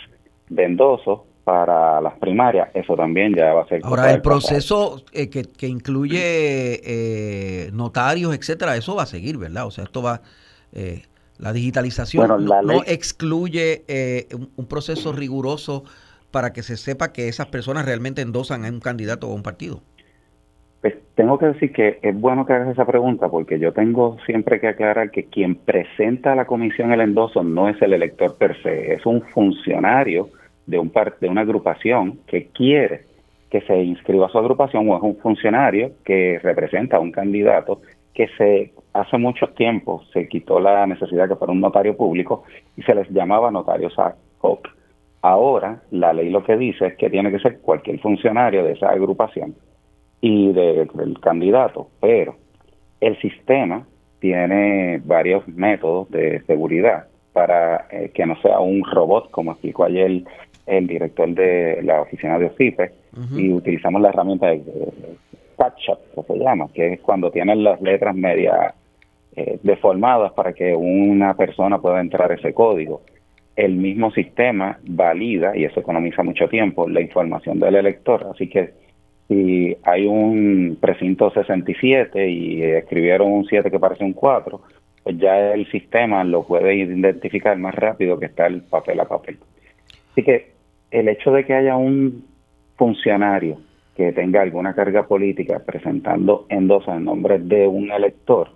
de 0.48 0.64
endosos 0.64 1.20
para 1.44 2.00
las 2.00 2.14
primarias, 2.18 2.68
eso 2.74 2.94
también 2.94 3.34
ya 3.34 3.52
va 3.52 3.62
a 3.62 3.66
ser. 3.66 3.80
Ahora, 3.82 4.12
el 4.12 4.22
proceso 4.22 5.02
eh, 5.12 5.28
que, 5.28 5.42
que, 5.42 5.66
incluye 5.66 6.80
eh, 6.84 7.70
notarios, 7.72 8.34
etcétera, 8.34 8.76
eso 8.76 8.94
va 8.94 9.02
a 9.02 9.06
seguir, 9.06 9.38
¿verdad? 9.38 9.66
O 9.66 9.70
sea, 9.70 9.84
esto 9.84 10.02
va. 10.02 10.20
Eh, 10.72 11.02
la 11.42 11.52
digitalización 11.52 12.44
no, 12.44 12.82
excluye 12.86 13.82
un, 14.56 14.66
proceso 14.66 15.12
riguroso 15.12 15.82
para 16.30 16.52
que 16.52 16.62
se 16.62 16.76
sepa 16.76 17.12
que 17.12 17.28
esas 17.28 17.46
personas 17.46 17.84
realmente 17.84 18.22
endosan 18.22 18.64
a 18.64 18.68
un 18.68 18.78
candidato 18.78 19.28
o 19.28 19.32
a 19.32 19.34
un 19.34 19.42
partido. 19.42 19.82
Pues 20.80 20.94
tengo 21.16 21.38
que 21.38 21.46
decir 21.46 21.72
que 21.72 21.98
es 22.00 22.18
bueno 22.18 22.46
que 22.46 22.52
hagas 22.52 22.68
esa 22.68 22.86
pregunta 22.86 23.28
porque 23.28 23.58
yo 23.58 23.72
tengo 23.72 24.18
siempre 24.24 24.60
que 24.60 24.68
aclarar 24.68 25.10
que 25.10 25.24
quien 25.24 25.56
presenta 25.56 26.32
a 26.32 26.36
la 26.36 26.46
comisión 26.46 26.92
el 26.92 27.00
endoso 27.00 27.42
no 27.42 27.68
es 27.68 27.80
el 27.82 27.92
elector 27.92 28.36
per 28.36 28.60
se, 28.62 28.94
es 28.94 29.04
un 29.04 29.22
funcionario 29.22 30.28
de, 30.66 30.78
un 30.78 30.92
de 31.20 31.28
una 31.28 31.40
agrupación 31.40 32.20
que 32.26 32.46
quiere 32.54 33.02
que 33.50 33.60
se 33.62 33.82
inscriba 33.82 34.26
a 34.26 34.30
su 34.30 34.38
agrupación 34.38 34.88
o 34.88 34.96
es 34.96 35.02
un 35.02 35.16
funcionario 35.16 35.92
que 36.04 36.38
representa 36.42 36.96
a 36.96 37.00
un 37.00 37.12
candidato 37.12 37.82
que 38.14 38.28
se 38.36 38.72
hace 38.92 39.18
mucho 39.18 39.48
tiempo 39.48 40.02
se 40.12 40.28
quitó 40.28 40.60
la 40.60 40.86
necesidad 40.86 41.28
que 41.28 41.36
fuera 41.36 41.52
un 41.52 41.60
notario 41.60 41.96
público 41.96 42.44
y 42.76 42.82
se 42.82 42.94
les 42.94 43.08
llamaba 43.10 43.50
notarios 43.50 43.98
ad 43.98 44.14
hoc. 44.40 44.68
Ahora 45.22 45.82
la 45.90 46.12
ley 46.12 46.30
lo 46.30 46.44
que 46.44 46.56
dice 46.56 46.88
es 46.88 46.96
que 46.96 47.08
tiene 47.08 47.30
que 47.30 47.38
ser 47.38 47.60
cualquier 47.60 48.00
funcionario 48.00 48.64
de 48.64 48.72
esa 48.72 48.90
agrupación 48.90 49.54
y 50.20 50.52
del 50.52 51.18
candidato, 51.20 51.88
pero 52.00 52.36
el 53.00 53.20
sistema 53.20 53.86
tiene 54.20 55.00
varios 55.04 55.46
métodos 55.48 56.10
de 56.10 56.42
seguridad 56.46 57.06
para 57.32 57.88
eh, 57.90 58.10
que 58.14 58.24
no 58.26 58.40
sea 58.40 58.60
un 58.60 58.84
robot, 58.84 59.30
como 59.30 59.52
explicó 59.52 59.84
ayer 59.84 60.22
el 60.66 60.86
director 60.86 61.28
de 61.34 61.82
la 61.82 62.02
oficina 62.02 62.38
de 62.38 62.46
OCIPE, 62.46 62.92
y 63.36 63.52
utilizamos 63.52 64.00
la 64.00 64.08
herramienta 64.10 64.46
de, 64.46 64.62
patch 65.62 65.90
que 66.14 66.22
se 66.22 66.38
llama, 66.38 66.68
que 66.74 66.94
es 66.94 67.00
cuando 67.00 67.30
tienen 67.30 67.62
las 67.62 67.80
letras 67.80 68.14
media 68.16 68.74
eh, 69.36 69.58
deformadas 69.62 70.32
para 70.32 70.52
que 70.52 70.74
una 70.74 71.34
persona 71.34 71.78
pueda 71.78 72.00
entrar 72.00 72.32
ese 72.32 72.52
código. 72.52 73.02
El 73.54 73.76
mismo 73.76 74.10
sistema 74.10 74.78
valida, 74.82 75.56
y 75.56 75.64
eso 75.64 75.80
economiza 75.80 76.22
mucho 76.22 76.48
tiempo, 76.48 76.88
la 76.88 77.00
información 77.00 77.60
del 77.60 77.76
elector. 77.76 78.26
Así 78.34 78.48
que 78.48 78.72
si 79.28 79.76
hay 79.84 80.06
un 80.06 80.78
precinto 80.80 81.30
67 81.30 82.28
y 82.28 82.62
escribieron 82.62 83.30
un 83.30 83.44
7 83.44 83.70
que 83.70 83.78
parece 83.78 84.04
un 84.04 84.14
4, 84.14 84.60
pues 85.04 85.18
ya 85.18 85.52
el 85.52 85.70
sistema 85.70 86.24
lo 86.24 86.44
puede 86.44 86.74
identificar 86.74 87.56
más 87.58 87.74
rápido 87.74 88.18
que 88.18 88.26
está 88.26 88.46
el 88.46 88.62
papel 88.62 89.00
a 89.00 89.04
papel. 89.04 89.38
Así 90.10 90.22
que 90.22 90.52
el 90.90 91.08
hecho 91.08 91.30
de 91.30 91.44
que 91.44 91.54
haya 91.54 91.76
un 91.76 92.24
funcionario 92.76 93.58
que 93.96 94.12
tenga 94.12 94.42
alguna 94.42 94.74
carga 94.74 95.06
política 95.06 95.60
presentando 95.64 96.46
endosos 96.48 96.94
en 96.94 97.04
nombre 97.04 97.38
de 97.38 97.66
un 97.66 97.90
elector, 97.90 98.50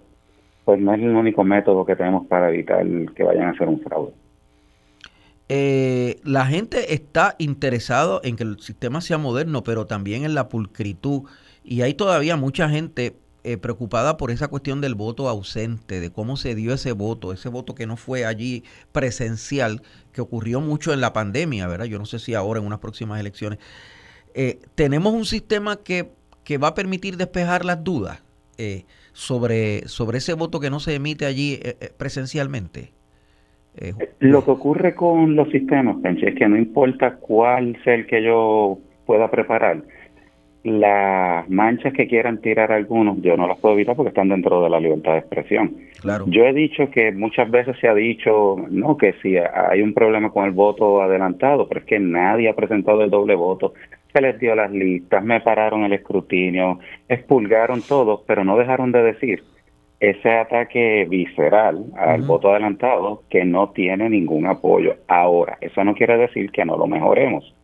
pues 0.64 0.80
no 0.80 0.94
es 0.94 1.00
el 1.00 1.14
único 1.14 1.44
método 1.44 1.84
que 1.84 1.96
tenemos 1.96 2.26
para 2.26 2.48
evitar 2.48 2.84
que 3.14 3.22
vayan 3.22 3.48
a 3.48 3.50
hacer 3.50 3.68
un 3.68 3.80
fraude. 3.80 4.12
Eh, 5.48 6.18
la 6.24 6.46
gente 6.46 6.94
está 6.94 7.36
interesado 7.38 8.20
en 8.24 8.36
que 8.36 8.42
el 8.42 8.58
sistema 8.60 9.00
sea 9.00 9.18
moderno, 9.18 9.62
pero 9.62 9.86
también 9.86 10.24
en 10.24 10.34
la 10.34 10.48
pulcritud. 10.48 11.22
Y 11.62 11.82
hay 11.82 11.94
todavía 11.94 12.36
mucha 12.36 12.68
gente 12.68 13.14
eh, 13.44 13.58
preocupada 13.58 14.16
por 14.16 14.32
esa 14.32 14.48
cuestión 14.48 14.80
del 14.80 14.96
voto 14.96 15.28
ausente, 15.28 16.00
de 16.00 16.10
cómo 16.10 16.36
se 16.36 16.56
dio 16.56 16.74
ese 16.74 16.90
voto, 16.90 17.32
ese 17.32 17.48
voto 17.48 17.76
que 17.76 17.86
no 17.86 17.96
fue 17.96 18.24
allí 18.24 18.64
presencial, 18.90 19.82
que 20.12 20.20
ocurrió 20.20 20.60
mucho 20.60 20.92
en 20.92 21.00
la 21.00 21.12
pandemia, 21.12 21.68
¿verdad? 21.68 21.84
Yo 21.84 21.98
no 21.98 22.06
sé 22.06 22.18
si 22.18 22.34
ahora 22.34 22.58
en 22.58 22.66
unas 22.66 22.80
próximas 22.80 23.20
elecciones. 23.20 23.60
Eh, 24.38 24.58
tenemos 24.74 25.14
un 25.14 25.24
sistema 25.24 25.76
que, 25.82 26.10
que, 26.44 26.58
va 26.58 26.68
a 26.68 26.74
permitir 26.74 27.16
despejar 27.16 27.64
las 27.64 27.82
dudas 27.82 28.22
eh, 28.58 28.84
sobre, 29.12 29.88
sobre 29.88 30.18
ese 30.18 30.34
voto 30.34 30.60
que 30.60 30.70
no 30.70 30.78
se 30.78 30.94
emite 30.94 31.26
allí 31.26 31.58
presencialmente. 31.96 32.92
Lo 34.20 34.44
que 34.44 34.50
ocurre 34.50 34.94
con 34.94 35.36
los 35.36 35.50
sistemas, 35.50 35.96
Penche, 36.02 36.28
es 36.28 36.34
que 36.34 36.48
no 36.48 36.56
importa 36.56 37.16
cuál 37.16 37.76
sea 37.82 37.94
el 37.94 38.06
que 38.06 38.22
yo 38.22 38.78
pueda 39.04 39.30
preparar, 39.30 39.82
las 40.66 41.48
manchas 41.48 41.92
que 41.92 42.08
quieran 42.08 42.40
tirar 42.40 42.72
algunos, 42.72 43.22
yo 43.22 43.36
no 43.36 43.46
las 43.46 43.58
puedo 43.58 43.74
evitar 43.74 43.94
porque 43.94 44.08
están 44.08 44.28
dentro 44.28 44.62
de 44.64 44.68
la 44.68 44.80
libertad 44.80 45.12
de 45.12 45.18
expresión. 45.18 45.76
Claro. 46.00 46.24
Yo 46.26 46.44
he 46.44 46.52
dicho 46.52 46.90
que 46.90 47.12
muchas 47.12 47.48
veces 47.50 47.76
se 47.80 47.86
ha 47.86 47.94
dicho, 47.94 48.56
no, 48.68 48.96
que 48.96 49.14
si 49.22 49.36
hay 49.36 49.80
un 49.80 49.94
problema 49.94 50.30
con 50.30 50.44
el 50.44 50.50
voto 50.50 51.02
adelantado, 51.02 51.68
pero 51.68 51.80
es 51.80 51.86
que 51.86 52.00
nadie 52.00 52.48
ha 52.48 52.56
presentado 52.56 53.04
el 53.04 53.10
doble 53.10 53.36
voto, 53.36 53.74
se 54.16 54.22
les 54.22 54.38
dio 54.38 54.54
las 54.54 54.70
listas, 54.70 55.22
me 55.22 55.42
pararon 55.42 55.84
el 55.84 55.92
escrutinio, 55.92 56.78
expulgaron 57.06 57.82
todo, 57.82 58.22
pero 58.26 58.44
no 58.44 58.56
dejaron 58.56 58.90
de 58.90 59.02
decir 59.02 59.44
ese 60.00 60.30
ataque 60.30 61.06
visceral 61.06 61.84
al 61.98 62.22
voto 62.22 62.50
adelantado 62.50 63.24
que 63.28 63.44
no 63.44 63.70
tiene 63.70 64.08
ningún 64.08 64.46
apoyo. 64.46 64.94
Ahora, 65.06 65.58
eso 65.60 65.84
no 65.84 65.94
quiere 65.94 66.16
decir 66.16 66.50
que 66.50 66.64
no 66.64 66.78
lo 66.78 66.86
mejoremos. 66.86 67.54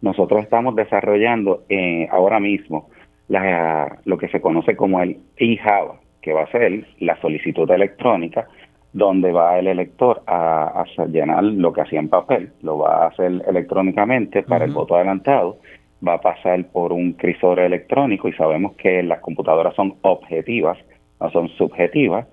Nosotros 0.00 0.42
estamos 0.42 0.74
desarrollando 0.74 1.62
eh, 1.68 2.08
ahora 2.10 2.40
mismo 2.40 2.88
la, 3.28 4.00
lo 4.04 4.18
que 4.18 4.28
se 4.28 4.40
conoce 4.40 4.74
como 4.74 5.00
el 5.00 5.18
e-Java, 5.36 6.00
que 6.22 6.32
va 6.32 6.42
a 6.42 6.50
ser 6.50 6.86
la 6.98 7.20
solicitud 7.20 7.70
electrónica, 7.70 8.48
donde 8.92 9.30
va 9.30 9.58
el 9.58 9.68
elector 9.68 10.22
a, 10.26 10.84
llenar 11.08 11.44
lo 11.44 11.72
que 11.72 11.82
hacía 11.82 12.00
en 12.00 12.08
papel, 12.08 12.50
lo 12.62 12.78
va 12.78 13.04
a 13.04 13.06
hacer 13.08 13.42
electrónicamente 13.46 14.42
para 14.42 14.64
el 14.64 14.72
voto 14.72 14.96
adelantado, 14.96 15.58
va 16.06 16.14
a 16.14 16.20
pasar 16.20 16.66
por 16.68 16.92
un 16.92 17.12
crisor 17.12 17.60
electrónico 17.60 18.28
y 18.28 18.32
sabemos 18.34 18.74
que 18.76 19.02
las 19.02 19.20
computadoras 19.20 19.74
son 19.74 19.96
objetivas, 20.02 20.78
no 21.20 21.30
son 21.30 21.48
subjetivas, 21.50 22.26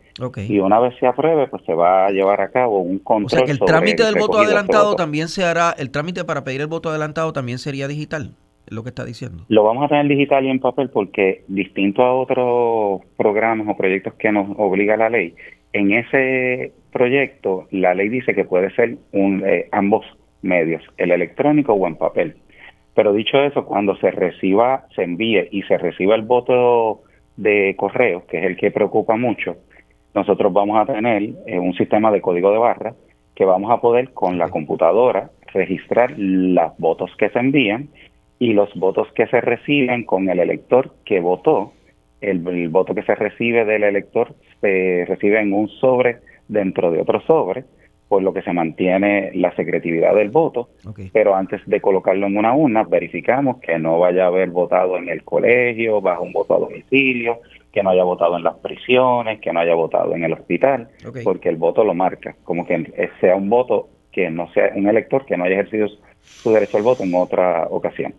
y 0.48 0.60
una 0.60 0.80
vez 0.80 0.96
se 1.00 1.06
apruebe, 1.06 1.48
pues 1.48 1.64
se 1.66 1.74
va 1.74 2.08
a 2.08 2.10
llevar 2.10 2.42
a 2.42 2.50
cabo 2.50 2.80
un 2.80 3.00
control. 3.00 3.26
O 3.26 3.30
sea 3.30 3.46
que 3.46 3.52
el 3.52 3.60
trámite 3.60 4.04
del 4.04 4.16
voto 4.16 4.40
adelantado 4.40 4.96
también 4.96 5.28
se 5.28 5.44
hará, 5.44 5.76
el 5.78 5.92
trámite 5.92 6.24
para 6.24 6.44
pedir 6.44 6.62
el 6.62 6.68
voto 6.68 6.90
adelantado 6.90 7.34
también 7.34 7.60
sería 7.60 7.88
digital, 7.88 8.32
es 8.66 8.74
lo 8.74 8.84
que 8.84 8.90
está 8.90 9.06
diciendo. 9.06 9.44
Lo 9.48 9.64
vamos 9.64 9.86
a 9.86 9.90
tener 9.90 10.08
digital 10.08 10.46
y 10.46 10.50
en 10.50 10.60
papel 10.60 10.90
porque 10.90 11.44
distinto 11.48 12.04
a 12.04 12.14
otros 12.14 13.02
programas 13.16 13.68
o 13.70 13.78
proyectos 13.78 14.16
que 14.16 14.32
nos 14.32 14.48
obliga 14.58 14.98
la 14.98 15.10
ley, 15.10 15.36
en 15.74 15.92
ese 15.92 16.74
proyecto 16.92 17.68
la 17.70 17.94
ley 17.94 18.10
dice 18.10 18.34
que 18.34 18.44
puede 18.44 18.74
ser 18.74 18.98
un, 19.12 19.44
eh, 19.46 19.68
ambos 19.72 20.06
medios, 20.42 20.82
el 20.98 21.12
electrónico 21.12 21.74
o 21.74 21.88
en 21.88 21.96
papel. 21.96 22.38
Pero 22.98 23.14
dicho 23.14 23.38
eso, 23.38 23.64
cuando 23.64 23.96
se 23.98 24.10
reciba, 24.10 24.88
se 24.96 25.04
envíe 25.04 25.50
y 25.52 25.62
se 25.62 25.78
reciba 25.78 26.16
el 26.16 26.24
voto 26.24 27.02
de 27.36 27.76
correo, 27.78 28.26
que 28.26 28.40
es 28.40 28.44
el 28.46 28.58
que 28.58 28.72
preocupa 28.72 29.16
mucho, 29.16 29.56
nosotros 30.16 30.52
vamos 30.52 30.80
a 30.80 30.92
tener 30.92 31.22
eh, 31.46 31.60
un 31.60 31.76
sistema 31.76 32.12
de 32.12 32.22
código 32.22 32.52
de 32.52 32.58
barra 32.58 32.96
que 33.36 33.46
vamos 33.46 33.70
a 33.70 33.80
poder 33.82 34.14
con 34.16 34.40
la 34.40 34.50
computadora 34.50 35.30
registrar 35.54 36.16
los 36.18 36.76
votos 36.80 37.12
que 37.20 37.30
se 37.30 37.38
envían 37.38 37.90
y 38.40 38.54
los 38.54 38.74
votos 38.74 39.08
que 39.14 39.28
se 39.28 39.42
reciben 39.42 40.04
con 40.04 40.28
el 40.28 40.40
elector 40.40 40.96
que 41.06 41.20
votó. 41.20 41.74
El, 42.20 42.40
voto 42.70 42.96
que 42.96 43.04
se 43.04 43.14
recibe 43.14 43.64
del 43.64 43.84
elector 43.84 44.34
se 44.60 45.06
recibe 45.08 45.40
en 45.40 45.54
un 45.54 45.70
sobre 45.70 46.18
dentro 46.48 46.90
de 46.90 47.02
otro 47.02 47.22
sobre, 47.28 47.66
por 48.08 48.24
lo 48.24 48.34
que 48.34 48.42
se 48.42 48.54
mantiene 48.54 49.32
la 49.34 49.54
secretividad 49.56 50.16
del 50.16 50.30
voto. 50.30 50.70
Pero 51.12 51.36
antes 51.36 51.62
de 51.66 51.82
colocarlo 51.82 52.28
en 52.28 52.38
una 52.38 52.56
urna, 52.56 52.84
verificamos 52.84 53.58
que 53.58 53.78
no 53.78 54.00
vaya 54.00 54.26
a 54.26 54.28
haber 54.28 54.50
votado 54.50 54.98
en 54.98 55.10
el 55.10 55.24
colegio, 55.24 56.02
bajo 56.02 56.24
un 56.24 56.32
voto 56.32 56.56
a 56.56 56.60
domicilio, 56.60 57.40
que 57.72 57.84
no 57.84 57.90
haya 57.90 58.04
votado 58.04 58.38
en 58.38 58.44
las 58.44 58.56
prisiones, 58.56 59.40
que 59.42 59.52
no 59.52 59.60
haya 59.60 59.76
votado 59.76 60.16
en 60.16 60.24
el 60.24 60.34
hospital, 60.34 60.90
porque 61.24 61.50
el 61.50 61.58
voto 61.58 61.84
lo 61.84 61.94
marca, 61.94 62.36
como 62.44 62.66
que 62.66 63.10
sea 63.20 63.36
un 63.36 63.50
voto 63.50 63.90
que 64.12 64.30
no 64.30 64.52
sea 64.54 64.72
un 64.76 64.88
elector 64.88 65.26
que 65.26 65.38
no 65.38 65.44
haya 65.44 65.56
ejercido 65.56 65.88
su 66.22 66.52
derecho 66.52 66.78
al 66.78 66.84
voto 66.84 67.04
en 67.04 67.14
otra 67.14 67.68
ocasión. 67.70 68.16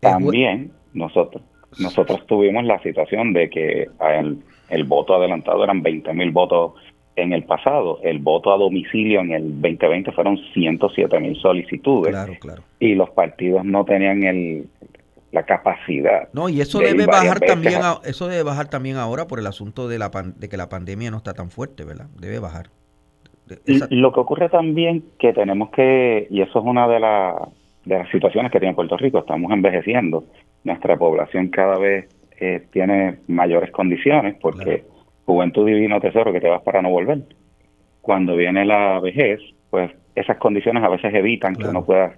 También 0.00 0.70
nosotros 0.94 1.42
nosotros 1.78 2.26
tuvimos 2.26 2.64
la 2.64 2.78
situación 2.82 3.32
de 3.32 3.48
que 3.48 3.88
el, 4.00 4.38
el 4.68 4.84
voto 4.84 5.14
adelantado 5.14 5.64
eran 5.64 5.82
20 5.82 6.12
mil 6.12 6.30
votos 6.30 6.74
en 7.16 7.32
el 7.32 7.44
pasado. 7.44 7.98
El 8.02 8.18
voto 8.18 8.52
a 8.52 8.58
domicilio 8.58 9.20
en 9.20 9.32
el 9.32 9.60
2020 9.60 10.12
fueron 10.12 10.38
107 10.54 11.20
mil 11.20 11.36
solicitudes. 11.36 12.14
Y 12.80 12.94
los 12.94 13.10
partidos 13.10 13.64
no 13.64 13.84
tenían 13.84 14.22
el, 14.24 14.66
la 15.32 15.44
capacidad. 15.44 16.28
No, 16.32 16.48
y 16.48 16.60
eso 16.60 16.78
debe 16.78 17.06
bajar 17.06 17.40
también, 17.40 17.80
eso 18.04 18.28
debe 18.28 18.42
bajar 18.42 18.68
también 18.68 18.96
ahora 18.96 19.26
por 19.26 19.38
el 19.38 19.46
asunto 19.46 19.88
de 19.88 19.98
la 19.98 20.10
de 20.36 20.48
que 20.48 20.56
la 20.56 20.68
pandemia 20.68 21.10
no 21.10 21.16
está 21.16 21.34
tan 21.34 21.50
fuerte, 21.50 21.84
¿verdad? 21.84 22.06
Debe 22.18 22.38
bajar. 22.38 22.66
Lo 23.66 24.12
que 24.12 24.20
ocurre 24.20 24.48
también 24.48 25.04
que 25.18 25.32
tenemos 25.32 25.70
que, 25.70 26.26
y 26.30 26.40
eso 26.40 26.58
es 26.58 26.64
una 26.64 26.86
de, 26.86 26.94
de 27.84 27.98
las 27.98 28.10
situaciones 28.10 28.52
que 28.52 28.60
tiene 28.60 28.74
Puerto 28.74 28.96
Rico, 28.96 29.18
estamos 29.18 29.50
envejeciendo, 29.52 30.24
nuestra 30.64 30.96
población 30.96 31.48
cada 31.48 31.78
vez 31.78 32.08
eh, 32.38 32.66
tiene 32.70 33.18
mayores 33.26 33.70
condiciones 33.70 34.36
porque 34.40 34.84
juventud 35.32 35.66
divino 35.66 36.00
tesoro 36.00 36.32
que 36.32 36.40
te 36.40 36.48
vas 36.48 36.62
para 36.62 36.82
no 36.82 36.90
volver. 36.90 37.22
Cuando 38.00 38.36
viene 38.36 38.64
la 38.64 39.00
vejez, 39.00 39.40
pues 39.70 39.90
esas 40.14 40.36
condiciones 40.38 40.82
a 40.82 40.88
veces 40.88 41.14
evitan 41.14 41.54
que 41.54 41.66
uno 41.66 41.84
pueda 41.84 42.14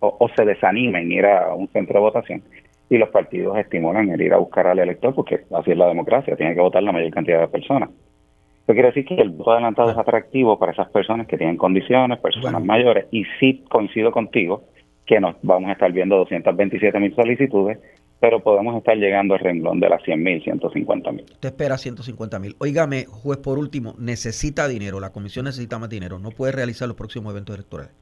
o, 0.00 0.16
o, 0.18 0.28
se 0.30 0.44
desanime 0.44 1.00
en 1.00 1.12
ir 1.12 1.24
a 1.24 1.54
un 1.54 1.68
centro 1.68 1.94
de 1.94 2.00
votación 2.00 2.42
y 2.90 2.98
los 2.98 3.08
partidos 3.10 3.56
estimulan 3.56 4.10
el 4.10 4.20
ir 4.20 4.34
a 4.34 4.38
buscar 4.38 4.66
al 4.66 4.78
elector 4.78 5.14
porque 5.14 5.42
así 5.54 5.70
es 5.70 5.78
la 5.78 5.86
democracia, 5.86 6.36
tiene 6.36 6.54
que 6.54 6.60
votar 6.60 6.82
la 6.82 6.92
mayor 6.92 7.10
cantidad 7.10 7.40
de 7.40 7.48
personas. 7.48 7.88
Eso 7.88 8.74
quiere 8.74 8.88
decir 8.88 9.04
que 9.04 9.14
el 9.14 9.30
voto 9.30 9.52
adelantado 9.52 9.90
es 9.90 9.96
atractivo 9.96 10.58
para 10.58 10.72
esas 10.72 10.88
personas 10.90 11.26
que 11.26 11.38
tienen 11.38 11.56
condiciones, 11.56 12.20
personas 12.20 12.62
mayores, 12.64 13.06
y 13.10 13.24
sí 13.40 13.64
coincido 13.68 14.12
contigo 14.12 14.64
que 15.06 15.20
nos 15.20 15.36
vamos 15.42 15.70
a 15.70 15.72
estar 15.72 15.90
viendo 15.90 16.16
227 16.16 17.00
mil 17.00 17.14
solicitudes, 17.14 17.78
pero 18.22 18.38
podemos 18.38 18.76
estar 18.76 18.96
llegando 18.96 19.34
al 19.34 19.40
renglón 19.40 19.80
de 19.80 19.88
las 19.88 20.00
100 20.04 20.22
mil, 20.22 20.40
150 20.40 21.10
mil. 21.10 21.24
Usted 21.24 21.48
espera 21.48 21.76
150 21.76 22.38
mil. 22.38 22.54
Óigame, 22.60 23.04
juez, 23.04 23.40
por 23.40 23.58
último, 23.58 23.96
necesita 23.98 24.68
dinero, 24.68 25.00
la 25.00 25.10
comisión 25.10 25.46
necesita 25.46 25.80
más 25.80 25.90
dinero, 25.90 26.20
no 26.20 26.30
puede 26.30 26.52
realizar 26.52 26.86
los 26.86 26.96
próximos 26.96 27.32
eventos 27.32 27.56
electorales. 27.56 27.92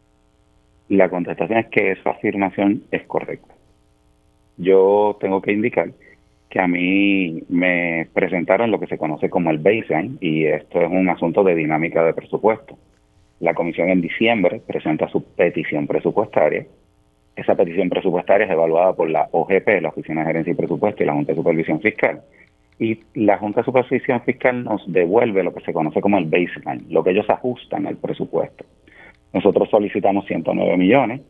La 0.90 1.08
contestación 1.08 1.60
es 1.60 1.68
que 1.68 1.92
esa 1.92 2.10
afirmación 2.10 2.82
es 2.90 3.02
correcta. 3.06 3.54
Yo 4.58 5.16
tengo 5.22 5.40
que 5.40 5.52
indicar 5.52 5.90
que 6.50 6.60
a 6.60 6.68
mí 6.68 7.42
me 7.48 8.06
presentaron 8.12 8.70
lo 8.70 8.78
que 8.78 8.88
se 8.88 8.98
conoce 8.98 9.30
como 9.30 9.50
el 9.50 9.56
baseline 9.56 10.18
y 10.20 10.44
esto 10.44 10.82
es 10.82 10.90
un 10.90 11.08
asunto 11.08 11.42
de 11.44 11.54
dinámica 11.54 12.04
de 12.04 12.12
presupuesto. 12.12 12.76
La 13.38 13.54
comisión 13.54 13.88
en 13.88 14.02
diciembre 14.02 14.60
presenta 14.66 15.08
su 15.08 15.24
petición 15.24 15.86
presupuestaria. 15.86 16.66
Esa 17.36 17.54
petición 17.54 17.88
presupuestaria 17.88 18.46
es 18.46 18.52
evaluada 18.52 18.92
por 18.92 19.08
la 19.08 19.28
OGP, 19.30 19.80
la 19.80 19.88
Oficina 19.90 20.20
de 20.20 20.26
Gerencia 20.26 20.52
y 20.52 20.56
Presupuesto 20.56 21.02
y 21.02 21.06
la 21.06 21.14
Junta 21.14 21.32
de 21.32 21.36
Supervisión 21.36 21.80
Fiscal. 21.80 22.20
Y 22.78 22.98
la 23.14 23.38
Junta 23.38 23.60
de 23.60 23.66
Supervisión 23.66 24.20
Fiscal 24.22 24.64
nos 24.64 24.82
devuelve 24.92 25.42
lo 25.42 25.54
que 25.54 25.60
se 25.60 25.72
conoce 25.72 26.00
como 26.00 26.18
el 26.18 26.24
baseline, 26.24 26.86
lo 26.88 27.04
que 27.04 27.10
ellos 27.10 27.28
ajustan 27.28 27.86
al 27.86 27.96
presupuesto. 27.96 28.64
Nosotros 29.32 29.68
solicitamos 29.70 30.26
109 30.26 30.76
millones, 30.76 31.20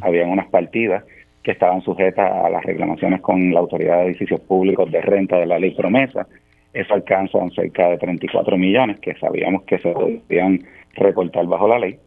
habían 0.00 0.30
unas 0.30 0.48
partidas 0.48 1.04
que 1.42 1.52
estaban 1.52 1.80
sujetas 1.82 2.30
a 2.32 2.50
las 2.50 2.64
reclamaciones 2.64 3.20
con 3.20 3.54
la 3.54 3.60
Autoridad 3.60 3.98
de 3.98 4.06
Edificios 4.06 4.40
Públicos 4.40 4.90
de 4.90 5.00
Renta 5.00 5.38
de 5.38 5.46
la 5.46 5.58
Ley 5.58 5.74
Promesa. 5.74 6.26
Eso 6.72 6.92
alcanza 6.92 7.38
cerca 7.54 7.88
de 7.90 7.98
34 7.98 8.58
millones 8.58 8.98
que 8.98 9.14
sabíamos 9.14 9.62
que 9.62 9.78
se 9.78 9.92
podían 9.92 10.60
recortar 10.94 11.46
bajo 11.46 11.68
la 11.68 11.78
ley 11.78 11.98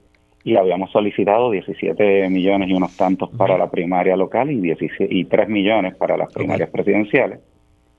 y 0.49 0.55
habíamos 0.55 0.91
solicitado 0.91 1.51
17 1.51 2.27
millones 2.29 2.69
y 2.69 2.73
unos 2.73 2.97
tantos 2.97 3.29
para 3.29 3.55
la 3.55 3.69
primaria 3.69 4.17
local 4.17 4.49
y, 4.49 4.59
17, 4.59 5.13
y 5.13 5.25
3 5.25 5.47
millones 5.47 5.95
para 5.95 6.17
las 6.17 6.33
primarias 6.33 6.71
presidenciales. 6.71 7.39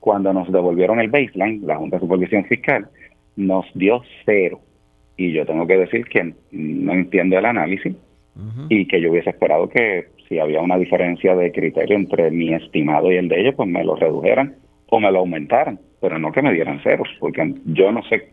Cuando 0.01 0.33
nos 0.33 0.51
devolvieron 0.51 0.99
el 0.99 1.09
baseline, 1.09 1.65
la 1.65 1.77
Junta 1.77 1.95
de 1.95 2.01
Supervisión 2.01 2.43
Fiscal 2.43 2.89
nos 3.37 3.65
dio 3.73 4.01
cero. 4.25 4.59
Y 5.15 5.31
yo 5.31 5.45
tengo 5.45 5.65
que 5.65 5.77
decir 5.77 6.03
que 6.05 6.33
no 6.51 6.91
entiendo 6.91 7.37
el 7.37 7.45
análisis 7.45 7.95
y 8.67 8.85
que 8.85 8.99
yo 8.99 9.11
hubiese 9.11 9.29
esperado 9.29 9.69
que 9.69 10.07
si 10.27 10.39
había 10.39 10.59
una 10.59 10.77
diferencia 10.77 11.33
de 11.33 11.53
criterio 11.53 11.95
entre 11.95 12.31
mi 12.31 12.53
estimado 12.53 13.11
y 13.13 13.15
el 13.15 13.29
de 13.29 13.39
ellos, 13.39 13.55
pues 13.55 13.69
me 13.69 13.83
lo 13.85 13.95
redujeran 13.95 14.55
o 14.87 14.99
me 14.99 15.11
lo 15.11 15.19
aumentaran, 15.19 15.79
pero 16.01 16.19
no 16.19 16.33
que 16.33 16.41
me 16.41 16.53
dieran 16.53 16.81
ceros, 16.81 17.07
porque 17.19 17.53
yo 17.65 17.93
no 17.93 18.03
sé 18.03 18.29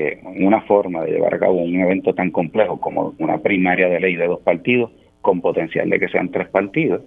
eh, 0.00 0.20
una 0.24 0.62
forma 0.62 1.04
de 1.04 1.12
llevar 1.12 1.34
a 1.34 1.38
cabo 1.38 1.62
un 1.62 1.78
evento 1.78 2.14
tan 2.14 2.30
complejo 2.30 2.80
como 2.80 3.14
una 3.18 3.38
primaria 3.38 3.88
de 3.88 4.00
ley 4.00 4.16
de 4.16 4.26
dos 4.26 4.40
partidos, 4.40 4.90
con 5.20 5.40
potencial 5.40 5.90
de 5.90 6.00
que 6.00 6.08
sean 6.08 6.30
tres 6.30 6.48
partidos, 6.48 7.02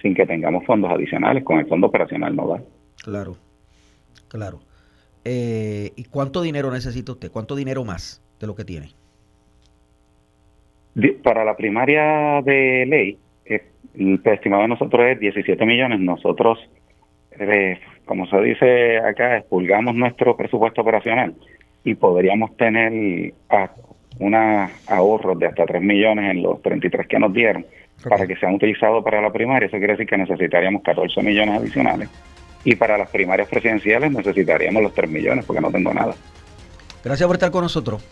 sin 0.00 0.14
que 0.14 0.26
tengamos 0.26 0.64
fondos 0.64 0.90
adicionales, 0.92 1.42
con 1.42 1.58
el 1.58 1.66
fondo 1.66 1.88
operacional 1.88 2.36
no 2.36 2.48
va. 2.48 2.62
Claro, 3.02 3.36
claro. 4.28 4.60
Eh, 5.24 5.90
¿Y 5.96 6.04
cuánto 6.04 6.42
dinero 6.42 6.70
necesita 6.70 7.12
usted? 7.12 7.32
¿Cuánto 7.32 7.56
dinero 7.56 7.84
más 7.84 8.22
de 8.38 8.46
lo 8.46 8.54
que 8.54 8.64
tiene? 8.64 8.90
Para 11.22 11.44
la 11.44 11.56
primaria 11.56 12.40
de 12.42 12.86
ley, 12.86 13.18
el 13.44 14.20
estimado 14.24 14.62
de 14.62 14.68
nosotros 14.68 15.04
es 15.08 15.18
17 15.18 15.66
millones. 15.66 15.98
Nosotros, 16.00 16.58
eh, 17.38 17.78
como 18.04 18.26
se 18.26 18.40
dice 18.40 18.98
acá, 18.98 19.38
expulgamos 19.38 19.94
nuestro 19.94 20.36
presupuesto 20.36 20.82
operacional 20.82 21.34
y 21.84 21.94
podríamos 21.94 22.56
tener 22.56 23.32
unos 24.18 24.70
ahorros 24.86 25.38
de 25.38 25.46
hasta 25.46 25.64
3 25.64 25.82
millones 25.82 26.30
en 26.30 26.42
los 26.42 26.60
33 26.62 27.06
que 27.06 27.18
nos 27.18 27.32
dieron 27.32 27.66
para 28.08 28.26
que 28.26 28.36
sean 28.36 28.54
utilizados 28.54 29.04
para 29.04 29.20
la 29.20 29.32
primaria. 29.32 29.66
Eso 29.66 29.78
quiere 29.78 29.94
decir 29.94 30.06
que 30.06 30.16
necesitaríamos 30.16 30.82
14 30.82 31.22
millones 31.22 31.60
adicionales. 31.60 32.08
Y 32.64 32.76
para 32.76 32.98
las 32.98 33.10
primarias 33.10 33.48
presidenciales 33.48 34.10
necesitaríamos 34.12 34.82
los 34.82 34.94
3 34.94 35.10
millones 35.10 35.44
porque 35.44 35.60
no 35.60 35.70
tengo 35.70 35.92
nada. 35.94 36.14
Gracias 37.02 37.26
por 37.26 37.36
estar 37.36 37.50
con 37.50 37.62
nosotros, 37.62 38.02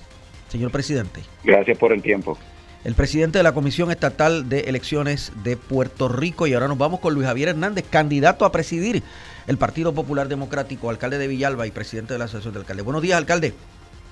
señor 0.49 0.71
presidente. 0.71 1.21
Gracias 1.45 1.77
por 1.77 1.93
el 1.93 2.01
tiempo 2.01 2.39
el 2.85 2.95
presidente 2.95 3.39
de 3.39 3.43
la 3.43 3.53
Comisión 3.53 3.91
Estatal 3.91 4.49
de 4.49 4.61
Elecciones 4.61 5.33
de 5.43 5.57
Puerto 5.57 6.09
Rico. 6.09 6.47
Y 6.47 6.55
ahora 6.55 6.69
nos 6.69 6.79
vamos 6.79 7.01
con 7.01 7.15
Luis 7.15 7.27
Javier 7.27 7.51
Hernández, 7.51 7.85
candidato 7.89 8.45
a 8.45 8.53
presidir 8.53 9.03
el 9.49 9.57
Partido 9.57 9.95
Popular 9.95 10.29
Democrático, 10.29 10.91
alcalde 10.91 11.17
de 11.17 11.27
Villalba 11.27 11.67
y 11.67 11.71
presidente 11.71 12.13
de 12.13 12.19
la 12.19 12.27
Asociación 12.27 12.53
de 12.53 12.61
Alcaldes. 12.61 12.85
Buenos 12.85 13.01
días, 13.01 13.17
alcalde. 13.17 13.55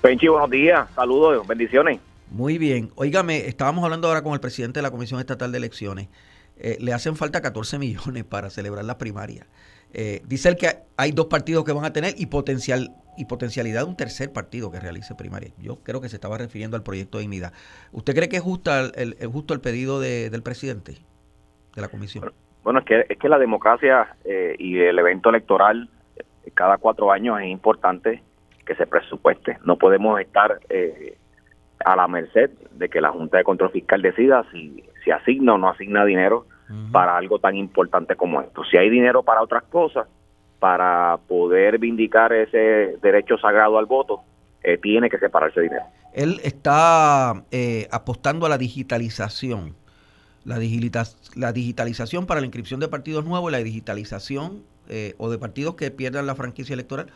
Penchi, 0.01 0.27
buenos 0.27 0.49
días. 0.49 0.89
Saludos, 0.95 1.45
bendiciones. 1.45 1.99
Muy 2.31 2.57
bien. 2.57 2.91
Óigame, 2.95 3.47
estábamos 3.47 3.83
hablando 3.83 4.07
ahora 4.07 4.23
con 4.23 4.33
el 4.33 4.39
presidente 4.39 4.79
de 4.79 4.81
la 4.81 4.89
Comisión 4.89 5.19
Estatal 5.19 5.51
de 5.51 5.59
Elecciones. 5.59 6.09
Eh, 6.57 6.77
le 6.79 6.91
hacen 6.91 7.15
falta 7.15 7.39
14 7.39 7.77
millones 7.79 8.23
para 8.23 8.49
celebrar 8.49 8.83
la 8.83 8.97
primaria. 8.97 9.45
Eh, 9.93 10.23
dice 10.25 10.49
él 10.49 10.57
que 10.57 10.75
hay 10.97 11.11
dos 11.11 11.27
partidos 11.27 11.63
que 11.63 11.71
van 11.71 11.85
a 11.85 11.93
tener 11.93 12.15
y 12.17 12.25
potencial 12.25 12.95
y 13.15 13.25
potencialidad 13.25 13.81
de 13.81 13.89
un 13.89 13.95
tercer 13.95 14.33
partido 14.33 14.71
que 14.71 14.79
realice 14.79 15.13
primaria. 15.13 15.51
Yo 15.59 15.83
creo 15.83 16.01
que 16.01 16.09
se 16.09 16.15
estaba 16.15 16.39
refiriendo 16.39 16.77
al 16.77 16.83
proyecto 16.83 17.19
de 17.19 17.23
dignidad. 17.23 17.53
¿Usted 17.91 18.15
cree 18.15 18.27
que 18.27 18.37
es 18.37 18.43
justo 18.43 18.75
el, 18.75 19.15
justo 19.31 19.53
el 19.53 19.61
pedido 19.61 19.99
del 19.99 20.41
presidente 20.41 20.97
de 21.75 21.81
la 21.81 21.89
comisión? 21.89 22.33
Bueno, 22.67 22.81
es 22.81 22.85
que, 22.85 23.05
es 23.07 23.17
que 23.17 23.29
la 23.29 23.39
democracia 23.39 24.17
eh, 24.25 24.53
y 24.59 24.77
el 24.77 24.99
evento 24.99 25.29
electoral 25.29 25.89
eh, 26.17 26.51
cada 26.53 26.77
cuatro 26.77 27.13
años 27.13 27.39
es 27.39 27.47
importante 27.47 28.21
que 28.65 28.75
se 28.75 28.85
presupueste. 28.85 29.57
No 29.63 29.77
podemos 29.77 30.19
estar 30.19 30.59
eh, 30.67 31.17
a 31.85 31.95
la 31.95 32.09
merced 32.09 32.49
de 32.73 32.89
que 32.89 32.99
la 32.99 33.11
Junta 33.11 33.37
de 33.37 33.45
Control 33.45 33.71
Fiscal 33.71 34.01
decida 34.01 34.43
si, 34.51 34.83
si 35.01 35.11
asigna 35.11 35.53
o 35.53 35.57
no 35.57 35.69
asigna 35.69 36.03
dinero 36.03 36.45
para 36.91 37.15
algo 37.15 37.39
tan 37.39 37.55
importante 37.55 38.17
como 38.17 38.41
esto. 38.41 38.65
Si 38.65 38.75
hay 38.75 38.89
dinero 38.89 39.23
para 39.23 39.41
otras 39.41 39.63
cosas, 39.63 40.05
para 40.59 41.19
poder 41.25 41.79
vindicar 41.79 42.33
ese 42.33 42.97
derecho 43.01 43.37
sagrado 43.37 43.77
al 43.77 43.85
voto, 43.85 44.23
eh, 44.61 44.77
tiene 44.77 45.09
que 45.09 45.19
separarse 45.19 45.61
dinero. 45.61 45.85
Él 46.11 46.41
está 46.43 47.45
eh, 47.49 47.87
apostando 47.91 48.45
a 48.45 48.49
la 48.49 48.57
digitalización, 48.57 49.77
la, 50.47 50.57
la 51.35 51.51
digitalización 51.53 52.25
para 52.25 52.39
la 52.39 52.47
inscripción 52.47 52.79
de 52.79 52.87
partidos 52.87 53.25
nuevos, 53.25 53.51
la 53.51 53.59
digitalización 53.59 54.63
eh, 54.89 55.13
o 55.17 55.29
de 55.29 55.37
partidos 55.37 55.75
que 55.75 55.91
pierdan 55.91 56.25
la 56.25 56.33
franquicia 56.33 56.73
electoral, 56.73 57.07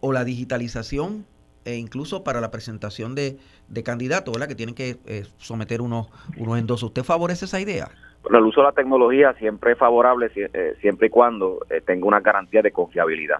o 0.00 0.12
la 0.12 0.24
digitalización 0.24 1.24
e 1.64 1.76
incluso 1.76 2.24
para 2.24 2.40
la 2.40 2.50
presentación 2.50 3.14
de, 3.14 3.38
de 3.68 3.82
candidatos, 3.82 4.34
¿verdad? 4.34 4.48
Que 4.48 4.56
tienen 4.56 4.74
que 4.74 4.98
someter 5.38 5.80
unos, 5.80 6.08
unos 6.36 6.58
endosos. 6.58 6.88
¿Usted 6.88 7.04
favorece 7.04 7.44
esa 7.44 7.60
idea? 7.60 7.88
Bueno, 8.22 8.38
el 8.38 8.44
uso 8.44 8.60
de 8.60 8.66
la 8.66 8.72
tecnología 8.72 9.34
siempre 9.34 9.72
es 9.72 9.78
favorable 9.78 10.30
eh, 10.34 10.74
siempre 10.80 11.08
y 11.08 11.10
cuando 11.10 11.60
eh, 11.70 11.80
tenga 11.80 12.06
una 12.06 12.20
garantía 12.20 12.62
de 12.62 12.70
confiabilidad. 12.70 13.38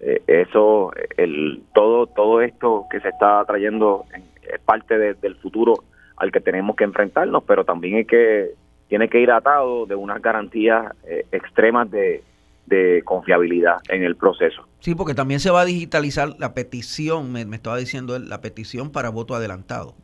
Eh, 0.00 0.22
eso, 0.26 0.92
el 1.18 1.62
todo 1.74 2.06
todo 2.06 2.40
esto 2.40 2.86
que 2.90 3.00
se 3.00 3.08
está 3.08 3.44
trayendo 3.44 4.06
es 4.42 4.58
parte 4.60 5.14
del 5.14 5.36
futuro 5.36 5.74
al 6.20 6.30
que 6.30 6.40
tenemos 6.40 6.76
que 6.76 6.84
enfrentarnos, 6.84 7.42
pero 7.44 7.64
también 7.64 7.96
hay 7.96 8.04
que 8.04 8.50
tiene 8.88 9.08
que 9.08 9.20
ir 9.20 9.30
atado 9.30 9.86
de 9.86 9.94
unas 9.94 10.20
garantías 10.20 10.92
extremas 11.30 11.88
de, 11.90 12.24
de 12.66 13.02
confiabilidad 13.04 13.76
en 13.88 14.02
el 14.02 14.16
proceso. 14.16 14.66
Sí, 14.80 14.96
porque 14.96 15.14
también 15.14 15.38
se 15.38 15.50
va 15.50 15.60
a 15.60 15.64
digitalizar 15.64 16.30
la 16.38 16.54
petición, 16.54 17.30
me, 17.30 17.44
me 17.44 17.54
estaba 17.54 17.76
diciendo 17.76 18.16
él, 18.16 18.28
la 18.28 18.40
petición 18.40 18.90
para 18.90 19.10
voto 19.10 19.36
adelantado, 19.36 19.94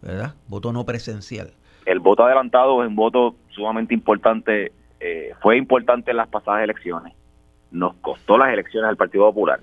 ¿verdad? 0.00 0.34
Voto 0.48 0.72
no 0.72 0.86
presencial 0.86 1.52
el 1.86 2.00
voto 2.00 2.24
adelantado 2.24 2.82
es 2.82 2.88
un 2.88 2.96
voto 2.96 3.34
sumamente 3.50 3.94
importante, 3.94 4.72
eh, 5.00 5.32
fue 5.40 5.56
importante 5.56 6.10
en 6.10 6.16
las 6.16 6.28
pasadas 6.28 6.62
elecciones, 6.62 7.14
nos 7.70 7.94
costó 7.96 8.38
las 8.38 8.52
elecciones 8.52 8.88
al 8.88 8.96
Partido 8.96 9.24
Popular 9.24 9.60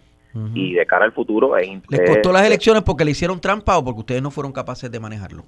y 0.54 0.74
de 0.74 0.86
cara 0.86 1.06
al 1.06 1.12
futuro 1.12 1.58
es... 1.58 1.68
¿Les 1.90 2.08
costó 2.08 2.32
las 2.32 2.46
elecciones 2.46 2.84
porque 2.84 3.04
le 3.04 3.12
hicieron 3.12 3.42
trampa 3.42 3.78
o 3.78 3.84
porque 3.84 4.00
ustedes 4.02 4.22
no 4.22 4.30
fueron 4.30 4.54
capaces 4.54 4.90
de 4.92 5.00
manejarlo? 5.00 5.44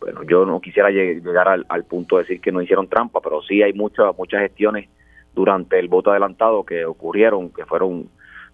Bueno, 0.00 0.22
yo 0.24 0.44
no 0.44 0.60
quisiera 0.60 0.90
llegar 0.90 1.48
al, 1.48 1.84
punto 1.84 2.16
de 2.16 2.22
decir 2.22 2.40
que 2.40 2.52
no 2.52 2.60
hicieron 2.60 2.88
trampa, 2.88 3.20
pero 3.20 3.42
sí 3.42 3.62
hay 3.62 3.72
muchas 3.72 4.16
muchas 4.16 4.40
gestiones 4.42 4.88
durante 5.34 5.78
el 5.78 5.88
voto 5.88 6.10
adelantado 6.10 6.64
que 6.64 6.84
ocurrieron 6.84 7.50
que 7.50 7.64
fueron 7.64 8.08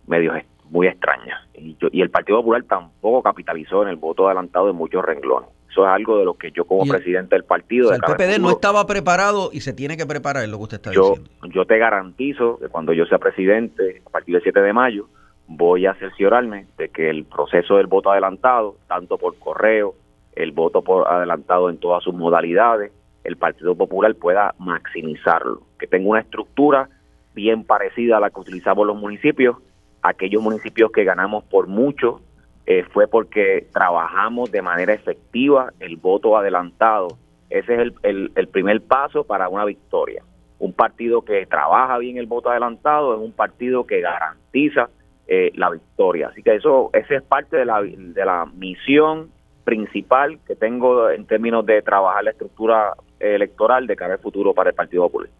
medios 0.07 0.36
muy 0.70 0.86
extrañas 0.86 1.40
y 1.55 1.76
y 1.93 2.01
el 2.01 2.11
Partido 2.11 2.38
Popular 2.38 2.62
tampoco 2.64 3.22
capitalizó 3.22 3.82
en 3.82 3.88
el 3.88 3.97
voto 3.97 4.26
adelantado 4.26 4.70
en 4.70 4.76
muchos 4.76 5.05
renglones. 5.05 5.51
Eso 5.72 5.86
es 5.86 5.90
algo 5.90 6.18
de 6.18 6.26
lo 6.26 6.34
que 6.34 6.51
yo 6.51 6.66
como 6.66 6.84
presidente 6.84 7.34
del 7.34 7.45
partido... 7.45 7.95
el 7.95 8.01
PPD 8.01 8.38
no 8.38 8.51
estaba 8.51 8.86
preparado 8.86 9.49
y 9.55 9.61
se 9.62 9.72
tiene 9.72 9.97
que 9.97 10.05
preparar, 10.05 10.47
lo 10.47 10.59
que 10.59 10.62
usted 10.64 10.76
está 10.76 10.93
yo, 10.93 11.14
diciendo. 11.16 11.30
Yo 11.45 11.64
te 11.64 11.78
garantizo 11.78 12.59
que 12.59 12.68
cuando 12.68 12.93
yo 12.93 13.07
sea 13.07 13.16
presidente, 13.16 14.03
a 14.07 14.11
partir 14.11 14.34
del 14.34 14.43
7 14.43 14.61
de 14.61 14.72
mayo, 14.74 15.09
voy 15.49 15.86
a 15.86 15.95
cerciorarme 15.95 16.66
de 16.76 16.90
que 16.90 17.09
el 17.09 17.24
proceso 17.24 17.76
del 17.76 17.86
voto 17.86 18.11
adelantado, 18.11 18.76
tanto 18.86 19.16
por 19.16 19.38
correo, 19.38 19.95
el 20.35 20.53
voto 20.53 20.83
por 20.83 21.09
adelantado 21.09 21.70
en 21.70 21.78
todas 21.78 22.03
sus 22.03 22.14
modalidades, 22.14 22.93
el 23.24 23.37
Partido 23.37 23.74
Popular 23.74 24.14
pueda 24.14 24.55
maximizarlo, 24.59 25.62
que 25.78 25.87
tenga 25.87 26.09
una 26.09 26.20
estructura 26.20 26.89
bien 27.35 27.64
parecida 27.64 28.16
a 28.16 28.20
la 28.20 28.30
que 28.30 28.41
utilizamos 28.41 28.87
los 28.87 28.97
municipios, 28.97 29.57
aquellos 30.03 30.43
municipios 30.43 30.91
que 30.91 31.05
ganamos 31.05 31.45
por 31.45 31.66
mucho 31.66 32.20
eh, 32.66 32.85
fue 32.93 33.09
porque 33.09 33.66
trabajamos 33.72 34.51
de 34.51 34.62
manera 34.62 34.93
efectiva 34.93 35.72
el 35.80 35.97
voto 35.97 36.37
adelantado. 36.37 37.09
Ese 37.51 37.74
es 37.74 37.93
el, 38.03 38.33
el, 38.35 38.49
primer 38.49 38.80
paso 38.83 39.24
para 39.24 39.49
una 39.49 39.64
victoria. 39.64 40.22
Un 40.59 40.72
partido 40.72 41.22
que 41.22 41.45
trabaja 41.47 41.99
bien 41.99 42.18
el 42.18 42.26
voto 42.26 42.51
adelantado 42.51 43.14
es 43.14 43.20
un 43.20 43.33
partido 43.33 43.85
que 43.85 44.01
garantiza 44.01 44.91
eh, 45.26 45.51
la 45.55 45.70
victoria. 45.70 46.28
Así 46.28 46.43
que 46.43 46.55
eso, 46.55 46.91
esa 46.93 47.16
es 47.16 47.22
parte 47.22 47.57
de 47.57 47.64
la, 47.64 47.83
de 47.83 48.24
la 48.24 48.47
misión 48.55 49.30
principal 49.65 50.39
que 50.47 50.57
tengo 50.57 51.11
en 51.11 51.27
términos 51.27 51.65
de 51.65 51.83
trabajar 51.83 52.25
la 52.25 52.31
estructura 52.31 52.95
electoral 53.19 53.87
de 53.87 53.97
cara 53.97 54.15
al 54.15 54.21
futuro 54.21 54.53
para 54.53 54.71
el 54.71 54.77
Partido 54.77 55.05
Popular. 55.05 55.31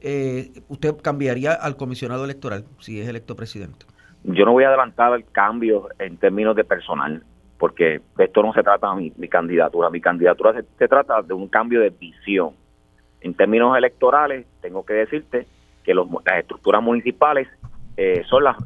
Eh, 0.00 0.52
¿Usted 0.68 0.94
cambiaría 1.02 1.52
al 1.52 1.76
comisionado 1.76 2.24
electoral 2.24 2.64
si 2.78 3.00
es 3.00 3.08
electo 3.08 3.34
presidente? 3.34 3.86
Yo 4.24 4.44
no 4.44 4.52
voy 4.52 4.64
a 4.64 4.68
adelantar 4.68 5.12
el 5.14 5.24
cambio 5.24 5.88
en 5.98 6.16
términos 6.16 6.54
de 6.56 6.64
personal, 6.64 7.22
porque 7.58 8.00
de 8.16 8.24
esto 8.24 8.42
no 8.42 8.52
se 8.52 8.62
trata 8.62 8.94
mi, 8.94 9.12
mi 9.16 9.28
candidatura. 9.28 9.88
Mi 9.88 10.00
candidatura 10.00 10.52
se, 10.78 10.88
trata 10.88 11.22
de 11.22 11.32
un 11.32 11.48
cambio 11.48 11.80
de 11.80 11.90
visión. 11.90 12.50
En 13.20 13.34
términos 13.34 13.76
electorales, 13.76 14.46
tengo 14.60 14.84
que 14.84 14.94
decirte 14.94 15.46
que 15.84 15.94
los, 15.94 16.08
las 16.24 16.38
estructuras 16.40 16.82
municipales 16.82 17.48
eh, 17.96 18.22
son 18.28 18.44
las, 18.44 18.56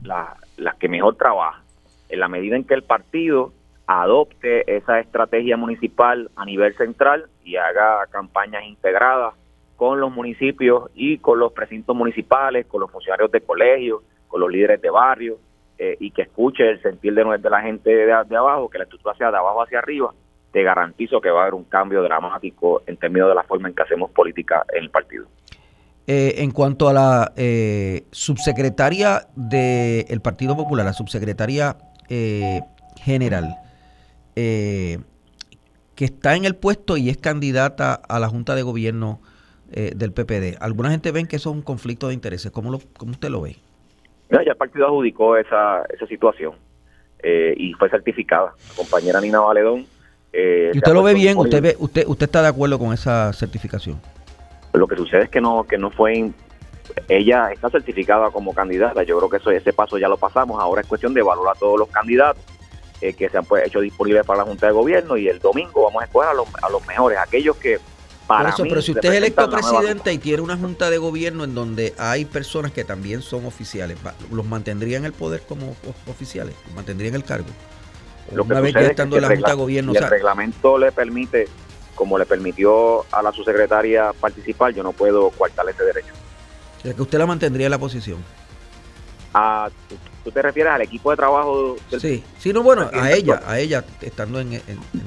las 0.57 0.75
que 0.77 0.89
mejor 0.89 1.17
trabajan. 1.17 1.63
En 2.09 2.19
la 2.19 2.29
medida 2.29 2.57
en 2.57 2.65
que 2.65 2.75
el 2.75 2.83
partido 2.83 3.53
adopte 3.91 4.76
esa 4.76 5.01
estrategia 5.01 5.57
municipal 5.57 6.30
a 6.36 6.45
nivel 6.45 6.76
central 6.76 7.26
y 7.43 7.57
haga 7.57 8.07
campañas 8.11 8.62
integradas 8.64 9.34
con 9.74 9.99
los 9.99 10.12
municipios 10.12 10.91
y 10.95 11.18
con 11.18 11.41
los 11.41 11.53
precintos 11.53 11.97
municipales, 11.97 12.66
con 12.66 12.82
los 12.82 12.91
funcionarios 12.91 13.32
de 13.32 13.41
colegios, 13.41 14.03
con 14.28 14.43
los 14.43 14.51
líderes 14.51 14.80
de 14.80 14.91
barrio, 14.91 15.38
eh, 15.76 15.97
y 15.99 16.12
que 16.12 16.22
escuche 16.22 16.70
el 16.70 16.80
sentir 16.82 17.14
de, 17.14 17.38
de 17.38 17.51
la 17.51 17.62
gente 17.62 17.91
de, 17.91 18.36
abajo, 18.36 18.70
que 18.70 18.78
la 18.78 18.84
estructura 18.84 19.16
sea 19.16 19.32
de 19.32 19.38
abajo 19.38 19.62
hacia 19.62 19.80
arriba, 19.80 20.14
te 20.53 20.62
garantizo 20.62 21.20
que 21.20 21.30
va 21.30 21.41
a 21.41 21.43
haber 21.43 21.55
un 21.55 21.64
cambio 21.64 22.01
dramático 22.03 22.82
en 22.86 22.97
términos 22.97 23.28
de 23.28 23.34
la 23.34 23.43
forma 23.43 23.68
en 23.68 23.74
que 23.74 23.82
hacemos 23.82 24.12
política 24.12 24.64
en 24.72 24.84
el 24.84 24.91
partido. 24.91 25.26
Eh, 26.07 26.34
en 26.38 26.53
cuanto 26.53 26.88
a 26.88 26.93
la 26.93 27.32
eh, 27.36 28.05
subsecretaria 28.12 29.26
del 29.34 30.20
Partido 30.20 30.57
Popular, 30.57 30.86
la 30.86 30.93
subsecretaria 30.93 31.76
general, 32.97 33.57
que 34.35 36.05
está 36.05 36.37
en 36.37 36.45
el 36.45 36.57
puesto 36.57 36.97
y 36.97 37.11
es 37.11 37.18
candidata 37.18 37.95
a 37.95 38.18
la 38.18 38.28
Junta 38.28 38.55
de 38.55 38.62
Gobierno 38.62 39.20
del 39.70 40.12
PPD. 40.12 40.57
Alguna 40.61 40.91
gente 40.91 41.12
ven 41.12 41.26
que 41.26 41.37
eso 41.37 41.51
es 41.51 41.57
un 41.57 41.62
conflicto 41.62 42.09
de 42.09 42.14
intereses. 42.14 42.51
¿Cómo, 42.51 42.70
lo, 42.70 42.81
cómo 42.97 43.12
usted 43.12 43.28
lo 43.28 43.43
ve? 43.43 43.57
Ya, 44.31 44.39
el 44.39 44.57
partido 44.57 44.87
adjudicó 44.87 45.37
esa, 45.37 45.83
esa 45.93 46.07
situación 46.07 46.55
eh, 47.22 47.55
y 47.57 47.72
fue 47.74 47.91
certificada. 47.91 48.55
La 48.68 48.74
compañera 48.76 49.20
Nina 49.20 49.41
Valedón. 49.41 49.87
Eh, 50.33 50.70
¿Y 50.72 50.78
usted 50.78 50.93
lo 50.93 51.03
ve 51.03 51.14
bien? 51.14 51.37
¿Usted, 51.37 51.61
ve, 51.61 51.76
usted, 51.78 52.07
¿Usted 52.07 52.26
está 52.26 52.43
de 52.43 52.49
acuerdo 52.49 52.78
con 52.78 52.93
esa 52.93 53.33
certificación? 53.33 54.01
Lo 54.72 54.87
que 54.87 54.97
sucede 54.97 55.24
es 55.24 55.31
que 55.31 55.41
no, 55.41 55.64
que 55.64 55.76
no 55.76 55.91
fue. 55.91 56.31
Ella 57.09 57.51
está 57.53 57.70
certificada 57.70 58.31
como 58.31 58.55
candidata. 58.55 59.03
Yo 59.03 59.18
creo 59.18 59.28
que 59.28 59.37
eso, 59.39 59.51
ese 59.51 59.72
paso 59.72 59.99
ya 59.99 60.09
lo 60.09 60.16
pasamos. 60.16 60.61
Ahora 60.61 60.83
es 60.83 60.87
cuestión 60.87 61.12
de 61.12 61.22
valorar 61.22 61.57
a 61.57 61.59
todos 61.59 61.78
los 61.78 61.89
candidatos 61.89 62.43
eh, 63.01 63.13
que 63.15 63.29
se 63.29 63.39
han 63.39 63.45
pues, 63.45 63.67
hecho 63.67 63.81
disponibles 63.81 64.25
para 64.25 64.41
la 64.41 64.45
Junta 64.45 64.67
de 64.67 64.73
Gobierno 64.73 65.17
y 65.17 65.29
el 65.29 65.39
domingo 65.39 65.85
vamos 65.85 66.03
a 66.03 66.05
escoger 66.07 66.31
a 66.31 66.35
los, 66.35 66.49
a 66.63 66.69
los 66.69 66.87
mejores, 66.87 67.19
aquellos 67.19 67.57
que 67.57 67.79
pero 68.63 68.83
si 68.83 68.93
usted 68.93 69.11
es 69.11 69.17
electo 69.17 69.51
presidente 69.51 70.13
y 70.13 70.19
tiene 70.19 70.43
una 70.43 70.57
junta 70.57 70.91
de 70.91 70.99
gobierno 70.99 71.45
en 71.45 71.55
donde 71.55 71.95
hay 71.99 72.25
personas 72.25 72.73
que 72.73 72.85
también 72.85 73.23
son 73.23 73.45
oficiales, 73.45 73.99
¿los 74.31 74.47
mantendría 74.47 74.99
en 74.99 75.05
el 75.05 75.13
poder 75.13 75.43
como 75.43 75.75
oficiales? 76.07 76.55
¿Los 76.67 76.75
mantendría 76.75 77.09
en 77.09 77.17
el 77.17 77.25
cargo? 77.25 77.49
Lo 78.33 78.45
una 78.45 78.61
vez 78.61 78.75
ya 78.75 78.83
estando 78.83 79.17
en 79.17 79.23
la 79.23 79.29
junta 79.29 79.51
de 79.51 79.57
gobierno. 79.57 79.93
el 79.93 80.09
reglamento 80.09 80.79
le 80.79 80.93
permite, 80.93 81.49
como 81.97 82.19
le 82.19 82.27
permitió 82.27 83.05
a 83.11 83.23
la 83.23 83.33
subsecretaria 83.33 84.13
participar, 84.13 84.73
yo 84.73 84.85
no 84.85 84.93
puedo 84.93 85.31
coartarle 85.31 85.73
ese 85.73 85.83
derecho. 85.83 86.13
O 86.79 86.83
sea, 86.83 86.95
que 86.95 87.03
usted 87.03 87.19
la 87.19 87.27
mantendría 87.27 87.67
en 87.67 87.73
la 87.73 87.79
posición. 87.79 88.19
A, 89.35 89.69
¿Tú 90.23 90.31
te 90.31 90.43
refieres 90.43 90.73
al 90.73 90.83
equipo 90.83 91.11
de 91.11 91.16
trabajo? 91.16 91.77
sí, 91.99 92.23
sí, 92.39 92.53
no, 92.53 92.62
bueno, 92.62 92.91
a 92.93 93.11
ella, 93.11 93.41
a 93.47 93.59
ella 93.59 93.85
estando 94.01 94.41
en... 94.41 94.55
en, 94.55 94.62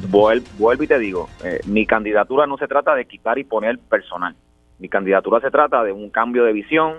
vuelvo, 0.09 0.73
y 0.83 0.87
te 0.87 0.97
digo, 0.97 1.29
eh, 1.43 1.59
mi 1.65 1.85
candidatura 1.85 2.47
no 2.47 2.57
se 2.57 2.67
trata 2.67 2.95
de 2.95 3.05
quitar 3.05 3.37
y 3.37 3.43
poner 3.43 3.77
personal. 3.77 4.35
Mi 4.79 4.89
candidatura 4.89 5.39
se 5.39 5.51
trata 5.51 5.83
de 5.83 5.91
un 5.91 6.09
cambio 6.09 6.43
de 6.45 6.53
visión 6.53 6.97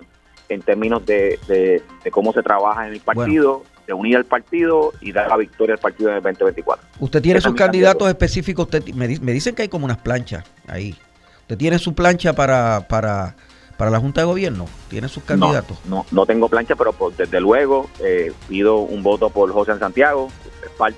en 0.49 0.63
términos 0.63 1.05
de, 1.07 1.39
de, 1.49 2.11
cómo 2.11 2.33
se 2.33 2.43
trabaja 2.43 2.87
en 2.87 2.95
el 2.95 3.01
partido, 3.01 3.65
de 3.87 3.93
unir 3.93 4.17
al 4.17 4.25
partido 4.25 4.93
y 5.01 5.11
dar 5.11 5.29
la 5.29 5.37
victoria 5.37 5.75
al 5.75 5.81
partido 5.81 6.11
en 6.11 6.17
el 6.17 6.23
2024. 6.23 6.87
Usted 7.01 7.23
tiene 7.23 7.41
sus 7.41 7.55
candidatos 7.55 8.09
específicos, 8.09 8.67
usted, 8.67 8.85
me, 8.95 9.09
me 9.21 9.33
dicen 9.33 9.55
que 9.55 9.63
hay 9.63 9.69
como 9.69 9.87
unas 9.87 9.99
planchas 9.99 10.45
ahí. 10.69 10.95
Usted 11.41 11.59
tiene 11.59 11.79
su 11.79 11.95
plancha 11.95 12.33
para... 12.33 12.87
para 12.89 13.35
para 13.77 13.91
la 13.91 14.01
Junta 14.01 14.21
de 14.21 14.27
Gobierno? 14.27 14.67
¿Tiene 14.89 15.09
sus 15.09 15.25
candidatos? 15.25 15.79
No, 15.85 16.07
no, 16.11 16.27
tengo 16.27 16.49
plancha, 16.49 16.77
pero 16.77 16.95
desde 17.17 17.41
luego 17.41 17.89
eh, 18.01 18.33
pido 18.49 18.79
un 18.79 19.03
voto 19.03 19.31
por 19.31 19.53
José 19.53 19.79
Santiago, 19.79 20.29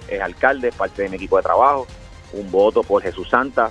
es, 0.09 0.21
alcalde, 0.21 0.73
parte 0.73 1.03
de 1.03 1.09
mi 1.09 1.17
equipo 1.17 1.37
de 1.37 1.43
trabajo, 1.43 1.87
un 2.33 2.51
voto 2.51 2.83
por 2.83 3.03
Jesús 3.03 3.29
Santa, 3.29 3.71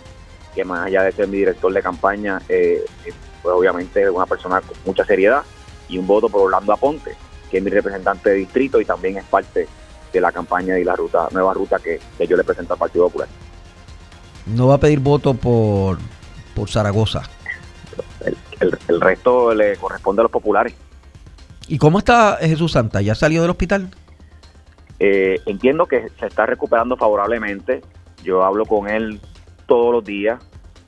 que 0.54 0.64
más 0.64 0.88
allá 0.88 1.04
de 1.04 1.12
ser 1.12 1.28
mi 1.28 1.38
director 1.38 1.72
de 1.72 1.82
campaña, 1.82 2.42
eh, 2.50 2.84
eh, 3.06 3.14
pues 3.42 3.56
obviamente 3.56 4.04
es 4.04 4.10
una 4.10 4.26
persona 4.26 4.62
con 4.62 4.78
mucha 4.86 5.06
seriedad, 5.06 5.44
y 5.88 5.98
un 5.98 6.08
voto 6.08 6.30
por 6.30 6.42
Orlando 6.42 6.74
Aponte, 6.74 7.16
que 7.52 7.58
es 7.58 7.64
mi 7.64 7.70
representante 7.70 8.32
de 8.32 8.38
distrito 8.38 8.82
y 8.82 8.86
también 8.86 9.18
es 9.18 9.24
parte 9.26 9.68
de 10.12 10.22
la 10.22 10.32
campaña 10.32 10.80
y 10.80 10.84
la 10.84 10.96
ruta 10.96 11.28
nueva 11.32 11.54
ruta 11.54 11.78
que, 11.78 12.00
yo 12.26 12.38
le 12.38 12.44
presento 12.44 12.74
al 12.74 12.80
Partido 12.80 13.06
Popular. 13.06 13.28
No 14.48 14.68
va 14.68 14.76
a 14.76 14.80
pedir 14.80 15.00
voto 15.00 15.34
por, 15.34 15.98
por 16.56 16.70
Zaragoza 16.70 17.24
el, 18.60 19.02
resto 19.02 19.54
le 19.54 19.76
corresponde 19.78 20.22
a 20.22 20.24
los 20.24 20.32
populares. 20.32 20.74
¿Y 21.68 21.78
cómo 21.78 22.00
está 22.00 22.38
Jesús 22.42 22.74
Santa? 22.74 23.02
¿Ya 23.02 23.16
salió 23.16 23.42
del 23.42 23.52
hospital? 23.52 23.90
Eh, 25.00 25.42
entiendo 25.46 25.88
que 25.88 26.10
se 26.20 26.28
está 26.28 26.46
recuperando 26.46 26.96
favorablemente. 26.96 27.82
Yo 28.24 28.44
hablo 28.44 28.66
con 28.66 28.88
él 28.88 29.20
todos 29.66 29.94
los 29.94 30.06
días 30.06 30.40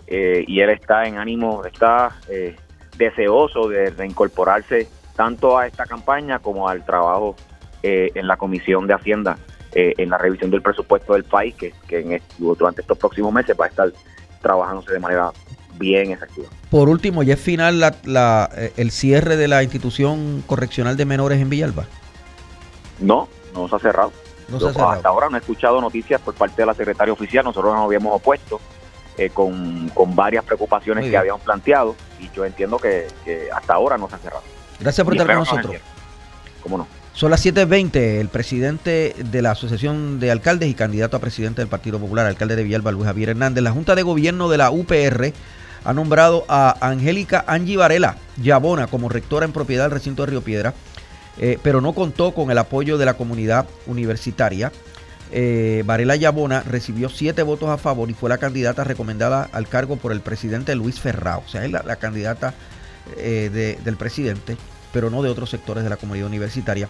eh, 0.08 0.46
y 0.48 0.60
él 0.62 0.70
está 0.70 1.06
en 1.06 1.18
ánimo, 1.18 1.66
está 1.66 2.16
eh, 2.30 2.56
deseoso 2.98 3.68
de 3.68 3.90
reincorporarse 3.90 4.88
tanto 5.16 5.58
a 5.58 5.68
esta 5.68 5.86
campaña 5.86 6.40
como 6.40 6.70
al 6.70 6.86
trabajo 6.86 7.36
en 7.84 8.28
la 8.28 8.36
Comisión 8.36 8.86
de 8.86 8.96
Hacienda 8.96 9.38
en 9.72 10.10
la 10.10 10.18
revisión 10.18 10.52
del 10.52 10.62
presupuesto 10.62 11.14
del 11.14 11.24
país, 11.24 11.56
que, 11.56 11.72
que 11.88 12.00
en, 12.00 12.22
durante 12.38 12.82
estos 12.82 12.98
próximos 12.98 13.32
meses 13.32 13.56
va 13.58 13.66
a 13.66 13.68
estar 13.70 13.94
trabajándose 14.42 14.92
de 14.92 15.00
manera 15.00 15.32
bien 15.78 16.12
efectiva. 16.12 16.48
Por 16.70 16.90
último, 16.90 17.24
¿ya 17.24 17.36
es 17.36 17.40
final 17.40 17.80
la, 17.80 18.50
eh, 18.56 18.74
el 18.78 18.92
cierre 18.92 19.38
de 19.38 19.48
la 19.48 19.64
institución 19.64 20.44
correccional 20.46 20.98
de 20.98 21.06
menores 21.06 21.42
en 21.42 21.50
Villalba? 21.50 21.86
No, 23.00 23.28
no 23.54 23.68
se 23.68 23.76
ha 23.76 23.80
cerrado. 23.80 24.12
Hasta 24.54 25.10
ahora 25.10 25.30
no 25.30 25.36
he 25.36 25.40
escuchado 25.40 25.82
noticias 25.82 26.22
por 26.22 26.34
parte 26.34 26.62
de 26.62 26.66
la 26.66 26.74
secretaria 26.74 27.14
oficial. 27.14 27.44
Nosotros 27.44 27.74
nos 27.74 27.84
habíamos 27.84 28.16
opuesto 28.16 28.62
eh, 29.18 29.30
con, 29.30 29.92
varias 30.16 30.46
preocupaciones 30.46 31.10
que 31.10 31.18
habíamos 31.18 31.42
planteado 31.42 31.96
y 32.20 32.30
yo 32.36 32.46
entiendo 32.46 32.78
que, 32.78 33.08
hasta 33.54 33.74
ahora 33.74 33.98
no 33.98 34.10
se 34.10 34.16
ha 34.16 34.20
cerrado. 34.20 34.44
Gracias 34.80 35.04
por 35.04 35.14
estar 35.14 35.28
con 35.28 35.40
nosotros. 35.40 35.76
¿Cómo 36.64 36.78
no? 36.78 36.88
Son 37.18 37.32
las 37.32 37.44
7.20. 37.44 38.20
El 38.20 38.30
presidente 38.30 39.16
de 39.18 39.42
la 39.42 39.52
Asociación 39.52 40.20
de 40.20 40.30
Alcaldes 40.30 40.70
y 40.70 40.76
candidato 40.76 41.18
a 41.18 41.20
presidente 41.20 41.62
del 41.62 41.68
Partido 41.68 42.00
Popular, 42.00 42.28
alcalde 42.28 42.56
de 42.56 42.64
Villalba, 42.64 42.92
Luis 42.92 43.08
Javier 43.08 43.30
Hernández, 43.30 43.64
la 43.64 43.72
Junta 43.72 43.96
de 43.96 44.04
Gobierno 44.04 44.50
de 44.50 44.60
la 44.60 44.70
UPR 44.70 45.34
ha 45.88 45.94
nombrado 45.94 46.44
a 46.50 46.76
Angélica 46.82 47.46
Angie 47.48 47.78
Varela 47.78 48.18
Yabona 48.36 48.88
como 48.88 49.08
rectora 49.08 49.46
en 49.46 49.54
propiedad 49.54 49.86
del 49.86 49.94
recinto 49.94 50.24
de 50.24 50.32
Río 50.32 50.42
Piedra, 50.42 50.74
eh, 51.38 51.58
pero 51.64 51.80
no 51.80 51.94
contó 51.94 52.34
con 52.34 52.52
el 52.52 52.58
apoyo 52.58 52.98
de 52.98 53.06
la 53.06 53.14
comunidad 53.14 53.66
universitaria. 53.86 54.74
Eh, 55.32 55.84
Varela 55.86 56.18
Yabona 56.18 56.60
recibió 56.60 57.08
siete 57.08 57.42
votos 57.42 57.70
a 57.70 57.78
favor 57.78 58.10
y 58.10 58.14
fue 58.14 58.28
la 58.30 58.38
candidata 58.38 58.84
recomendada 58.84 59.48
al 59.54 59.70
cargo 59.70 59.96
por 59.96 60.12
el 60.12 60.20
presidente 60.20 60.76
Luis 60.76 61.00
Ferrao. 61.00 61.42
O 61.46 61.50
sea, 61.50 61.64
es 61.64 61.72
la, 61.72 61.96
candidata 61.96 62.54
eh, 63.16 63.78
del 63.82 63.96
presidente, 63.96 64.58
pero 64.92 65.10
no 65.10 65.24
de 65.24 65.30
otros 65.30 65.50
sectores 65.50 65.86
de 65.86 65.90
la 65.90 65.96
comunidad 65.96 66.28
universitaria. 66.28 66.90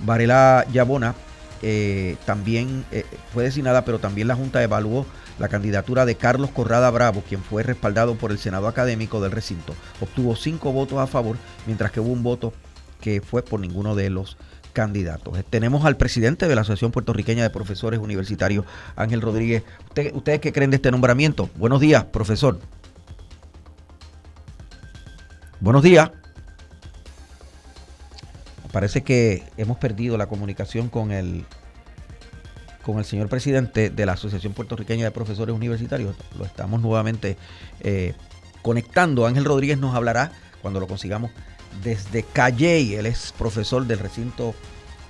Varela 0.00 0.66
Yabona 0.72 1.14
también 2.26 2.84
fue 3.32 3.44
designada, 3.44 3.84
pero 3.84 4.00
también 4.00 4.26
la 4.26 4.34
Junta 4.34 4.60
evaluó 4.62 5.06
la 5.38 5.48
candidatura 5.48 6.06
de 6.06 6.14
Carlos 6.16 6.50
Corrada 6.50 6.90
Bravo, 6.90 7.22
quien 7.28 7.42
fue 7.42 7.62
respaldado 7.62 8.14
por 8.16 8.30
el 8.30 8.38
Senado 8.38 8.68
Académico 8.68 9.20
del 9.20 9.32
recinto. 9.32 9.74
Obtuvo 10.00 10.36
cinco 10.36 10.72
votos 10.72 10.98
a 10.98 11.06
favor, 11.06 11.36
mientras 11.66 11.90
que 11.90 12.00
hubo 12.00 12.12
un 12.12 12.22
voto 12.22 12.52
que 13.00 13.20
fue 13.20 13.42
por 13.42 13.60
ninguno 13.60 13.94
de 13.94 14.10
los 14.10 14.36
candidatos. 14.72 15.38
Tenemos 15.50 15.84
al 15.84 15.96
presidente 15.96 16.48
de 16.48 16.54
la 16.54 16.62
Asociación 16.62 16.90
Puertorriqueña 16.90 17.42
de 17.42 17.50
Profesores 17.50 18.00
Universitarios, 18.00 18.66
Ángel 18.96 19.20
Rodríguez. 19.20 19.62
¿Ustedes 20.12 20.40
qué 20.40 20.52
creen 20.52 20.70
de 20.70 20.76
este 20.76 20.90
nombramiento? 20.90 21.48
Buenos 21.56 21.80
días, 21.80 22.04
profesor. 22.04 22.58
Buenos 25.60 25.82
días. 25.82 26.10
Parece 28.72 29.04
que 29.04 29.44
hemos 29.56 29.78
perdido 29.78 30.18
la 30.18 30.26
comunicación 30.26 30.88
con 30.88 31.12
el 31.12 31.46
con 32.84 32.98
el 32.98 33.04
señor 33.04 33.28
presidente 33.28 33.90
de 33.90 34.06
la 34.06 34.12
Asociación 34.12 34.52
Puertorriqueña 34.52 35.04
de 35.04 35.10
Profesores 35.10 35.54
Universitarios. 35.54 36.14
Lo 36.38 36.44
estamos 36.44 36.80
nuevamente 36.80 37.36
eh, 37.80 38.14
conectando. 38.62 39.26
Ángel 39.26 39.44
Rodríguez 39.44 39.78
nos 39.78 39.94
hablará 39.94 40.32
cuando 40.62 40.80
lo 40.80 40.86
consigamos 40.86 41.30
desde 41.82 42.22
Calley. 42.22 42.94
Él 42.94 43.06
es 43.06 43.32
profesor 43.36 43.86
del 43.86 43.98
recinto 43.98 44.54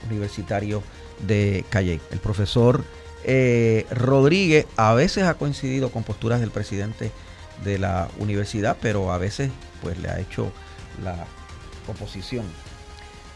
universitario 0.08 0.82
de 1.26 1.64
Calley. 1.68 2.00
El 2.10 2.18
profesor 2.18 2.84
eh, 3.24 3.86
Rodríguez 3.90 4.66
a 4.76 4.94
veces 4.94 5.24
ha 5.24 5.34
coincidido 5.34 5.90
con 5.90 6.04
posturas 6.04 6.40
del 6.40 6.50
presidente 6.50 7.10
de 7.64 7.78
la 7.78 8.08
universidad, 8.18 8.76
pero 8.80 9.12
a 9.12 9.18
veces 9.18 9.50
pues 9.82 9.98
le 9.98 10.08
ha 10.08 10.20
hecho 10.20 10.52
la 11.02 11.26
oposición. 11.88 12.44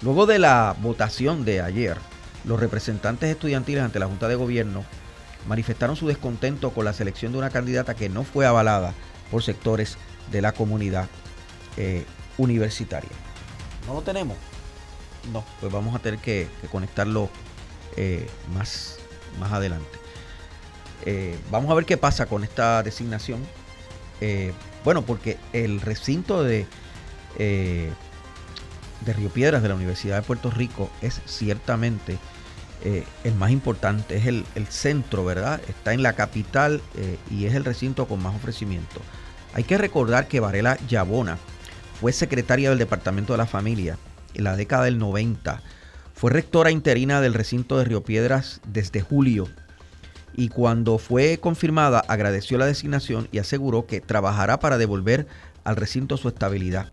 Luego 0.02 0.26
de 0.26 0.38
la 0.38 0.76
votación 0.80 1.44
de 1.44 1.60
ayer, 1.60 1.96
los 2.44 2.60
representantes 2.60 3.30
estudiantiles 3.30 3.82
ante 3.82 3.98
la 3.98 4.06
Junta 4.06 4.28
de 4.28 4.34
Gobierno 4.34 4.84
manifestaron 5.46 5.96
su 5.96 6.06
descontento 6.06 6.70
con 6.70 6.84
la 6.84 6.92
selección 6.92 7.32
de 7.32 7.38
una 7.38 7.50
candidata 7.50 7.94
que 7.94 8.08
no 8.08 8.24
fue 8.24 8.46
avalada 8.46 8.94
por 9.30 9.42
sectores 9.42 9.96
de 10.30 10.42
la 10.42 10.52
comunidad 10.52 11.08
eh, 11.76 12.04
universitaria. 12.36 13.10
¿No 13.86 13.94
lo 13.94 14.02
tenemos? 14.02 14.36
No, 15.32 15.44
pues 15.60 15.72
vamos 15.72 15.94
a 15.94 15.98
tener 15.98 16.20
que, 16.20 16.48
conectarlo 16.70 17.28
eh, 17.96 18.28
más, 18.54 18.98
más 19.38 19.52
adelante. 19.52 19.98
Eh, 21.06 21.38
vamos 21.50 21.70
a 21.70 21.74
ver 21.74 21.84
qué 21.84 21.96
pasa 21.96 22.26
con 22.26 22.44
esta 22.44 22.82
designación. 22.82 23.40
bueno, 24.84 25.02
porque 25.02 25.38
el 25.52 25.80
recinto 25.80 26.42
de, 26.42 26.66
de 29.04 29.12
Río 29.12 29.30
Piedras 29.30 29.62
de 29.62 29.68
la 29.68 29.74
Universidad 29.74 30.16
de 30.16 30.22
Puerto 30.22 30.50
Rico 30.50 30.90
es 31.02 31.20
ciertamente 31.26 32.18
el 33.24 33.34
más 33.34 33.50
importante, 33.50 34.16
es 34.16 34.26
el, 34.26 34.44
centro, 34.68 35.24
¿verdad? 35.24 35.60
Está 35.68 35.94
en 35.94 36.02
la 36.04 36.12
capital 36.12 36.80
y 37.28 37.46
es 37.46 37.54
el 37.54 37.64
recinto 37.64 38.06
con 38.06 38.22
más 38.22 38.36
ofrecimiento. 38.36 39.00
Hay 39.54 39.64
que 39.64 39.78
recordar 39.78 40.28
que 40.28 40.38
Varela 40.38 40.78
Yabona 40.88 41.38
fue 42.00 42.12
secretaria 42.12 42.70
del 42.70 42.78
Departamento 42.78 43.32
de 43.32 43.38
la 43.38 43.46
Familia 43.46 43.98
en 44.34 44.44
la 44.44 44.56
década 44.56 44.84
del 44.84 44.98
90. 44.98 45.60
Fue 46.14 46.30
rectora 46.30 46.70
interina 46.70 47.20
del 47.20 47.34
recinto 47.34 47.78
de 47.78 47.84
Río 47.84 48.02
Piedras 48.02 48.60
desde 48.66 49.00
julio 49.00 49.48
y 50.34 50.48
cuando 50.48 50.98
fue 50.98 51.38
confirmada 51.38 52.00
agradeció 52.06 52.58
la 52.58 52.66
designación 52.66 53.28
y 53.32 53.38
aseguró 53.38 53.86
que 53.86 54.00
trabajará 54.00 54.60
para 54.60 54.78
devolver 54.78 55.26
al 55.64 55.76
recinto 55.76 56.16
su 56.16 56.28
estabilidad. 56.28 56.92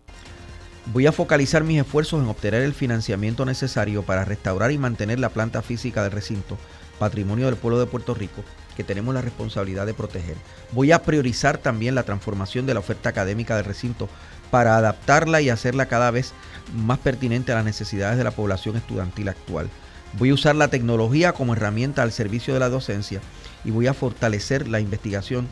Voy 0.92 1.04
a 1.08 1.12
focalizar 1.12 1.64
mis 1.64 1.80
esfuerzos 1.80 2.22
en 2.22 2.28
obtener 2.28 2.62
el 2.62 2.72
financiamiento 2.72 3.44
necesario 3.44 4.04
para 4.04 4.24
restaurar 4.24 4.70
y 4.70 4.78
mantener 4.78 5.18
la 5.18 5.30
planta 5.30 5.60
física 5.60 6.04
del 6.04 6.12
recinto, 6.12 6.56
patrimonio 7.00 7.46
del 7.46 7.56
pueblo 7.56 7.80
de 7.80 7.86
Puerto 7.86 8.14
Rico, 8.14 8.44
que 8.76 8.84
tenemos 8.84 9.12
la 9.12 9.20
responsabilidad 9.20 9.84
de 9.84 9.94
proteger. 9.94 10.36
Voy 10.70 10.92
a 10.92 11.02
priorizar 11.02 11.58
también 11.58 11.96
la 11.96 12.04
transformación 12.04 12.66
de 12.66 12.74
la 12.74 12.80
oferta 12.80 13.08
académica 13.08 13.56
del 13.56 13.64
recinto 13.64 14.08
para 14.52 14.76
adaptarla 14.76 15.40
y 15.40 15.50
hacerla 15.50 15.86
cada 15.86 16.12
vez 16.12 16.34
más 16.72 17.00
pertinente 17.00 17.50
a 17.50 17.56
las 17.56 17.64
necesidades 17.64 18.16
de 18.16 18.24
la 18.24 18.30
población 18.30 18.76
estudiantil 18.76 19.28
actual. 19.28 19.68
Voy 20.12 20.30
a 20.30 20.34
usar 20.34 20.54
la 20.54 20.68
tecnología 20.68 21.32
como 21.32 21.54
herramienta 21.54 22.04
al 22.04 22.12
servicio 22.12 22.54
de 22.54 22.60
la 22.60 22.68
docencia 22.68 23.20
y 23.64 23.72
voy 23.72 23.88
a 23.88 23.94
fortalecer 23.94 24.68
la 24.68 24.78
investigación, 24.78 25.48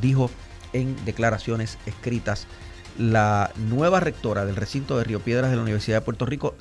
dijo 0.00 0.30
en 0.72 0.96
declaraciones 1.04 1.76
escritas 1.86 2.46
la 2.98 3.50
nueva 3.68 4.00
rectora 4.00 4.44
del 4.44 4.56
recinto 4.56 4.98
de 4.98 5.04
Río 5.04 5.20
Piedras 5.20 5.50
de 5.50 5.56
la 5.56 5.62
Universidad 5.62 5.98
de 5.98 6.00
Puerto 6.02 6.26
Rico. 6.26 6.54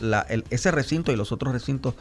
ese 0.49 0.71
recinto 0.71 1.11
y 1.11 1.15
los 1.15 1.31
otros 1.31 1.53
recintos 1.53 1.95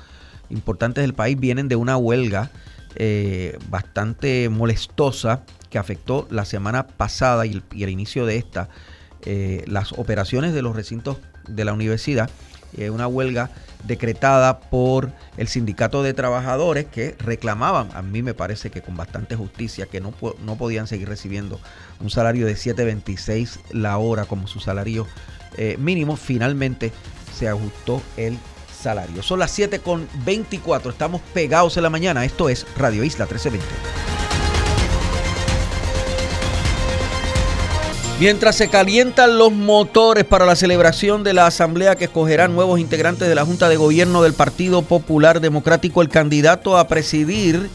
importantes 0.50 1.02
del 1.02 1.14
país 1.14 1.38
vienen 1.38 1.68
de 1.68 1.76
una 1.76 1.96
huelga 1.96 2.50
eh, 2.96 3.58
bastante 3.70 4.48
molestosa 4.48 5.42
que 5.70 5.78
afectó 5.78 6.28
la 6.30 6.44
semana 6.44 6.86
pasada 6.86 7.46
y 7.46 7.62
el 7.72 7.88
inicio 7.88 8.26
de 8.26 8.36
esta 8.36 8.68
eh, 9.26 9.64
las 9.66 9.92
operaciones 9.92 10.52
de 10.52 10.60
los 10.60 10.76
recintos 10.76 11.16
de 11.48 11.64
la 11.64 11.72
universidad. 11.72 12.28
Eh, 12.76 12.90
una 12.90 13.06
huelga 13.06 13.50
decretada 13.86 14.60
por 14.60 15.12
el 15.36 15.48
sindicato 15.48 16.02
de 16.02 16.14
trabajadores 16.14 16.86
que 16.86 17.14
reclamaban, 17.18 17.90
a 17.94 18.02
mí 18.02 18.22
me 18.22 18.34
parece 18.34 18.70
que 18.70 18.82
con 18.82 18.96
bastante 18.96 19.36
justicia, 19.36 19.86
que 19.86 20.00
no, 20.00 20.12
no 20.44 20.56
podían 20.56 20.86
seguir 20.86 21.08
recibiendo 21.08 21.60
un 22.00 22.10
salario 22.10 22.46
de 22.46 22.54
7.26 22.54 23.58
la 23.70 23.98
hora 23.98 24.24
como 24.24 24.46
su 24.46 24.60
salario 24.60 25.06
eh, 25.56 25.76
mínimo. 25.78 26.16
Finalmente 26.16 26.92
se 27.36 27.48
ajustó 27.48 28.02
el 28.16 28.38
salario. 28.80 29.22
Son 29.22 29.38
las 29.38 29.58
7.24, 29.58 30.90
estamos 30.90 31.20
pegados 31.32 31.76
en 31.76 31.82
la 31.82 31.90
mañana. 31.90 32.24
Esto 32.24 32.48
es 32.48 32.66
Radio 32.76 33.04
Isla 33.04 33.24
1320. 33.26 34.33
Mientras 38.20 38.54
se 38.54 38.68
calientan 38.68 39.38
los 39.38 39.50
motores 39.50 40.24
para 40.24 40.46
la 40.46 40.54
celebración 40.54 41.24
de 41.24 41.32
la 41.32 41.48
asamblea 41.48 41.96
que 41.96 42.04
escogerá 42.04 42.46
nuevos 42.46 42.78
integrantes 42.78 43.28
de 43.28 43.34
la 43.34 43.44
Junta 43.44 43.68
de 43.68 43.76
Gobierno 43.76 44.22
del 44.22 44.34
Partido 44.34 44.82
Popular 44.82 45.40
Democrático, 45.40 46.00
el 46.00 46.08
candidato 46.08 46.78
a 46.78 46.86
presidir 46.86 47.68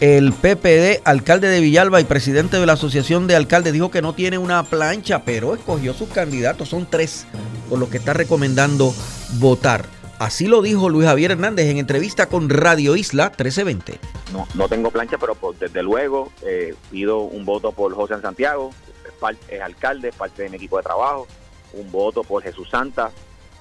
el 0.00 0.32
PPD, 0.32 1.02
alcalde 1.04 1.48
de 1.48 1.60
Villalba 1.60 2.00
y 2.00 2.04
presidente 2.04 2.58
de 2.58 2.66
la 2.66 2.72
Asociación 2.72 3.28
de 3.28 3.36
Alcaldes, 3.36 3.72
dijo 3.72 3.92
que 3.92 4.02
no 4.02 4.12
tiene 4.12 4.38
una 4.38 4.64
plancha, 4.64 5.22
pero 5.24 5.54
escogió 5.54 5.94
sus 5.94 6.08
candidatos, 6.08 6.68
son 6.68 6.88
tres, 6.90 7.24
por 7.70 7.78
lo 7.78 7.88
que 7.88 7.98
está 7.98 8.12
recomendando 8.12 8.92
votar. 9.34 9.84
Así 10.18 10.48
lo 10.48 10.62
dijo 10.62 10.88
Luis 10.88 11.06
Javier 11.06 11.30
Hernández 11.30 11.66
en 11.66 11.78
entrevista 11.78 12.26
con 12.26 12.50
Radio 12.50 12.96
Isla 12.96 13.26
1320. 13.26 14.00
No, 14.32 14.48
no 14.54 14.68
tengo 14.68 14.90
plancha, 14.90 15.16
pero 15.16 15.36
pues, 15.36 15.60
desde 15.60 15.82
luego 15.82 16.32
eh, 16.42 16.74
pido 16.90 17.20
un 17.20 17.44
voto 17.44 17.70
por 17.70 17.94
José 17.94 18.20
Santiago, 18.20 18.72
es 19.48 19.60
alcalde, 19.60 20.12
parte 20.12 20.42
de 20.42 20.50
mi 20.50 20.56
equipo 20.56 20.76
de 20.76 20.82
trabajo, 20.82 21.26
un 21.72 21.90
voto 21.90 22.22
por 22.22 22.42
Jesús 22.42 22.68
Santa, 22.68 23.10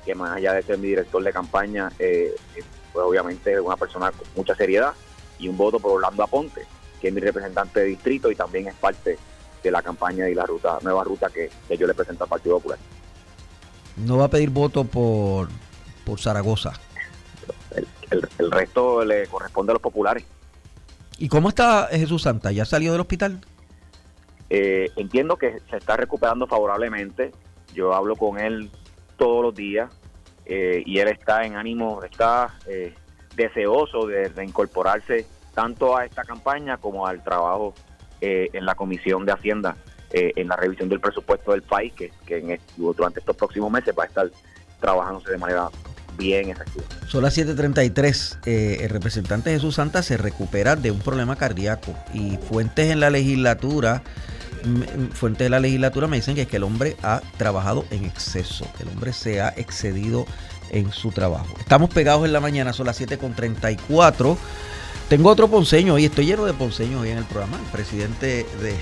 que 0.05 0.15
más 0.15 0.35
allá 0.35 0.53
de 0.53 0.63
ser 0.63 0.77
mi 0.77 0.87
director 0.87 1.23
de 1.23 1.33
campaña, 1.33 1.91
eh, 1.99 2.35
eh, 2.55 2.63
pues 2.93 3.05
obviamente 3.05 3.53
es 3.53 3.59
una 3.59 3.75
persona 3.75 4.11
con 4.11 4.27
mucha 4.35 4.55
seriedad, 4.55 4.93
y 5.39 5.47
un 5.47 5.57
voto 5.57 5.79
por 5.79 5.93
Orlando 5.93 6.23
Aponte, 6.23 6.65
que 7.01 7.09
es 7.09 7.13
mi 7.13 7.21
representante 7.21 7.81
de 7.81 7.87
distrito 7.87 8.31
y 8.31 8.35
también 8.35 8.67
es 8.67 8.75
parte 8.75 9.17
de 9.63 9.71
la 9.71 9.81
campaña 9.81 10.29
y 10.29 10.35
la 10.35 10.45
ruta 10.45 10.77
nueva 10.81 11.03
ruta 11.03 11.29
que, 11.29 11.49
yo 11.75 11.87
le 11.87 11.93
presento 11.93 12.23
al 12.23 12.29
Partido 12.29 12.55
Popular. 12.57 12.79
No 13.97 14.17
va 14.17 14.25
a 14.25 14.29
pedir 14.29 14.49
voto 14.49 14.83
por, 14.83 15.49
por 16.05 16.19
Zaragoza. 16.19 16.73
El, 18.11 18.51
resto 18.51 19.03
le 19.03 19.27
corresponde 19.27 19.71
a 19.71 19.73
los 19.73 19.81
populares. 19.81 20.23
¿Y 21.17 21.27
cómo 21.27 21.49
está 21.49 21.87
Jesús 21.91 22.23
Santa? 22.23 22.51
¿Ya 22.51 22.65
salió 22.65 22.91
del 22.91 23.01
hospital? 23.01 23.41
Eh, 24.49 24.91
entiendo 24.95 25.37
que 25.37 25.59
se 25.69 25.77
está 25.77 25.97
recuperando 25.97 26.47
favorablemente. 26.47 27.31
Yo 27.73 27.93
hablo 27.93 28.15
con 28.15 28.39
él 28.39 28.69
todos 29.17 29.43
los 29.43 29.55
días 29.55 29.91
eh, 30.45 30.83
y 30.85 30.99
él 30.99 31.07
está 31.07 31.45
en 31.45 31.55
ánimo, 31.55 32.03
está 32.03 32.53
eh, 32.67 32.93
deseoso 33.35 34.05
de 34.05 34.29
reincorporarse 34.29 35.25
tanto 35.53 35.97
a 35.97 36.05
esta 36.05 36.23
campaña 36.23 36.77
como 36.77 37.07
al 37.07 37.23
trabajo 37.23 37.73
en 38.21 38.65
la 38.65 38.73
Comisión 38.73 39.23
de 39.23 39.33
Hacienda 39.33 39.77
en 40.09 40.47
la 40.47 40.55
revisión 40.55 40.89
del 40.89 40.99
presupuesto 40.99 41.51
del 41.51 41.61
país, 41.61 41.93
que, 41.93 42.11
en 42.27 42.59
durante 42.75 43.19
estos 43.19 43.35
próximos 43.35 43.71
meses 43.71 43.93
va 43.97 44.03
a 44.03 44.07
estar 44.07 44.31
trabajándose 44.79 45.29
de 45.29 45.37
manera 45.37 45.67
bien 46.17 46.49
efectiva. 46.49 46.85
Son 47.07 47.21
las 47.21 47.37
7:33. 47.37 48.39
el 48.81 48.89
representante 48.89 49.51
Jesús 49.51 49.75
Santa 49.75 50.01
se 50.01 50.17
recupera 50.17 50.75
de 50.75 50.89
un 50.89 50.99
problema 50.99 51.35
cardíaco 51.35 51.93
y 52.13 52.37
fuentes 52.37 52.89
en 52.89 52.99
la 52.99 53.11
legislatura 53.11 54.01
fuentes 55.13 55.45
de 55.45 55.49
la 55.49 55.59
legislatura 55.59 56.07
me 56.07 56.17
dicen 56.17 56.35
que 56.35 56.43
es 56.43 56.47
que 56.47 56.57
el 56.57 56.63
hombre 56.63 56.95
ha 57.03 57.21
trabajado 57.37 57.85
en 57.91 58.05
exceso, 58.05 58.65
que 58.77 58.83
el 58.83 58.89
hombre 58.89 59.13
se 59.13 59.41
ha 59.41 59.49
excedido 59.49 60.25
en 60.71 60.91
su 60.91 61.11
trabajo. 61.11 61.55
Estamos 61.59 61.89
pegados 61.89 62.25
en 62.25 62.33
la 62.33 62.39
mañana, 62.39 62.73
son 62.73 62.87
las 62.87 62.99
7.34. 62.99 64.37
Tengo 65.09 65.29
otro 65.29 65.47
ponceño 65.47 65.97
y 65.99 66.05
estoy 66.05 66.25
lleno 66.25 66.45
de 66.45 66.53
ponceños 66.53 67.01
hoy 67.01 67.11
en 67.11 67.17
el 67.17 67.25
programa. 67.25 67.57
El 67.57 67.71
presidente 67.71 68.45
de 68.61 68.75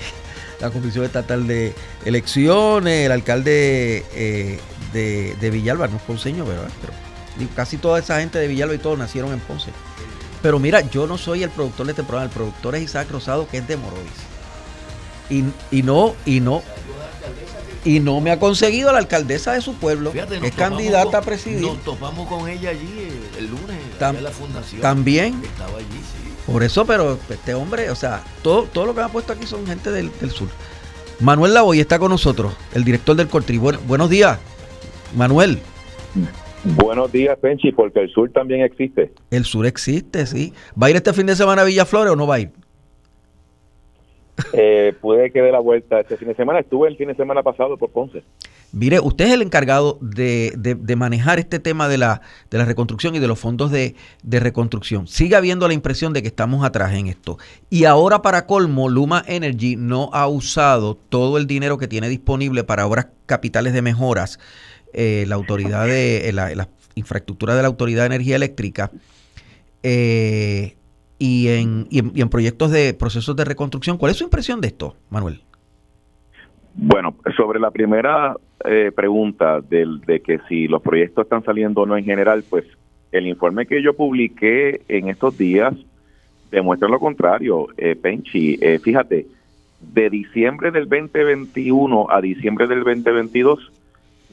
la 0.60 0.70
Comisión 0.70 1.04
Estatal 1.04 1.46
de 1.46 1.74
Elecciones, 2.04 3.06
el 3.06 3.12
alcalde 3.12 4.04
eh, 4.14 4.58
de, 4.92 5.50
Villalba, 5.50 5.88
no 5.88 5.96
es 5.96 6.02
ponceño, 6.02 6.46
¿verdad? 6.46 6.70
Pero 6.80 7.50
casi 7.54 7.76
toda 7.76 7.98
esa 7.98 8.20
gente 8.20 8.38
de 8.38 8.48
Villalba 8.48 8.74
y 8.74 8.78
todos 8.78 8.98
nacieron 8.98 9.32
en 9.32 9.40
Ponce. 9.40 9.70
Pero 10.40 10.58
mira, 10.58 10.80
yo 10.82 11.06
no 11.06 11.18
soy 11.18 11.42
el 11.42 11.50
productor 11.50 11.86
de 11.86 11.92
este 11.92 12.02
programa, 12.02 12.26
el 12.26 12.34
productor 12.34 12.76
es 12.76 12.82
Isaac 12.82 13.10
Rosado, 13.10 13.48
que 13.48 13.58
es 13.58 13.68
de 13.68 13.76
Morovis. 13.76 14.33
Y, 15.30 15.44
y 15.70 15.82
no, 15.82 16.14
y 16.26 16.40
no, 16.40 16.62
y 17.84 18.00
no 18.00 18.20
me 18.20 18.30
ha 18.30 18.38
conseguido 18.38 18.92
la 18.92 18.98
alcaldesa 18.98 19.52
de 19.52 19.60
su 19.60 19.74
pueblo, 19.74 20.12
que 20.12 20.20
es 20.42 20.54
candidata 20.54 21.18
a 21.18 21.22
presidir. 21.22 21.60
Nos 21.62 21.78
topamos 21.84 22.28
con 22.28 22.48
ella 22.48 22.70
allí 22.70 23.08
el, 23.38 23.44
el 23.44 23.50
lunes, 23.50 23.76
Tam- 23.98 24.16
en 24.16 24.24
la 24.24 24.30
fundación. 24.30 24.80
también. 24.80 25.40
Estaba 25.44 25.78
allí, 25.78 25.86
sí. 25.92 26.30
Por 26.50 26.62
eso, 26.62 26.84
pero 26.86 27.18
este 27.30 27.54
hombre, 27.54 27.90
o 27.90 27.94
sea, 27.94 28.22
todo, 28.42 28.64
todo 28.64 28.86
lo 28.86 28.94
que 28.94 29.00
me 29.00 29.06
ha 29.06 29.08
puesto 29.08 29.32
aquí 29.32 29.46
son 29.46 29.66
gente 29.66 29.90
del, 29.90 30.10
del 30.20 30.30
sur. 30.30 30.48
Manuel 31.20 31.54
Lavoy 31.54 31.80
está 31.80 31.98
con 31.98 32.10
nosotros, 32.10 32.54
el 32.74 32.84
director 32.84 33.16
del 33.16 33.28
Cortri. 33.28 33.56
Buen- 33.58 33.78
buenos 33.86 34.10
días, 34.10 34.38
Manuel. 35.14 35.58
Buenos 36.64 37.12
días, 37.12 37.38
Penchi, 37.38 37.72
porque 37.72 38.00
el 38.00 38.10
sur 38.10 38.30
también 38.32 38.62
existe. 38.62 39.12
El 39.30 39.44
sur 39.44 39.66
existe, 39.66 40.26
sí. 40.26 40.54
¿Va 40.80 40.86
a 40.86 40.90
ir 40.90 40.96
este 40.96 41.12
fin 41.12 41.26
de 41.26 41.36
semana 41.36 41.62
a 41.62 41.64
Villaflores 41.66 42.12
o 42.12 42.16
no 42.16 42.26
va 42.26 42.36
a 42.36 42.40
ir? 42.40 42.50
Eh, 44.56 44.92
pude 45.00 45.32
que 45.32 45.42
dé 45.42 45.50
la 45.50 45.58
vuelta 45.58 45.98
este 46.00 46.16
fin 46.16 46.28
de 46.28 46.34
semana. 46.36 46.60
Estuve 46.60 46.88
el 46.88 46.96
fin 46.96 47.08
de 47.08 47.14
semana 47.16 47.42
pasado 47.42 47.76
por 47.76 47.90
Ponce. 47.90 48.22
Mire, 48.72 49.00
usted 49.00 49.26
es 49.26 49.32
el 49.32 49.42
encargado 49.42 49.98
de, 50.00 50.52
de- 50.56 50.74
de 50.76 50.96
manejar 50.96 51.38
este 51.38 51.58
tema 51.58 51.88
de 51.88 51.98
la, 51.98 52.20
de 52.50 52.58
la 52.58 52.64
reconstrucción 52.64 53.14
y 53.14 53.18
de 53.18 53.26
los 53.28 53.38
fondos 53.38 53.70
de, 53.70 53.94
de 54.22 54.40
reconstrucción. 54.40 55.06
Sigue 55.08 55.36
habiendo 55.36 55.66
la 55.68 55.74
impresión 55.74 56.12
de 56.12 56.22
que 56.22 56.28
estamos 56.28 56.64
atrás 56.64 56.92
en 56.94 57.06
esto. 57.08 57.38
Y 57.70 57.84
ahora, 57.84 58.22
para 58.22 58.46
colmo, 58.46 58.88
Luma 58.88 59.24
Energy 59.26 59.76
no 59.76 60.10
ha 60.12 60.26
usado 60.28 60.96
todo 60.96 61.36
el 61.38 61.46
dinero 61.46 61.78
que 61.78 61.88
tiene 61.88 62.08
disponible 62.08 62.62
para 62.64 62.86
obras 62.86 63.08
capitales 63.26 63.72
de 63.72 63.82
mejoras. 63.82 64.38
eh, 64.92 65.24
la 65.26 65.34
autoridad 65.34 65.86
de 65.86 66.28
eh, 66.28 66.32
la, 66.32 66.54
la 66.54 66.68
infraestructura 66.94 67.56
de 67.56 67.62
la 67.62 67.68
Autoridad 67.68 68.02
de 68.02 68.06
Energía 68.14 68.36
Eléctrica 68.36 68.92
eh, 69.82 70.76
y, 71.18 71.48
en, 71.48 71.86
y 71.90 71.98
en- 72.00 72.12
y 72.14 72.20
en 72.22 72.28
proyectos 72.28 72.70
de 72.70 72.94
procesos 72.94 73.34
de 73.36 73.44
reconstrucción. 73.44 73.98
¿Cuál 73.98 74.10
es 74.12 74.18
su 74.18 74.24
impresión 74.24 74.60
de 74.60 74.68
esto, 74.68 74.96
Manuel? 75.10 75.40
Bueno, 76.74 77.14
sobre 77.36 77.60
la 77.60 77.70
primera 77.70 78.36
eh, 78.64 78.90
pregunta 78.94 79.60
del, 79.60 80.00
de 80.00 80.20
que 80.20 80.40
si 80.48 80.66
los 80.66 80.82
proyectos 80.82 81.24
están 81.24 81.44
saliendo 81.44 81.82
o 81.82 81.86
no 81.86 81.96
en 81.96 82.04
general, 82.04 82.44
pues 82.48 82.64
el 83.12 83.26
informe 83.28 83.66
que 83.66 83.80
yo 83.82 83.94
publiqué 83.94 84.80
en 84.88 85.08
estos 85.08 85.38
días 85.38 85.72
demuestra 86.50 86.88
lo 86.88 86.98
contrario, 86.98 87.68
eh, 87.76 87.94
Penchi. 87.94 88.58
Eh, 88.60 88.80
fíjate, 88.80 89.26
de 89.80 90.10
diciembre 90.10 90.70
del 90.72 90.88
2021 90.88 92.06
a 92.10 92.20
diciembre 92.20 92.66
del 92.66 92.82
2022 92.82 93.70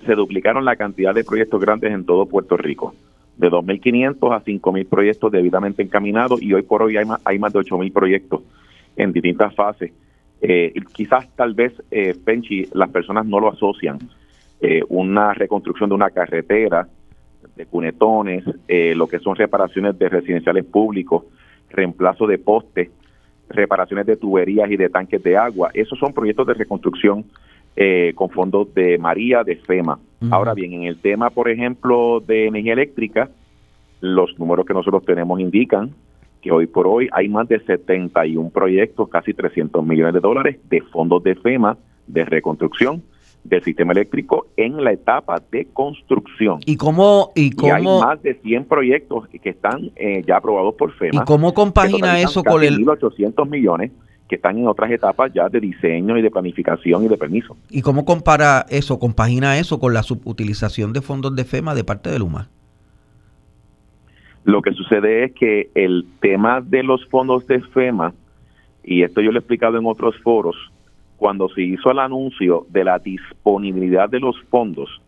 se 0.06 0.16
duplicaron 0.16 0.66
la 0.66 0.76
cantidad 0.78 1.14
de 1.14 1.24
proyectos 1.24 1.62
grandes 1.62 1.92
en 1.94 2.06
todo 2.06 2.26
Puerto 2.26 2.58
Rico, 2.58 2.96
de 3.42 3.50
2.500 3.50 4.36
a 4.36 4.44
5.000 4.44 4.88
proyectos 4.88 5.32
debidamente 5.32 5.82
encaminados 5.82 6.42
y 6.42 6.54
hoy 6.54 6.62
por 6.62 6.84
hoy 6.84 6.96
hay 6.96 7.06
más, 7.06 7.20
hay 7.26 7.39
más 7.39 7.52
de 7.52 7.60
8.000 7.60 7.92
proyectos 7.92 8.42
en 8.96 9.12
distintas 9.12 9.54
fases. 9.56 9.92
Eh, 10.42 10.74
quizás 10.94 11.28
tal 11.36 11.56
vez, 11.56 11.74
eh, 11.89 12.16
Penchi, 12.24 12.68
las 12.74 12.89
personas 12.92 13.26
no 13.26 13.39
lo 13.39 13.52
asocian. 13.52 13.98
Eh, 14.62 14.82
una 14.89 15.34
reconstrucción 15.34 15.89
de 15.89 15.96
una 15.96 16.12
carretera, 16.12 16.88
de 17.56 17.66
cunetones, 17.66 18.44
eh, 18.68 18.94
lo 18.96 19.08
que 19.08 19.18
son 19.18 19.36
reparaciones 19.36 19.98
de 19.98 20.08
residenciales 20.08 20.64
públicos, 20.66 21.26
reemplazo 21.72 22.28
de 22.28 22.38
postes, 22.38 22.92
reparaciones 23.50 24.06
de 24.06 24.18
tuberías 24.18 24.70
y 24.70 24.78
de 24.78 24.89
tanques 24.89 25.22
de 25.24 25.36
agua. 25.36 25.72
Esos 25.74 25.98
son 25.98 26.14
proyectos 26.14 26.46
de 26.48 26.54
reconstrucción 26.54 27.26
con 28.16 28.30
fondos 28.30 28.74
de 28.76 28.98
María, 28.98 29.44
de 29.44 29.56
FEMA. 29.56 29.98
Ahora 30.30 30.53
bien, 30.53 30.74
en 30.74 30.84
el 30.84 30.99
tema, 30.99 31.30
por 31.30 31.49
ejemplo, 31.49 32.19
de 32.26 32.47
energía 32.47 32.74
eléctrica, 32.74 33.30
los 34.01 34.38
números 34.39 34.65
que 34.65 34.74
nosotros 34.74 35.03
tenemos 35.05 35.39
indican 35.39 35.91
que 36.41 36.51
hoy 36.51 36.65
por 36.67 36.88
hoy 36.88 37.07
hay 37.11 37.30
más 37.30 37.47
de 37.47 37.59
71 37.59 38.49
proyectos, 38.49 39.09
casi 39.09 39.34
300 39.34 39.86
millones 39.86 40.13
de 40.13 40.19
dólares 40.19 40.57
de 40.69 40.82
fondos 40.82 41.24
de 41.24 41.36
FEMA 41.36 41.78
de 42.07 42.26
reconstrucción 42.26 43.03
del 43.43 43.63
sistema 43.63 43.91
eléctrico 43.93 44.47
en 44.57 44.84
la 44.84 44.91
etapa 44.91 45.41
de 45.51 45.65
construcción. 45.74 46.59
¿Y 46.65 46.78
cómo, 46.78 47.32
y 47.36 47.51
Y 47.59 47.69
hay 47.69 47.84
cómo, 47.84 48.01
más 48.01 48.22
de 48.22 48.36
100 48.36 48.65
proyectos 48.65 49.28
que 49.30 49.49
están 49.49 49.91
eh, 49.95 50.24
ya 50.28 50.38
aprobados 50.38 50.76
por 50.76 50.91
FEMA. 50.93 51.22
¿Y 51.22 51.26
cómo 51.26 51.53
compagina 51.53 52.19
eso 52.19 52.43
con 52.43 52.63
el- 52.63 52.80
1.800 52.86 53.47
millones 53.49 53.91
que 54.32 54.38
están 54.38 54.58
en 54.58 54.66
otras 54.66 54.90
etapas 54.90 55.30
ya 55.34 55.50
de 55.50 55.60
diseño 55.60 56.18
y 56.18 56.22
de 56.22 56.32
planificación 56.32 57.04
y 57.04 57.10
de 57.10 57.18
permiso. 57.18 57.58
¿Y 57.70 57.82
cómo 57.82 58.06
compara 58.06 58.66
eso, 58.70 58.98
compagina 58.98 59.60
eso 59.60 59.78
con 59.78 59.94
la 59.94 60.04
subutilización 60.04 60.94
de 60.94 61.02
fondos 61.02 61.36
de 61.36 61.44
FEMA 61.44 61.76
de 61.76 61.84
parte 61.84 62.10
de 62.10 62.18
Luma? 62.18 62.48
Lo 64.46 64.62
que 64.62 64.72
sucede 64.72 65.26
es 65.26 65.34
que 65.34 65.70
el 65.76 66.06
tema 66.22 66.62
de 66.62 66.82
los 66.82 67.06
fondos 67.08 67.46
de 67.46 67.60
FEMA, 67.60 68.14
y 68.86 69.04
esto 69.04 69.20
yo 69.20 69.34
lo 69.34 69.40
he 69.40 69.42
explicado 69.42 69.78
en 69.78 69.86
otros 69.86 70.16
foros, 70.20 70.56
cuando 71.18 71.50
se 71.50 71.64
hizo 71.64 71.92
el 71.92 72.00
anuncio 72.00 72.66
de 72.70 72.86
la 72.86 73.00
disponibilidad 73.00 74.08
de 74.08 74.22
los 74.22 74.42
fondos 74.50 75.02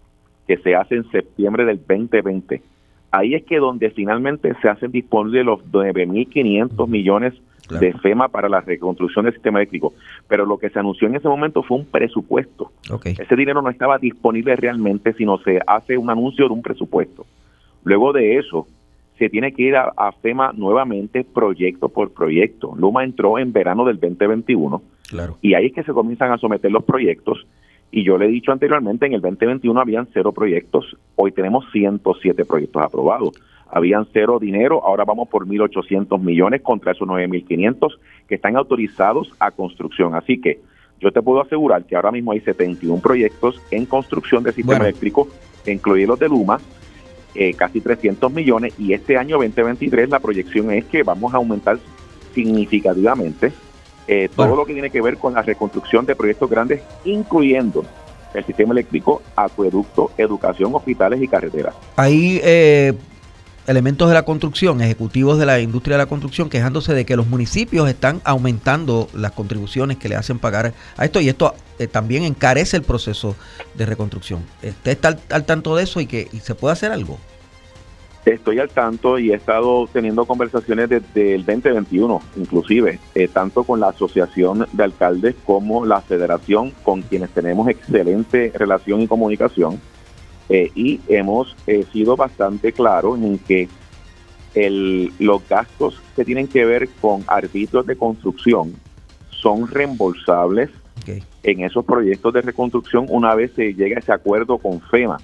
que 0.48 0.58
se 0.58 0.76
hace 0.76 0.96
en 0.96 1.10
septiembre 1.12 1.64
del 1.64 1.78
2020, 1.78 2.62
ahí 3.12 3.36
es 3.36 3.46
que 3.46 3.56
donde 3.56 3.90
finalmente 3.92 4.54
se 4.62 4.68
hacen 4.68 4.92
disponibles 4.92 5.46
los 5.46 5.64
9.500 5.72 6.90
millones 6.90 7.34
de 7.36 7.53
FEMA 8.02 8.28
para 8.28 8.50
la 8.50 8.62
reconstrucción 8.62 9.26
del 9.26 9.34
sistema 9.34 9.60
eléctrico. 9.60 9.94
Pero 10.28 10.46
lo 10.46 10.58
que 10.58 10.70
se 10.70 10.80
anunció 10.80 11.08
en 11.08 11.16
ese 11.16 11.28
momento 11.28 11.64
fue 11.64 11.78
un 11.78 11.86
presupuesto. 11.86 12.72
Ese 13.06 13.36
dinero 13.36 13.62
no 13.62 13.70
estaba 13.70 13.98
disponible 13.98 14.56
realmente, 14.56 15.14
sino 15.14 15.38
se 15.40 15.60
hace 15.66 15.98
un 15.98 16.10
anuncio 16.10 16.48
de 16.48 16.54
un 16.54 16.62
presupuesto. 16.62 17.26
Luego 17.84 18.14
de 18.14 18.38
eso, 18.38 18.68
se 19.18 19.30
tiene 19.30 19.54
que 19.54 19.64
ir 19.64 19.76
a, 19.76 19.94
a 19.96 20.12
FEMA 20.12 20.52
nuevamente 20.54 21.24
proyecto 21.24 21.90
por 21.90 22.12
proyecto. 22.14 22.74
Luma 22.76 23.04
entró 23.04 23.38
en 23.40 23.54
verano 23.54 23.86
del 23.86 24.00
2021 24.00 24.82
Claro. 25.10 25.38
y 25.42 25.54
ahí 25.54 25.68
es 25.68 25.74
que 25.74 25.84
se 25.84 25.94
comienzan 25.94 26.32
a 26.32 26.38
someter 26.38 26.72
los 26.72 26.84
proyectos. 26.84 27.46
Y 27.92 28.04
yo 28.04 28.18
le 28.18 28.26
he 28.26 28.30
dicho 28.30 28.52
anteriormente, 28.52 29.06
en 29.06 29.14
el 29.14 29.22
2021 29.22 29.80
habían 29.80 30.08
cero 30.12 30.32
proyectos, 30.32 30.98
hoy 31.16 31.32
tenemos 31.32 31.66
107 31.72 32.44
proyectos 32.46 32.82
aprobados. 32.82 33.36
Habían 33.76 34.08
cero 34.14 34.38
dinero, 34.40 34.84
ahora 34.86 35.04
vamos 35.04 35.28
por 35.30 35.48
1.800 35.48 36.20
millones 36.20 36.62
contra 36.62 36.92
esos 36.92 37.08
9.500 37.08 37.98
que 38.28 38.36
están 38.36 38.56
autorizados 38.56 39.34
a 39.40 39.50
construcción. 39.50 40.14
Así 40.14 40.40
que 40.40 40.60
yo 41.00 41.12
te 41.12 41.24
puedo 41.24 41.42
asegurar 41.42 41.84
que 41.86 41.96
ahora 41.96 42.12
mismo 42.12 42.34
hay 42.34 42.42
71 42.42 43.02
proyectos 43.02 43.60
en 43.72 43.88
construcción 43.88 44.44
de 44.44 44.52
sistema 44.52 44.78
Bueno. 44.78 44.86
eléctrico, 44.86 45.28
incluidos 45.66 46.10
los 46.10 46.20
de 46.20 46.30
Luma, 46.30 46.60
eh, 47.34 47.56
casi 47.56 47.82
300 47.82 48.32
millones 48.32 48.80
y 48.80 48.94
este 48.94 49.18
año 49.18 49.38
2023 49.38 50.08
la 50.08 50.20
proyección 50.20 50.72
es 50.72 50.86
que 50.86 51.02
vamos 51.02 51.34
a 51.34 51.38
aumentar 51.38 51.80
significativamente 52.36 53.52
eh, 54.08 54.30
todo 54.36 54.56
lo 54.56 54.66
que 54.66 54.74
tiene 54.74 54.92
que 54.92 55.02
ver 55.02 55.18
con 55.18 55.34
la 55.34 55.42
reconstrucción 55.42 56.06
de 56.06 56.16
proyectos 56.16 56.48
grandes, 56.48 56.84
incluyendo 57.06 57.84
el 58.36 58.44
sistema 58.44 58.74
eléctrico, 58.74 59.22
acueducto, 59.36 60.12
educación, 60.18 60.76
hospitales 60.76 61.22
y 61.22 61.28
carreteras. 61.28 61.74
Hay 61.96 62.40
eh, 62.44 62.94
elementos 63.68 64.08
de 64.08 64.14
la 64.14 64.24
construcción, 64.24 64.82
ejecutivos 64.82 65.38
de 65.38 65.46
la 65.46 65.60
industria 65.60 65.98
de 65.98 66.04
la 66.04 66.10
construcción, 66.10 66.50
quejándose 66.50 66.94
de 66.94 67.06
que 67.06 67.16
los 67.16 67.28
municipios 67.28 67.88
están 67.90 68.22
aumentando 68.24 69.08
las 69.14 69.32
contribuciones 69.32 69.98
que 69.98 70.10
le 70.10 70.16
hacen 70.16 70.40
pagar 70.40 70.74
a 70.98 71.06
esto 71.06 71.22
y 71.22 71.30
esto 71.30 71.56
eh, 71.80 71.88
también 71.88 72.24
encarece 72.24 72.78
el 72.78 72.84
proceso 72.84 73.36
de 73.76 73.86
reconstrucción. 73.86 74.42
¿Usted 74.62 74.92
está 74.92 75.18
al, 75.30 75.46
tanto 75.46 75.76
de 75.76 75.84
eso 75.84 76.00
y 76.00 76.06
que 76.06 76.28
se 76.42 76.56
puede 76.56 76.74
hacer 76.74 76.92
algo? 76.92 77.18
Estoy 78.26 78.60
al 78.60 78.70
tanto 78.70 79.20
y 79.20 79.32
he 79.32 79.36
estado 79.36 79.86
teniendo 79.92 80.24
conversaciones 80.24 80.88
desde 80.88 81.36
el 81.36 81.46
2021, 81.46 82.22
inclusive, 82.38 83.00
eh, 83.16 83.28
tanto 83.28 83.66
con 83.66 83.82
la 83.82 83.90
Asociación 83.90 84.66
de 84.72 84.84
Alcaldes 84.84 85.36
como 85.46 85.86
la 85.86 86.00
Federación, 86.00 86.72
con 86.84 87.02
quienes 87.02 87.32
tenemos 87.32 87.68
excelente 87.68 88.54
relación 88.56 89.02
y 89.02 89.08
comunicación. 89.08 89.82
Eh, 90.50 90.72
y 90.76 91.00
hemos 91.08 91.56
eh, 91.68 91.86
sido 91.92 92.16
bastante 92.16 92.72
claros 92.72 93.18
en 93.20 93.40
que 93.40 93.70
el, 94.56 95.12
los 95.20 95.48
gastos 95.48 96.02
que 96.16 96.26
tienen 96.26 96.48
que 96.48 96.66
ver 96.66 96.90
con 97.02 97.24
arbitrios 97.28 97.86
de 97.86 97.96
construcción 97.96 98.76
son 99.30 99.68
reembolsables 99.68 100.70
en 101.44 101.62
esos 101.62 101.84
proyectos 101.86 102.34
de 102.34 102.42
reconstrucción 102.42 103.06
una 103.10 103.36
vez 103.36 103.52
se 103.56 103.74
llega 103.74 103.98
a 103.98 104.00
ese 104.00 104.14
acuerdo 104.14 104.58
con 104.58 104.80
FEMA. 104.82 105.18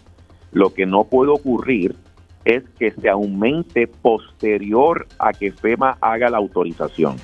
Lo 0.52 0.74
que 0.74 0.86
no 0.86 1.06
puede 1.06 1.32
ocurrir 1.32 1.96
es 2.44 2.64
que 2.78 2.92
se 2.92 3.10
aumente 3.10 3.88
posterior 3.88 5.08
a 5.20 5.32
que 5.34 5.52
FEMA 5.52 5.98
haga 6.02 6.30
la 6.30 6.38
autorización. 6.38 7.18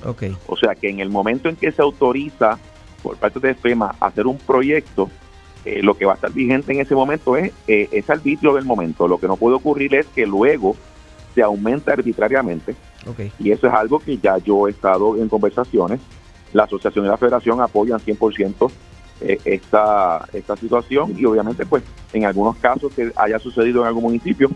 O 0.47 0.55
sea 0.55 0.75
que 0.75 0.89
en 0.89 0.99
el 0.99 1.09
momento 1.09 1.49
en 1.49 1.55
que 1.55 1.71
se 1.71 1.81
autoriza 1.81 2.57
por 3.01 3.17
parte 3.17 3.39
de 3.39 3.55
FEMA 3.55 3.95
hacer 3.99 4.27
un 4.27 4.37
proyecto, 4.37 5.09
eh, 5.65 5.81
lo 5.81 5.97
que 5.97 6.05
va 6.05 6.11
a 6.11 6.15
estar 6.15 6.31
vigente 6.31 6.73
en 6.73 6.79
ese 6.79 6.93
momento 6.93 7.35
es 7.35 7.51
eh, 7.67 7.89
ese 7.91 8.11
arbitrio 8.11 8.53
del 8.53 8.65
momento. 8.65 9.07
Lo 9.07 9.17
que 9.17 9.27
no 9.27 9.35
puede 9.35 9.55
ocurrir 9.55 9.95
es 9.95 10.05
que 10.05 10.27
luego 10.27 10.75
se 11.33 11.41
aumente 11.41 11.91
arbitrariamente. 11.91 12.75
Y 13.39 13.51
eso 13.51 13.67
es 13.67 13.73
algo 13.73 13.99
que 13.99 14.17
ya 14.17 14.37
yo 14.37 14.67
he 14.67 14.71
estado 14.71 15.17
en 15.17 15.27
conversaciones. 15.27 15.99
La 16.53 16.63
asociación 16.63 17.05
y 17.05 17.07
la 17.07 17.17
federación 17.17 17.61
apoyan 17.61 17.99
100% 17.99 18.71
eh, 19.21 19.39
esta, 19.43 20.27
esta 20.33 20.55
situación. 20.55 21.15
Y 21.17 21.25
obviamente 21.25 21.65
pues 21.65 21.83
en 22.13 22.25
algunos 22.25 22.57
casos 22.57 22.93
que 22.93 23.11
haya 23.15 23.39
sucedido 23.39 23.81
en 23.81 23.87
algún 23.87 24.03
municipio, 24.03 24.49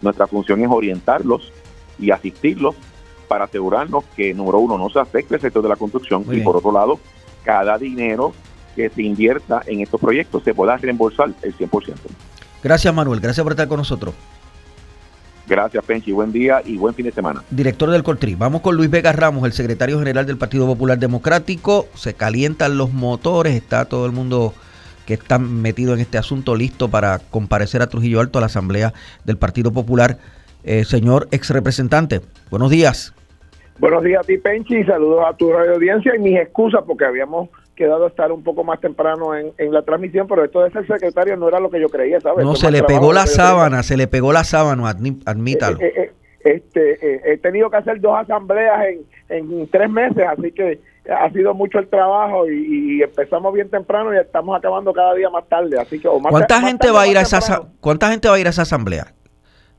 nuestra 0.00 0.26
función 0.26 0.62
es 0.62 0.70
orientarlos 0.70 1.52
y 1.98 2.10
asistirlos 2.10 2.74
para 3.28 3.44
asegurarnos 3.44 4.04
que, 4.16 4.32
número 4.32 4.58
uno, 4.58 4.78
no 4.78 4.88
se 4.88 4.98
afecte 4.98 5.34
el 5.34 5.40
sector 5.40 5.62
de 5.62 5.68
la 5.68 5.76
construcción. 5.76 6.24
Y 6.30 6.40
por 6.40 6.56
otro 6.56 6.72
lado, 6.72 6.98
cada 7.44 7.76
dinero 7.78 8.32
que 8.74 8.90
se 8.90 9.02
invierta 9.02 9.62
en 9.66 9.80
estos 9.80 10.00
proyectos 10.00 10.42
se 10.42 10.54
pueda 10.54 10.76
reembolsar 10.76 11.30
el 11.42 11.56
100%. 11.56 11.94
Gracias 12.62 12.94
Manuel, 12.94 13.20
gracias 13.20 13.42
por 13.42 13.52
estar 13.52 13.68
con 13.68 13.78
nosotros. 13.78 14.14
Gracias, 15.46 15.84
Penchi. 15.84 16.10
Buen 16.10 16.32
día 16.32 16.62
y 16.64 16.78
buen 16.78 16.94
fin 16.94 17.04
de 17.04 17.12
semana. 17.12 17.42
Director 17.50 17.90
del 17.90 18.02
Coltri. 18.02 18.34
Vamos 18.34 18.62
con 18.62 18.76
Luis 18.76 18.90
Vega 18.90 19.12
Ramos, 19.12 19.44
el 19.44 19.52
secretario 19.52 19.98
general 19.98 20.24
del 20.24 20.38
Partido 20.38 20.66
Popular 20.66 20.98
Democrático. 20.98 21.86
Se 21.94 22.14
calientan 22.14 22.78
los 22.78 22.92
motores, 22.92 23.54
está 23.54 23.84
todo 23.84 24.06
el 24.06 24.12
mundo 24.12 24.54
que 25.04 25.14
está 25.14 25.38
metido 25.38 25.92
en 25.92 26.00
este 26.00 26.16
asunto 26.16 26.56
listo 26.56 26.88
para 26.88 27.18
comparecer 27.18 27.82
a 27.82 27.88
Trujillo 27.88 28.20
Alto 28.20 28.38
a 28.38 28.40
la 28.40 28.46
Asamblea 28.46 28.94
del 29.24 29.36
Partido 29.36 29.70
Popular. 29.70 30.16
Eh, 30.62 30.84
señor 30.84 31.28
ex 31.30 31.50
representante, 31.50 32.22
buenos 32.50 32.70
días. 32.70 33.12
Buenos 33.78 34.02
días 34.02 34.20
a 34.22 34.26
ti, 34.26 34.38
Penchi, 34.38 34.78
y 34.78 34.84
saludos 34.84 35.24
a 35.28 35.36
tu 35.36 35.52
radio 35.52 35.74
audiencia 35.74 36.14
y 36.16 36.20
mis 36.20 36.38
excusas 36.38 36.82
porque 36.86 37.04
habíamos 37.04 37.50
quedado 37.74 38.04
a 38.04 38.08
estar 38.08 38.32
un 38.32 38.42
poco 38.42 38.64
más 38.64 38.80
temprano 38.80 39.34
en, 39.34 39.72
la 39.72 39.82
transmisión, 39.82 40.26
pero 40.28 40.44
esto 40.44 40.62
de 40.62 40.70
ser 40.70 40.86
secretario 40.86 41.36
no 41.36 41.48
era 41.48 41.60
lo 41.60 41.70
que 41.70 41.80
yo 41.80 41.88
creía, 41.88 42.20
¿sabes? 42.20 42.44
No, 42.44 42.54
se 42.54 42.70
le 42.70 42.82
pegó 42.82 43.12
la 43.12 43.26
sábana, 43.26 43.82
se 43.82 43.96
le 43.96 44.06
pegó 44.06 44.32
la 44.32 44.44
sábana, 44.44 44.88
admítalo. 44.88 45.78
Eh, 45.80 45.86
eh, 45.86 45.92
eh, 45.96 46.12
este, 46.44 47.32
he 47.32 47.38
tenido 47.38 47.70
que 47.70 47.78
hacer 47.78 48.00
dos 48.00 48.18
asambleas 48.18 48.86
en, 48.86 49.04
en 49.28 49.68
tres 49.68 49.88
meses, 49.88 50.24
así 50.26 50.52
que 50.52 50.78
ha 51.10 51.30
sido 51.30 51.54
mucho 51.54 51.78
el 51.78 51.88
trabajo 51.88 52.48
y, 52.48 53.02
empezamos 53.02 53.52
bien 53.52 53.68
temprano 53.70 54.14
y 54.14 54.18
estamos 54.18 54.56
acabando 54.56 54.92
cada 54.92 55.14
día 55.14 55.28
más 55.30 55.46
tarde, 55.48 55.78
así 55.78 55.98
que 55.98 56.08
¿Cuánta 56.08 56.60
gente 56.60 56.90
va 56.90 57.02
a 57.02 57.06
ir 57.06 57.18
a 57.18 57.22
esa 57.22 57.62
cuánta 57.80 58.10
gente 58.10 58.28
va 58.28 58.34
a 58.34 58.38
ir 58.38 58.46
a 58.46 58.50
esa 58.50 58.62
asamblea? 58.62 59.06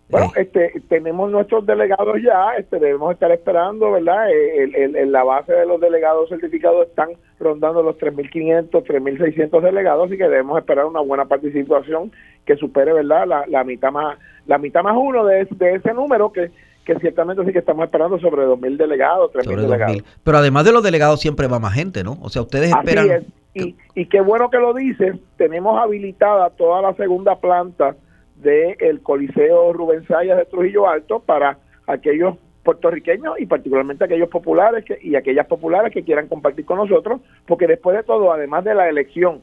Bueno, 0.10 0.28
eh. 0.36 0.42
este, 0.42 0.82
tenemos 0.88 1.32
nuestros 1.32 1.66
delegados 1.66 2.18
ya, 2.22 2.56
este, 2.58 2.80
debemos 2.80 3.14
estar 3.14 3.32
esperando, 3.32 3.92
¿verdad? 3.92 4.28
En 4.32 5.12
la 5.12 5.24
base 5.24 5.52
de 5.54 5.66
los 5.66 5.82
delegados 5.82 6.30
certificados 6.30 6.88
están 6.88 7.10
rondando 7.40 7.82
los 7.82 7.98
3.500, 7.98 8.70
3.600 8.70 9.62
delegados, 9.62 10.12
y 10.12 10.18
que 10.18 10.26
debemos 10.26 10.60
esperar 10.60 10.86
una 10.86 11.02
buena 11.02 11.26
participación 11.26 12.12
que 12.46 12.56
supere, 12.56 12.94
¿verdad? 12.94 13.26
La, 13.28 13.46
la 13.48 13.64
mitad 13.64 13.92
más 13.92 14.18
la 14.46 14.60
mitad 14.60 14.84
más 14.84 14.96
uno 14.96 15.26
de, 15.26 15.42
ese 15.42 15.94
número 15.94 16.32
que 16.32 16.52
que 16.86 16.94
ciertamente 17.00 17.44
sí 17.44 17.52
que 17.52 17.58
estamos 17.58 17.84
esperando 17.84 18.20
sobre 18.20 18.44
2.000 18.46 18.78
delegados, 18.78 19.32
3.000 19.34 19.56
delegados. 19.56 20.04
Pero 20.24 20.38
además 20.38 20.66
de 20.66 20.72
los 20.72 20.84
delegados 20.84 21.20
siempre 21.20 21.48
va 21.48 21.58
más 21.58 21.74
gente, 21.74 22.04
¿no? 22.04 22.20
O 22.22 22.30
sea, 22.30 22.44
ustedes 22.44 22.72
esperan... 22.72 23.26
Y, 23.56 23.76
y 23.96 24.06
qué 24.06 24.22
bueno 24.22 24.52
que 24.52 24.60
lo 24.60 24.72
dices, 24.72 25.16
tenemos 25.36 25.82
habilitada 25.82 26.52
toda 26.52 26.84
la 26.84 26.94
segunda 26.94 27.38
planta 27.38 27.96
del 28.36 29.02
Coliseo 29.02 29.74
Rubén 29.74 30.06
Sayas 30.08 30.38
de 30.38 30.46
Trujillo 30.46 30.88
Alto 30.88 31.20
para 31.20 31.58
aquellos 31.88 32.38
puertorriqueños 32.64 33.40
y 33.40 33.46
particularmente 33.46 34.04
aquellos 34.04 34.30
populares 34.30 34.84
que, 34.84 34.98
y 35.02 35.16
aquellas 35.16 35.46
populares 35.46 35.94
que 35.94 36.04
quieran 36.04 36.28
compartir 36.28 36.66
con 36.66 36.78
nosotros, 36.78 37.22
porque 37.46 37.68
después 37.68 37.96
de 37.96 38.04
todo, 38.04 38.34
además 38.34 38.64
de 38.66 38.74
la 38.74 38.90
elección 38.90 39.42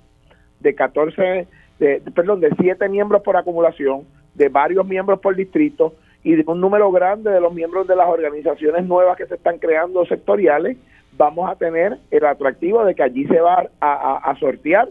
de 0.60 0.74
14, 0.74 1.46
de, 1.78 2.02
perdón, 2.14 2.40
de 2.40 2.50
7 2.60 2.88
miembros 2.88 3.22
por 3.22 3.36
acumulación, 3.36 4.02
de 4.34 4.48
varios 4.48 4.86
miembros 4.86 5.20
por 5.20 5.36
distrito 5.36 5.94
y 6.24 6.34
de 6.34 6.44
un 6.46 6.60
número 6.60 6.90
grande 6.90 7.30
de 7.30 7.40
los 7.40 7.54
miembros 7.54 7.86
de 7.86 7.96
las 7.96 8.08
organizaciones 8.08 8.84
nuevas 8.86 9.16
que 9.16 9.26
se 9.26 9.36
están 9.36 9.58
creando 9.58 10.04
sectoriales, 10.06 10.76
vamos 11.16 11.48
a 11.48 11.56
tener 11.56 11.98
el 12.10 12.24
atractivo 12.24 12.84
de 12.84 12.94
que 12.94 13.02
allí 13.02 13.26
se 13.26 13.40
va 13.40 13.68
a, 13.80 14.16
a 14.30 14.36
sortear, 14.38 14.88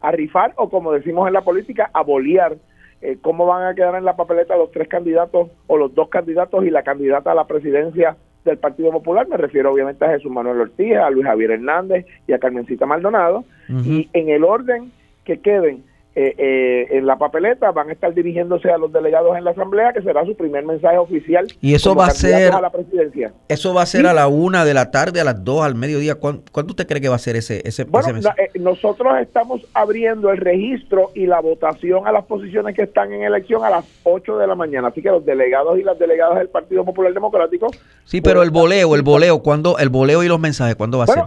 a 0.00 0.10
rifar 0.12 0.52
o 0.56 0.68
como 0.68 0.92
decimos 0.92 1.26
en 1.26 1.34
la 1.34 1.40
política, 1.40 1.90
a 1.92 2.02
bolear 2.02 2.56
eh, 3.02 3.18
cómo 3.20 3.46
van 3.46 3.66
a 3.66 3.74
quedar 3.74 3.94
en 3.94 4.04
la 4.04 4.16
papeleta 4.16 4.56
los 4.56 4.70
tres 4.70 4.88
candidatos 4.88 5.48
o 5.66 5.76
los 5.76 5.94
dos 5.94 6.08
candidatos 6.08 6.64
y 6.64 6.70
la 6.70 6.82
candidata 6.82 7.32
a 7.32 7.34
la 7.34 7.46
presidencia 7.46 8.16
del 8.44 8.58
Partido 8.58 8.92
Popular. 8.92 9.28
Me 9.28 9.36
refiero 9.36 9.72
obviamente 9.72 10.04
a 10.04 10.10
Jesús 10.10 10.30
Manuel 10.30 10.60
Ortiz, 10.60 10.96
a 10.96 11.10
Luis 11.10 11.26
Javier 11.26 11.52
Hernández 11.52 12.06
y 12.26 12.32
a 12.32 12.38
Carmencita 12.38 12.86
Maldonado. 12.86 13.44
Y 13.84 14.08
en 14.12 14.28
el 14.28 14.44
orden 14.44 14.92
que 15.24 15.40
queden 15.40 15.82
eh, 16.18 16.34
eh, 16.38 16.96
en 16.96 17.04
la 17.04 17.18
papeleta 17.18 17.72
van 17.72 17.90
a 17.90 17.92
estar 17.92 18.14
dirigiéndose 18.14 18.70
a 18.70 18.78
los 18.78 18.90
delegados 18.90 19.36
en 19.36 19.44
la 19.44 19.50
asamblea 19.50 19.92
que 19.92 20.00
será 20.00 20.24
su 20.24 20.34
primer 20.34 20.64
mensaje 20.64 20.96
oficial 20.96 21.46
y 21.60 21.74
eso 21.74 21.94
va 21.94 22.06
a 22.06 22.10
ser 22.10 22.54
a 22.54 22.60
la 22.62 22.70
presidencia. 22.70 23.34
eso 23.48 23.74
va 23.74 23.82
a 23.82 23.86
ser 23.86 24.06
a 24.06 24.14
la 24.14 24.26
una 24.26 24.64
de 24.64 24.72
la 24.72 24.90
tarde 24.90 25.20
a 25.20 25.24
las 25.24 25.44
dos 25.44 25.62
al 25.62 25.74
mediodía. 25.74 26.14
¿Cuándo, 26.14 26.42
usted 26.54 26.86
cree 26.86 27.02
que 27.02 27.10
va 27.10 27.16
a 27.16 27.18
ser 27.18 27.36
ese 27.36 27.60
ese, 27.68 27.84
bueno, 27.84 28.08
eh, 28.18 28.58
nosotros 28.58 29.12
estamos 29.20 29.60
abriendo 29.74 30.30
el 30.30 30.38
registro 30.38 31.10
y 31.14 31.26
la 31.26 31.40
votación 31.40 32.06
a 32.06 32.12
las 32.12 32.24
posiciones 32.24 32.74
que 32.74 32.84
están 32.84 33.12
en 33.12 33.22
elección 33.22 33.62
a 33.62 33.68
las 33.68 33.84
8 34.04 34.38
de 34.38 34.46
la 34.46 34.54
mañana. 34.54 34.88
Así 34.88 35.02
que 35.02 35.10
los 35.10 35.26
delegados 35.26 35.78
y 35.78 35.82
las 35.82 35.98
delegadas 35.98 36.38
del 36.38 36.48
Partido 36.48 36.82
Popular 36.86 37.12
Democrático 37.12 37.66
sí 38.04 38.22
pero 38.22 38.42
el 38.42 38.50
voleo 38.50 38.94
el 38.94 39.02
voleo 39.02 39.42
cuando 39.42 39.76
el 39.76 39.90
voleo 39.90 40.22
y 40.22 40.28
los 40.28 40.40
mensajes 40.40 40.76
cuándo 40.76 40.96
va 40.96 41.04
a 41.04 41.08
ser 41.08 41.24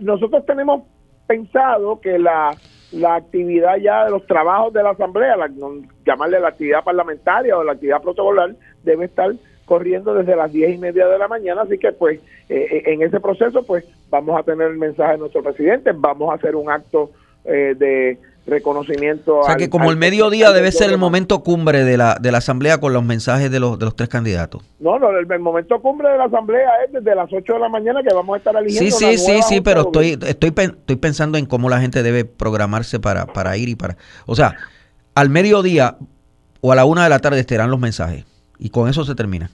nosotros 0.00 0.44
tenemos 0.46 0.82
pensado 1.28 2.00
que 2.00 2.18
la 2.18 2.56
la 2.92 3.16
actividad 3.16 3.76
ya 3.76 4.04
de 4.04 4.10
los 4.10 4.26
trabajos 4.26 4.72
de 4.72 4.82
la 4.82 4.90
Asamblea, 4.90 5.36
la, 5.36 5.50
llamarle 6.04 6.40
la 6.40 6.48
actividad 6.48 6.84
parlamentaria 6.84 7.56
o 7.56 7.64
la 7.64 7.72
actividad 7.72 8.02
protocolar, 8.02 8.54
debe 8.82 9.06
estar 9.06 9.32
corriendo 9.64 10.14
desde 10.14 10.36
las 10.36 10.52
diez 10.52 10.74
y 10.74 10.78
media 10.78 11.06
de 11.06 11.18
la 11.18 11.28
mañana, 11.28 11.62
así 11.62 11.78
que 11.78 11.92
pues 11.92 12.20
eh, 12.48 12.66
eh, 12.70 12.82
en 12.86 13.02
ese 13.02 13.20
proceso 13.20 13.62
pues 13.64 13.84
vamos 14.10 14.38
a 14.38 14.42
tener 14.42 14.68
el 14.68 14.76
mensaje 14.76 15.12
de 15.12 15.18
nuestro 15.18 15.42
presidente, 15.42 15.92
vamos 15.94 16.30
a 16.30 16.34
hacer 16.34 16.56
un 16.56 16.70
acto 16.70 17.10
eh, 17.44 17.74
de 17.76 18.18
reconocimiento. 18.46 19.38
O 19.38 19.44
sea 19.44 19.56
que 19.56 19.70
como 19.70 19.90
el 19.90 19.96
mediodía 19.96 20.52
debe 20.52 20.72
ser 20.72 20.90
el 20.90 20.98
momento 20.98 21.42
cumbre 21.42 21.84
de 21.84 21.96
la, 21.96 22.16
de 22.20 22.32
la 22.32 22.38
asamblea 22.38 22.78
con 22.78 22.92
los 22.92 23.04
mensajes 23.04 23.50
de 23.50 23.60
los, 23.60 23.78
de 23.78 23.84
los 23.84 23.94
tres 23.94 24.08
candidatos. 24.08 24.62
No, 24.80 24.98
no, 24.98 25.10
el, 25.10 25.26
momento 25.38 25.80
cumbre 25.80 26.08
de 26.10 26.18
la 26.18 26.24
asamblea 26.24 26.68
es 26.86 26.92
desde 26.92 27.14
las 27.14 27.32
8 27.32 27.52
de 27.52 27.58
la 27.58 27.68
mañana 27.68 28.02
que 28.02 28.14
vamos 28.14 28.34
a 28.34 28.38
estar 28.38 28.56
eligiendo. 28.56 28.96
Sí, 28.96 29.16
sí, 29.16 29.18
sí, 29.18 29.42
sí, 29.42 29.60
pero 29.60 29.82
estoy, 29.82 30.18
estoy, 30.26 30.52
estoy 30.56 30.96
pensando 30.96 31.38
en 31.38 31.46
cómo 31.46 31.68
la 31.68 31.80
gente 31.80 32.02
debe 32.02 32.24
programarse 32.24 32.98
para, 32.98 33.26
para 33.26 33.56
ir 33.56 33.68
y 33.68 33.76
para... 33.76 33.96
O 34.26 34.34
sea, 34.34 34.56
al 35.14 35.28
mediodía 35.30 35.96
o 36.60 36.72
a 36.72 36.74
la 36.74 36.84
una 36.84 37.04
de 37.04 37.10
la 37.10 37.18
tarde 37.18 37.40
estarán 37.40 37.70
los 37.70 37.80
mensajes 37.80 38.24
y 38.58 38.70
con 38.70 38.88
eso 38.88 39.04
se 39.04 39.14
termina. 39.14 39.50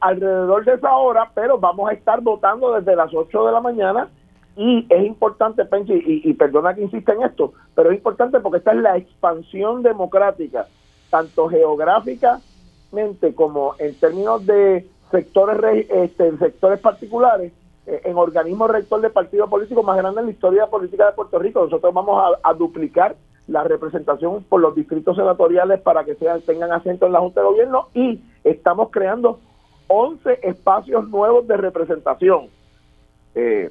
alrededor 0.00 0.64
de 0.64 0.74
esa 0.74 0.92
hora, 0.94 1.30
pero 1.34 1.58
vamos 1.58 1.90
a 1.90 1.94
estar 1.94 2.20
votando 2.20 2.74
desde 2.74 2.94
las 2.94 3.12
8 3.12 3.46
de 3.46 3.52
la 3.52 3.60
mañana 3.60 4.08
y 4.56 4.86
es 4.88 5.04
importante, 5.04 5.66
Penchi, 5.66 5.92
y, 6.24 6.32
perdona 6.32 6.74
que 6.74 6.82
insista 6.82 7.12
en 7.12 7.22
esto, 7.22 7.52
pero 7.74 7.90
es 7.90 7.96
importante 7.96 8.40
porque 8.40 8.58
esta 8.58 8.72
es 8.72 8.78
la 8.78 8.96
expansión 8.96 9.82
democrática, 9.82 10.66
tanto 11.10 11.48
geográficamente 11.48 13.34
como 13.34 13.74
en 13.78 13.94
términos 14.00 14.46
de 14.46 14.88
sectores, 15.10 15.86
este, 15.90 16.38
sectores 16.38 16.80
particulares, 16.80 17.52
eh, 17.86 18.00
en 18.04 18.16
organismos 18.16 18.70
rector 18.70 19.02
de 19.02 19.10
partido 19.10 19.46
político 19.48 19.82
más 19.82 19.98
grande 19.98 20.20
en 20.20 20.26
la 20.26 20.32
historia 20.32 20.66
política 20.68 21.06
de 21.06 21.12
Puerto 21.12 21.38
Rico. 21.38 21.62
Nosotros 21.62 21.92
vamos 21.92 22.38
a, 22.42 22.52
duplicar 22.54 23.14
la 23.46 23.62
representación 23.62 24.42
por 24.44 24.60
los 24.60 24.74
distritos 24.74 25.16
senatoriales 25.16 25.80
para 25.82 26.04
que 26.04 26.14
sean, 26.14 26.40
tengan 26.40 26.72
asiento 26.72 27.06
en 27.06 27.12
la 27.12 27.20
Junta 27.20 27.42
de 27.42 27.46
Gobierno 27.46 27.88
y 27.94 28.20
estamos 28.42 28.88
creando 28.90 29.38
11 29.86 30.40
espacios 30.42 31.08
nuevos 31.08 31.46
de 31.46 31.58
representación. 31.58 32.48
Eh, 33.34 33.70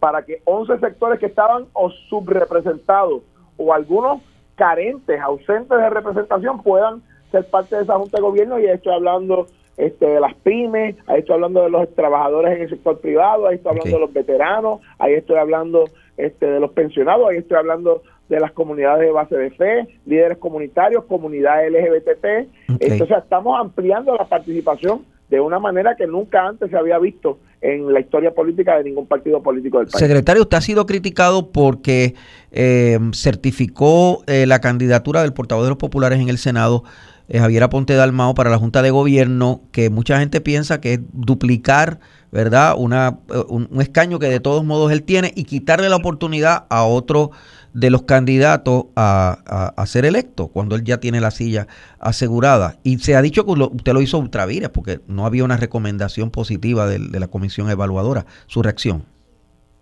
para 0.00 0.24
que 0.24 0.40
11 0.44 0.78
sectores 0.78 1.18
que 1.18 1.26
estaban 1.26 1.66
o 1.72 1.90
subrepresentados 1.90 3.22
o 3.56 3.72
algunos 3.72 4.22
carentes, 4.54 5.20
ausentes 5.20 5.76
de 5.76 5.90
representación 5.90 6.62
puedan 6.62 7.02
ser 7.30 7.48
parte 7.48 7.76
de 7.76 7.82
esa 7.82 7.98
Junta 7.98 8.18
de 8.18 8.22
Gobierno. 8.22 8.58
Y 8.58 8.66
estoy 8.66 8.94
hablando 8.94 9.46
este, 9.76 10.06
de 10.06 10.20
las 10.20 10.34
pymes, 10.34 10.96
ahí 11.06 11.20
estoy 11.20 11.34
hablando 11.34 11.62
de 11.62 11.70
los 11.70 11.94
trabajadores 11.94 12.56
en 12.56 12.62
el 12.62 12.70
sector 12.70 12.98
privado, 13.00 13.46
ahí 13.46 13.56
estoy 13.56 13.70
hablando 13.70 13.96
de 13.96 14.00
los 14.00 14.12
veteranos, 14.12 14.80
ahí 14.98 15.14
estoy 15.14 15.36
hablando 15.36 15.84
este, 16.16 16.46
de 16.46 16.60
los 16.60 16.72
pensionados, 16.72 17.28
ahí 17.28 17.38
estoy 17.38 17.58
hablando 17.58 18.02
de 18.28 18.40
las 18.40 18.52
comunidades 18.52 19.02
de 19.02 19.12
base 19.12 19.36
de 19.36 19.50
fe, 19.50 19.88
líderes 20.04 20.38
comunitarios, 20.38 21.04
comunidades 21.04 21.72
LGBT. 21.72 22.48
Entonces 22.80 23.18
estamos 23.18 23.58
ampliando 23.58 24.14
la 24.14 24.24
participación 24.24 25.06
de 25.30 25.40
una 25.40 25.58
manera 25.58 25.94
que 25.96 26.06
nunca 26.06 26.46
antes 26.46 26.70
se 26.70 26.76
había 26.76 26.98
visto 26.98 27.38
en 27.60 27.92
la 27.92 28.00
historia 28.00 28.32
política 28.32 28.76
de 28.78 28.84
ningún 28.84 29.06
partido 29.06 29.42
político 29.42 29.78
del 29.78 29.88
país. 29.88 30.00
Secretario, 30.00 30.42
usted 30.42 30.56
ha 30.56 30.60
sido 30.60 30.86
criticado 30.86 31.50
porque 31.50 32.14
eh, 32.52 32.98
certificó 33.12 34.22
eh, 34.26 34.46
la 34.46 34.60
candidatura 34.60 35.22
del 35.22 35.32
portavoz 35.32 35.64
de 35.64 35.70
los 35.70 35.78
populares 35.78 36.20
en 36.20 36.28
el 36.28 36.38
Senado, 36.38 36.84
Javier 37.30 37.62
Aponte 37.62 37.94
Dalmao, 37.94 38.34
para 38.34 38.50
la 38.50 38.58
Junta 38.58 38.82
de 38.82 38.90
Gobierno, 38.90 39.62
que 39.72 39.90
mucha 39.90 40.18
gente 40.18 40.40
piensa 40.40 40.80
que 40.80 40.94
es 40.94 41.00
duplicar, 41.12 42.00
¿verdad?, 42.32 42.74
Una, 42.78 43.18
un, 43.48 43.68
un 43.70 43.80
escaño 43.80 44.18
que 44.18 44.28
de 44.28 44.40
todos 44.40 44.64
modos 44.64 44.92
él 44.92 45.02
tiene 45.02 45.32
y 45.34 45.44
quitarle 45.44 45.88
la 45.88 45.96
oportunidad 45.96 46.64
a 46.70 46.84
otro 46.84 47.30
de 47.78 47.90
los 47.90 48.02
candidatos 48.02 48.86
a, 48.96 49.72
a, 49.76 49.86
ser 49.86 50.04
electo 50.04 50.48
cuando 50.48 50.74
él 50.74 50.84
ya 50.84 50.98
tiene 50.98 51.20
la 51.20 51.30
silla 51.30 51.68
asegurada. 52.00 52.76
Y 52.82 52.98
se 52.98 53.14
ha 53.14 53.22
dicho 53.22 53.44
que 53.44 53.52
usted 53.52 53.92
lo 53.92 54.00
hizo 54.00 54.18
ultraviras 54.18 54.70
porque 54.70 55.00
no 55.06 55.26
había 55.26 55.44
una 55.44 55.56
recomendación 55.56 56.30
positiva 56.30 56.86
de, 56.86 56.98
la 56.98 57.28
comisión 57.28 57.70
evaluadora. 57.70 58.26
Su 58.46 58.62
reacción. 58.62 59.04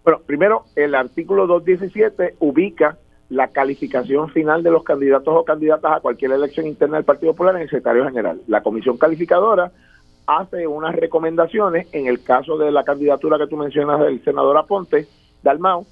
Bueno, 0.05 0.21
primero, 0.27 0.65
el 0.77 0.95
artículo 0.95 1.47
217 1.47 2.37
ubica 2.41 2.99
la 3.29 3.49
calificación 3.49 4.31
final 4.31 4.63
de 4.63 4.71
los 4.71 4.85
candidatos 4.85 5.35
o 5.37 5.45
candidatas 5.45 5.97
a 5.97 6.01
cualquier 6.01 6.33
elección 6.33 6.67
interna 6.67 6.97
del 6.97 7.05
Partido 7.05 7.33
Popular 7.33 7.57
en 7.57 7.63
el 7.63 7.69
secretario 7.69 8.05
general. 8.05 8.41
La 8.47 8.63
comisión 8.63 8.97
calificadora 8.97 9.73
hace 10.27 10.67
unas 10.67 10.95
recomendaciones, 10.95 11.89
en 11.93 12.07
el 12.07 12.23
caso 12.23 12.57
de 12.57 12.71
la 12.71 12.85
candidatura 12.85 13.39
que 13.39 13.47
tú 13.47 13.57
mencionas 13.57 14.01
del 14.01 14.23
senador 14.23 14.57
Aponte, 14.57 15.07
Dalmau, 15.43 15.87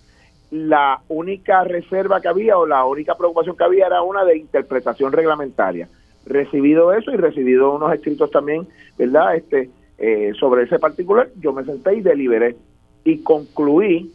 la 0.50 1.00
única 1.08 1.64
reserva 1.64 2.20
que 2.20 2.28
había 2.28 2.58
o 2.58 2.66
la 2.66 2.84
única 2.84 3.16
preocupación 3.16 3.56
que 3.56 3.64
había 3.64 3.86
era 3.86 4.02
una 4.02 4.24
de 4.24 4.38
interpretación 4.38 5.12
reglamentaria. 5.12 5.88
Recibido 6.26 6.92
eso 6.92 7.10
y 7.10 7.16
recibido 7.16 7.74
unos 7.74 7.92
escritos 7.92 8.30
también, 8.30 8.66
¿verdad? 8.96 9.36
Este, 9.36 9.70
eh, 9.98 10.32
sobre 10.38 10.64
ese 10.64 10.78
particular, 10.78 11.28
yo 11.40 11.52
me 11.52 11.64
senté 11.64 11.96
y 11.96 12.00
deliberé 12.00 12.56
y 13.04 13.18
concluí 13.18 14.12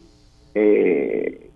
eh, 0.54 1.49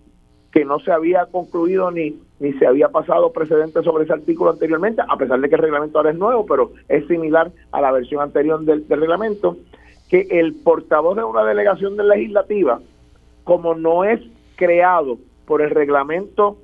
que 0.55 0.63
no 0.63 0.79
se 0.79 0.89
había 0.89 1.25
concluido 1.25 1.91
ni, 1.91 2.17
ni 2.39 2.53
se 2.53 2.65
había 2.65 2.87
pasado 2.87 3.33
precedente 3.33 3.83
sobre 3.83 4.05
ese 4.05 4.13
artículo 4.13 4.51
anteriormente, 4.51 5.01
a 5.05 5.17
pesar 5.17 5.41
de 5.41 5.49
que 5.49 5.55
el 5.55 5.61
reglamento 5.61 5.97
ahora 5.97 6.11
es 6.11 6.17
nuevo, 6.17 6.45
pero 6.45 6.71
es 6.87 7.05
similar 7.07 7.51
a 7.73 7.81
la 7.81 7.91
versión 7.91 8.21
anterior 8.21 8.61
del, 8.61 8.87
del 8.87 9.01
reglamento, 9.01 9.57
que 10.09 10.25
el 10.31 10.53
portavoz 10.53 11.17
de 11.17 11.25
una 11.25 11.43
delegación 11.43 11.97
legislativa, 11.97 12.79
como 13.43 13.75
no 13.75 14.05
es 14.05 14.21
creado 14.55 15.17
por 15.45 15.61
el 15.61 15.71
reglamento 15.71 16.55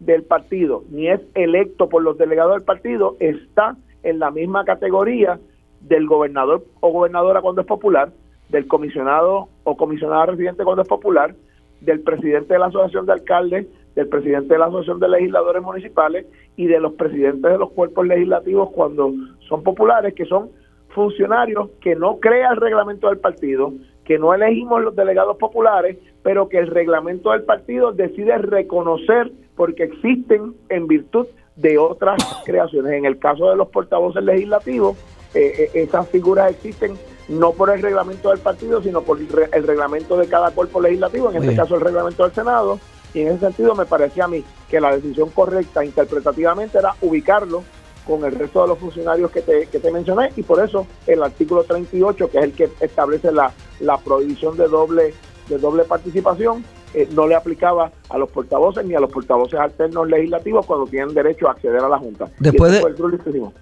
del 0.00 0.24
partido, 0.24 0.82
ni 0.90 1.06
es 1.06 1.20
electo 1.36 1.88
por 1.88 2.02
los 2.02 2.18
delegados 2.18 2.54
del 2.54 2.64
partido, 2.64 3.16
está 3.20 3.76
en 4.02 4.18
la 4.18 4.32
misma 4.32 4.64
categoría 4.64 5.38
del 5.82 6.08
gobernador 6.08 6.64
o 6.80 6.90
gobernadora 6.90 7.42
cuando 7.42 7.60
es 7.60 7.66
popular, 7.68 8.10
del 8.48 8.66
comisionado 8.66 9.48
o 9.62 9.76
comisionada 9.76 10.26
residente 10.26 10.64
cuando 10.64 10.82
es 10.82 10.88
popular, 10.88 11.36
del 11.80 12.00
presidente 12.00 12.54
de 12.54 12.58
la 12.58 12.66
asociación 12.66 13.06
de 13.06 13.12
alcaldes, 13.12 13.66
del 13.94 14.08
presidente 14.08 14.54
de 14.54 14.58
la 14.58 14.66
asociación 14.66 15.00
de 15.00 15.08
legisladores 15.08 15.62
municipales 15.62 16.26
y 16.56 16.66
de 16.66 16.80
los 16.80 16.92
presidentes 16.94 17.50
de 17.50 17.58
los 17.58 17.70
cuerpos 17.70 18.06
legislativos 18.06 18.70
cuando 18.70 19.12
son 19.48 19.62
populares, 19.62 20.14
que 20.14 20.26
son 20.26 20.50
funcionarios 20.90 21.70
que 21.80 21.94
no 21.94 22.18
crea 22.18 22.50
el 22.50 22.56
reglamento 22.56 23.08
del 23.08 23.18
partido, 23.18 23.72
que 24.04 24.18
no 24.18 24.32
elegimos 24.32 24.82
los 24.82 24.96
delegados 24.96 25.36
populares, 25.36 25.98
pero 26.22 26.48
que 26.48 26.58
el 26.58 26.68
reglamento 26.68 27.32
del 27.32 27.42
partido 27.42 27.92
decide 27.92 28.38
reconocer 28.38 29.30
porque 29.56 29.84
existen 29.84 30.54
en 30.68 30.86
virtud 30.86 31.26
de 31.56 31.78
otras 31.78 32.42
creaciones. 32.44 32.92
En 32.92 33.04
el 33.04 33.18
caso 33.18 33.50
de 33.50 33.56
los 33.56 33.68
portavoces 33.68 34.22
legislativos, 34.22 34.96
eh, 35.34 35.70
eh, 35.74 35.82
esas 35.82 36.08
figuras 36.08 36.50
existen 36.50 36.92
no 37.28 37.52
por 37.52 37.70
el 37.70 37.82
reglamento 37.82 38.30
del 38.30 38.38
partido, 38.38 38.82
sino 38.82 39.02
por 39.02 39.18
el 39.18 39.66
reglamento 39.66 40.16
de 40.16 40.28
cada 40.28 40.50
cuerpo 40.50 40.80
legislativo, 40.80 41.30
en 41.30 41.42
este 41.42 41.56
caso 41.56 41.74
el 41.74 41.80
reglamento 41.80 42.22
del 42.22 42.34
Senado, 42.34 42.78
y 43.14 43.20
en 43.20 43.28
ese 43.28 43.40
sentido 43.40 43.74
me 43.74 43.86
parecía 43.86 44.24
a 44.24 44.28
mí 44.28 44.44
que 44.68 44.80
la 44.80 44.94
decisión 44.94 45.30
correcta 45.30 45.84
interpretativamente 45.84 46.78
era 46.78 46.94
ubicarlo 47.00 47.64
con 48.06 48.24
el 48.24 48.32
resto 48.32 48.62
de 48.62 48.68
los 48.68 48.78
funcionarios 48.78 49.30
que 49.30 49.42
te, 49.42 49.66
que 49.66 49.80
te 49.80 49.90
mencioné 49.90 50.30
y 50.36 50.42
por 50.42 50.62
eso 50.64 50.86
el 51.06 51.22
artículo 51.22 51.64
38, 51.64 52.30
que 52.30 52.38
es 52.38 52.44
el 52.44 52.52
que 52.52 52.70
establece 52.80 53.32
la, 53.32 53.52
la 53.80 53.98
prohibición 53.98 54.56
de 54.56 54.68
doble, 54.68 55.14
de 55.48 55.58
doble 55.58 55.84
participación, 55.84 56.64
eh, 56.96 57.06
no 57.12 57.26
le 57.26 57.34
aplicaba 57.34 57.92
a 58.08 58.16
los 58.16 58.30
portavoces 58.30 58.82
ni 58.86 58.94
a 58.94 59.00
los 59.00 59.10
portavoces 59.10 59.60
alternos 59.60 60.08
legislativos 60.08 60.64
cuando 60.64 60.86
tienen 60.86 61.12
derecho 61.12 61.46
a 61.46 61.50
acceder 61.52 61.80
a 61.80 61.90
la 61.90 61.98
Junta. 61.98 62.26
Después, 62.38 62.82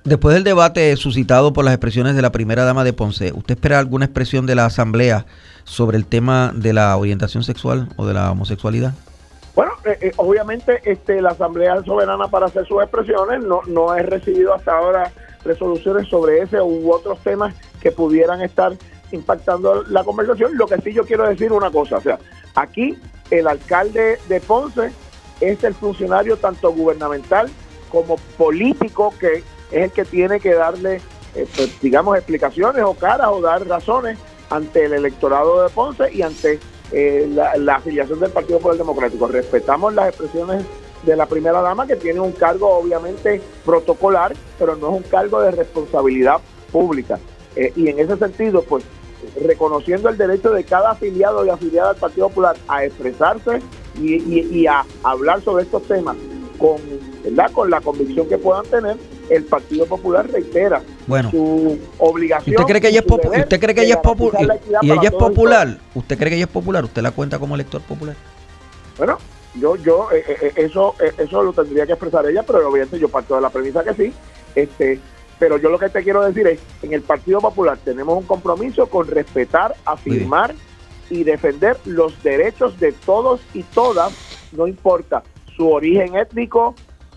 después 0.04 0.34
del 0.34 0.44
debate 0.44 0.94
suscitado 0.94 1.52
por 1.52 1.64
las 1.64 1.74
expresiones 1.74 2.14
de 2.14 2.22
la 2.22 2.30
primera 2.30 2.64
dama 2.64 2.84
de 2.84 2.92
Ponce, 2.92 3.32
¿usted 3.34 3.56
espera 3.56 3.80
alguna 3.80 4.04
expresión 4.04 4.46
de 4.46 4.54
la 4.54 4.66
Asamblea 4.66 5.26
sobre 5.64 5.96
el 5.96 6.06
tema 6.06 6.52
de 6.54 6.74
la 6.74 6.96
orientación 6.96 7.42
sexual 7.42 7.88
o 7.96 8.06
de 8.06 8.14
la 8.14 8.30
homosexualidad? 8.30 8.94
Bueno, 9.56 9.72
eh, 9.84 9.98
eh, 10.00 10.12
obviamente 10.16 10.80
este, 10.84 11.20
la 11.20 11.30
Asamblea 11.30 11.78
es 11.80 11.86
soberana 11.86 12.28
para 12.28 12.46
hacer 12.46 12.64
sus 12.68 12.80
expresiones, 12.82 13.42
no, 13.42 13.62
no 13.66 13.96
he 13.96 14.02
recibido 14.04 14.54
hasta 14.54 14.78
ahora 14.78 15.10
resoluciones 15.44 16.06
sobre 16.06 16.40
ese 16.40 16.60
u 16.60 16.92
otros 16.92 17.18
temas 17.24 17.52
que 17.80 17.90
pudieran 17.90 18.42
estar 18.42 18.74
impactando 19.10 19.82
la 19.88 20.04
conversación. 20.04 20.56
Lo 20.56 20.68
que 20.68 20.80
sí 20.82 20.92
yo 20.92 21.04
quiero 21.04 21.28
decir 21.28 21.52
una 21.52 21.72
cosa, 21.72 21.96
o 21.96 22.00
sea, 22.00 22.18
aquí 22.54 22.96
el 23.30 23.48
alcalde 23.48 24.18
de 24.28 24.40
Ponce 24.40 24.90
es 25.40 25.64
el 25.64 25.74
funcionario 25.74 26.36
tanto 26.36 26.72
gubernamental 26.72 27.50
como 27.90 28.16
político 28.36 29.12
que 29.18 29.42
es 29.70 29.84
el 29.84 29.90
que 29.90 30.04
tiene 30.04 30.40
que 30.40 30.54
darle, 30.54 31.00
eh, 31.34 31.46
pues, 31.56 31.80
digamos, 31.80 32.16
explicaciones 32.16 32.82
o 32.84 32.94
caras 32.94 33.28
o 33.30 33.40
dar 33.40 33.66
razones 33.66 34.18
ante 34.50 34.84
el 34.84 34.94
electorado 34.94 35.62
de 35.62 35.68
Ponce 35.70 36.12
y 36.12 36.22
ante 36.22 36.60
eh, 36.92 37.28
la, 37.28 37.76
afiliación 37.76 38.20
del 38.20 38.30
Partido 38.30 38.58
Popular 38.58 38.78
Democrático. 38.78 39.26
Respetamos 39.26 39.94
las 39.94 40.08
expresiones 40.08 40.64
de 41.04 41.16
la 41.16 41.26
primera 41.26 41.60
dama 41.60 41.86
que 41.86 41.96
tiene 41.96 42.20
un 42.20 42.32
cargo 42.32 42.70
obviamente 42.70 43.40
protocolar, 43.64 44.34
pero 44.58 44.76
no 44.76 44.88
es 44.88 44.94
un 44.94 45.10
cargo 45.10 45.40
de 45.40 45.50
responsabilidad 45.50 46.40
pública. 46.70 47.18
Eh, 47.56 47.72
y 47.76 47.88
en 47.88 47.98
ese 47.98 48.16
sentido, 48.16 48.62
pues 48.62 48.84
reconociendo 49.42 50.08
el 50.08 50.16
derecho 50.16 50.50
de 50.50 50.64
cada 50.64 50.92
afiliado 50.92 51.44
y 51.44 51.50
afiliada 51.50 51.90
al 51.90 51.96
Partido 51.96 52.28
Popular 52.28 52.56
a 52.68 52.84
expresarse 52.84 53.60
y, 54.00 54.66
a 54.66 54.84
hablar 55.02 55.42
sobre 55.42 55.64
estos 55.64 55.82
temas 55.84 56.16
con, 56.58 56.76
¿verdad? 57.22 57.50
con 57.52 57.70
la 57.70 57.80
convicción 57.80 58.28
que 58.28 58.38
puedan 58.38 58.64
tener, 58.66 58.96
el 59.30 59.44
Partido 59.44 59.86
Popular 59.86 60.30
reitera 60.30 60.82
su 61.30 61.78
obligación. 61.98 62.56
¿Usted 62.56 62.66
cree 62.66 62.80
que 62.80 62.88
ella 62.88 63.00
es? 63.00 63.40
¿Usted 63.40 63.60
cree 63.60 63.74
que 63.74 63.82
ella 63.82 63.94
es 63.94 64.00
popular? 64.00 64.60
¿Y 64.82 64.90
ella 64.90 65.02
es 65.08 65.12
popular? 65.12 65.78
¿Usted 65.94 66.18
cree 66.18 66.30
que 66.30 66.36
ella 66.36 66.44
es 66.44 66.50
popular? 66.50 66.84
¿Usted 66.84 67.02
la 67.02 67.10
cuenta 67.10 67.38
como 67.38 67.54
elector 67.54 67.80
popular? 67.82 68.16
Bueno, 68.98 69.18
yo 69.58 69.76
yo 69.76 70.08
eh, 70.12 70.24
eh, 70.26 70.36
eh, 70.42 70.52
eso 70.56 70.94
eso 71.00 71.42
lo 71.42 71.52
tendría 71.52 71.86
que 71.86 71.92
expresar 71.92 72.26
ella, 72.26 72.42
pero 72.42 72.68
obviamente 72.68 72.98
yo 72.98 73.08
parto 73.08 73.34
de 73.36 73.40
la 73.40 73.50
premisa 73.50 73.82
que 73.82 73.94
sí. 73.94 74.12
Este, 74.54 75.00
pero 75.38 75.58
yo 75.58 75.70
lo 75.70 75.78
que 75.78 75.88
te 75.88 76.02
quiero 76.02 76.22
decir 76.22 76.46
es, 76.46 76.60
en 76.82 76.92
el 76.92 77.02
Partido 77.02 77.40
Popular 77.40 77.78
tenemos 77.84 78.16
un 78.16 78.24
compromiso 78.24 78.86
con 78.86 79.06
respetar, 79.06 79.74
afirmar 79.84 80.54
y 81.10 81.24
defender 81.24 81.76
los 81.84 82.22
derechos 82.22 82.78
de 82.80 82.92
todos 82.92 83.40
y 83.52 83.62
todas, 83.62 84.12
no 84.52 84.66
importa 84.66 85.22
su 85.56 85.70
origen 85.70 86.16
étnico, 86.16 86.74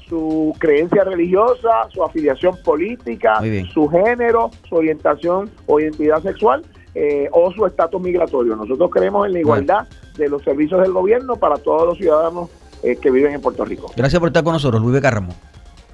su 0.08 0.56
creencia 0.60 1.04
religiosa, 1.04 1.70
su 1.94 2.04
afiliación 2.04 2.56
política, 2.64 3.42
su 3.74 3.88
género, 3.90 4.52
su 4.68 4.76
orientación 4.76 5.50
o 5.66 5.80
identidad 5.80 6.22
sexual 6.22 6.64
eh, 6.96 7.28
o 7.32 7.52
su 7.52 7.66
estatus 7.66 8.02
migratorio. 8.02 8.56
Nosotros 8.56 8.90
creemos 8.92 9.28
en 9.28 9.34
la 9.34 9.40
igualdad 9.40 9.88
de 10.18 10.30
los 10.30 10.44
servicios 10.44 10.82
del 10.82 10.94
gobierno 10.94 11.36
para 11.36 11.58
todos 11.58 11.86
los 11.86 11.98
ciudadanos 11.98 12.50
eh, 12.84 12.96
que 12.96 13.12
viven 13.12 13.34
en 13.34 13.42
Puerto 13.42 13.66
Rico. 13.66 13.92
Gracias 13.96 14.20
por 14.20 14.30
estar 14.30 14.44
con 14.44 14.54
nosotros, 14.54 14.82
Luis 14.82 14.94
Becarramo. 14.94 15.34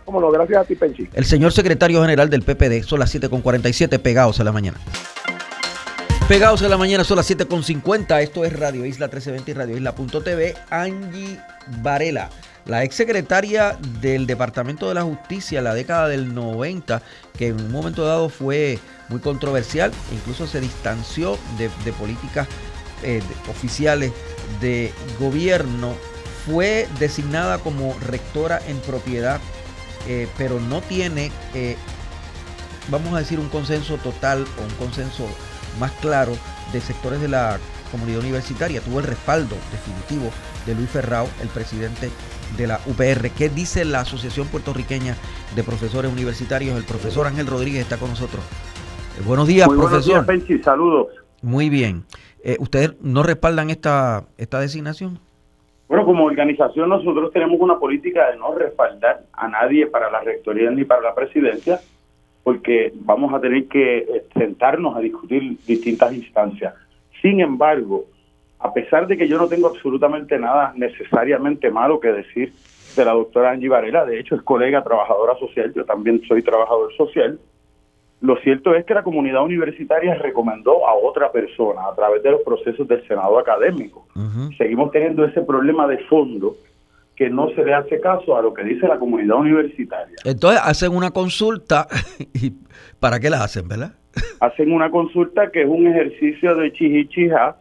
Cómo 0.05 0.19
no, 0.19 0.31
gracias 0.31 0.61
a 0.61 0.65
ti, 0.65 0.75
Penchi. 0.75 1.09
El 1.13 1.25
señor 1.25 1.53
secretario 1.53 2.01
general 2.01 2.29
del 2.29 2.43
PPD, 2.43 2.83
son 2.83 2.99
las 2.99 3.13
7.47, 3.13 3.99
pegados 3.99 4.39
a 4.39 4.43
la 4.43 4.51
mañana. 4.51 4.77
Pegados 6.27 6.61
a 6.63 6.69
la 6.69 6.77
mañana, 6.77 7.03
son 7.03 7.17
las 7.17 7.29
7.50. 7.29 8.21
Esto 8.21 8.45
es 8.45 8.57
Radio 8.57 8.85
Isla 8.85 9.07
1320 9.07 9.51
y 9.51 9.53
Radio 9.53 9.77
Isla.tv. 9.77 10.55
Angie 10.69 11.39
Varela, 11.81 12.29
la 12.65 12.83
exsecretaria 12.83 13.77
del 14.01 14.25
Departamento 14.25 14.87
de 14.87 14.95
la 14.95 15.03
Justicia 15.03 15.61
la 15.61 15.73
década 15.73 16.07
del 16.07 16.33
90, 16.33 17.01
que 17.37 17.47
en 17.47 17.59
un 17.59 17.71
momento 17.71 18.05
dado 18.05 18.29
fue 18.29 18.79
muy 19.09 19.19
controversial, 19.19 19.91
incluso 20.13 20.47
se 20.47 20.61
distanció 20.61 21.37
de, 21.57 21.69
políticas 21.93 22.47
eh, 23.03 23.21
oficiales 23.49 24.11
de 24.61 24.91
gobierno, 25.19 25.93
fue 26.45 26.87
designada 26.99 27.57
como 27.57 27.95
rectora 28.07 28.61
en 28.67 28.77
propiedad 28.79 29.39
eh, 30.07 30.27
pero 30.37 30.59
no 30.59 30.81
tiene, 30.81 31.31
eh, 31.53 31.77
vamos 32.89 33.13
a 33.13 33.19
decir, 33.19 33.39
un 33.39 33.49
consenso 33.49 33.97
total 33.97 34.45
o 34.59 34.63
un 34.63 34.73
consenso 34.75 35.25
más 35.79 35.91
claro 35.93 36.33
de 36.71 36.81
sectores 36.81 37.21
de 37.21 37.27
la 37.27 37.59
comunidad 37.91 38.19
universitaria. 38.19 38.81
Tuvo 38.81 38.99
el 38.99 39.05
respaldo 39.05 39.55
definitivo 39.71 40.31
de 40.65 40.75
Luis 40.75 40.89
Ferrao, 40.89 41.27
el 41.41 41.47
presidente 41.49 42.09
de 42.57 42.67
la 42.67 42.79
UPR. 42.85 43.29
¿Qué 43.31 43.49
dice 43.49 43.85
la 43.85 44.01
Asociación 44.01 44.47
Puertorriqueña 44.47 45.15
de 45.55 45.63
Profesores 45.63 46.11
Universitarios? 46.11 46.77
El 46.77 46.83
profesor 46.83 47.27
Ángel 47.27 47.47
Rodríguez 47.47 47.81
está 47.81 47.97
con 47.97 48.09
nosotros. 48.09 48.43
Eh, 49.17 49.23
buenos 49.25 49.47
días, 49.47 49.67
profesor. 49.67 50.25
Buenos 50.25 50.47
días, 50.47 50.65
Saludos. 50.65 51.07
Muy 51.41 51.69
bien. 51.69 52.05
¿Ustedes 52.59 52.95
no 53.01 53.23
respaldan 53.23 53.69
esta, 53.69 54.25
esta 54.37 54.59
designación? 54.59 55.19
Bueno, 55.93 56.07
como 56.07 56.25
organización 56.25 56.89
nosotros 56.89 57.31
tenemos 57.31 57.61
una 57.61 57.77
política 57.77 58.31
de 58.31 58.37
no 58.37 58.55
respaldar 58.55 59.25
a 59.31 59.47
nadie 59.47 59.85
para 59.85 60.09
la 60.09 60.21
rectoría 60.21 60.71
ni 60.71 60.85
para 60.85 61.01
la 61.01 61.13
presidencia, 61.13 61.79
porque 62.43 62.91
vamos 62.95 63.31
a 63.31 63.39
tener 63.39 63.67
que 63.67 63.99
eh, 63.99 64.25
sentarnos 64.35 64.97
a 64.97 65.01
discutir 65.01 65.55
distintas 65.67 66.11
instancias. 66.15 66.73
Sin 67.21 67.41
embargo, 67.41 68.05
a 68.57 68.73
pesar 68.73 69.05
de 69.05 69.17
que 69.17 69.27
yo 69.27 69.37
no 69.37 69.47
tengo 69.47 69.67
absolutamente 69.67 70.39
nada 70.39 70.73
necesariamente 70.75 71.69
malo 71.69 71.99
que 71.99 72.11
decir 72.11 72.51
de 72.95 73.05
la 73.05 73.11
doctora 73.11 73.51
Angie 73.51 73.69
Varela, 73.69 74.03
de 74.03 74.19
hecho 74.19 74.33
es 74.33 74.41
colega 74.41 74.83
trabajadora 74.83 75.37
social, 75.37 75.71
yo 75.75 75.85
también 75.85 76.23
soy 76.27 76.41
trabajador 76.41 76.91
social, 76.95 77.37
lo 78.23 78.37
cierto 78.37 78.73
es 78.73 78.85
que 78.85 78.93
la 78.93 79.03
comunidad 79.03 79.43
universitaria 79.43 80.15
recomendó 80.15 80.87
a 80.87 80.95
otra 80.95 81.29
persona 81.29 81.81
a 81.89 81.93
través 81.93 82.23
de 82.23 82.31
los 82.31 82.41
procesos 82.41 82.87
del 82.87 83.05
Senado 83.05 83.37
académico. 83.37 84.07
Seguimos 84.57 84.91
teniendo 84.91 85.25
ese 85.25 85.41
problema 85.41 85.87
de 85.87 85.97
fondo 86.05 86.55
que 87.17 87.29
no 87.29 87.49
se 87.49 87.65
le 87.65 87.73
hace 87.73 87.99
caso 87.99 88.37
a 88.37 88.41
lo 88.41 88.53
que 88.53 88.63
dice 88.63 88.87
la 88.87 88.97
comunidad 88.97 89.35
universitaria. 89.35 90.15
Entonces 90.23 90.61
hacen 90.63 90.95
una 90.95 91.11
consulta 91.11 91.85
y 92.33 92.53
¿para 92.97 93.19
qué 93.19 93.29
la 93.29 93.43
hacen, 93.43 93.67
verdad? 93.67 93.91
hacen 94.39 94.71
una 94.71 94.89
consulta 94.89 95.51
que 95.51 95.63
es 95.63 95.67
un 95.67 95.85
ejercicio 95.87 96.55
de 96.55 96.71
chihichija 96.71 97.57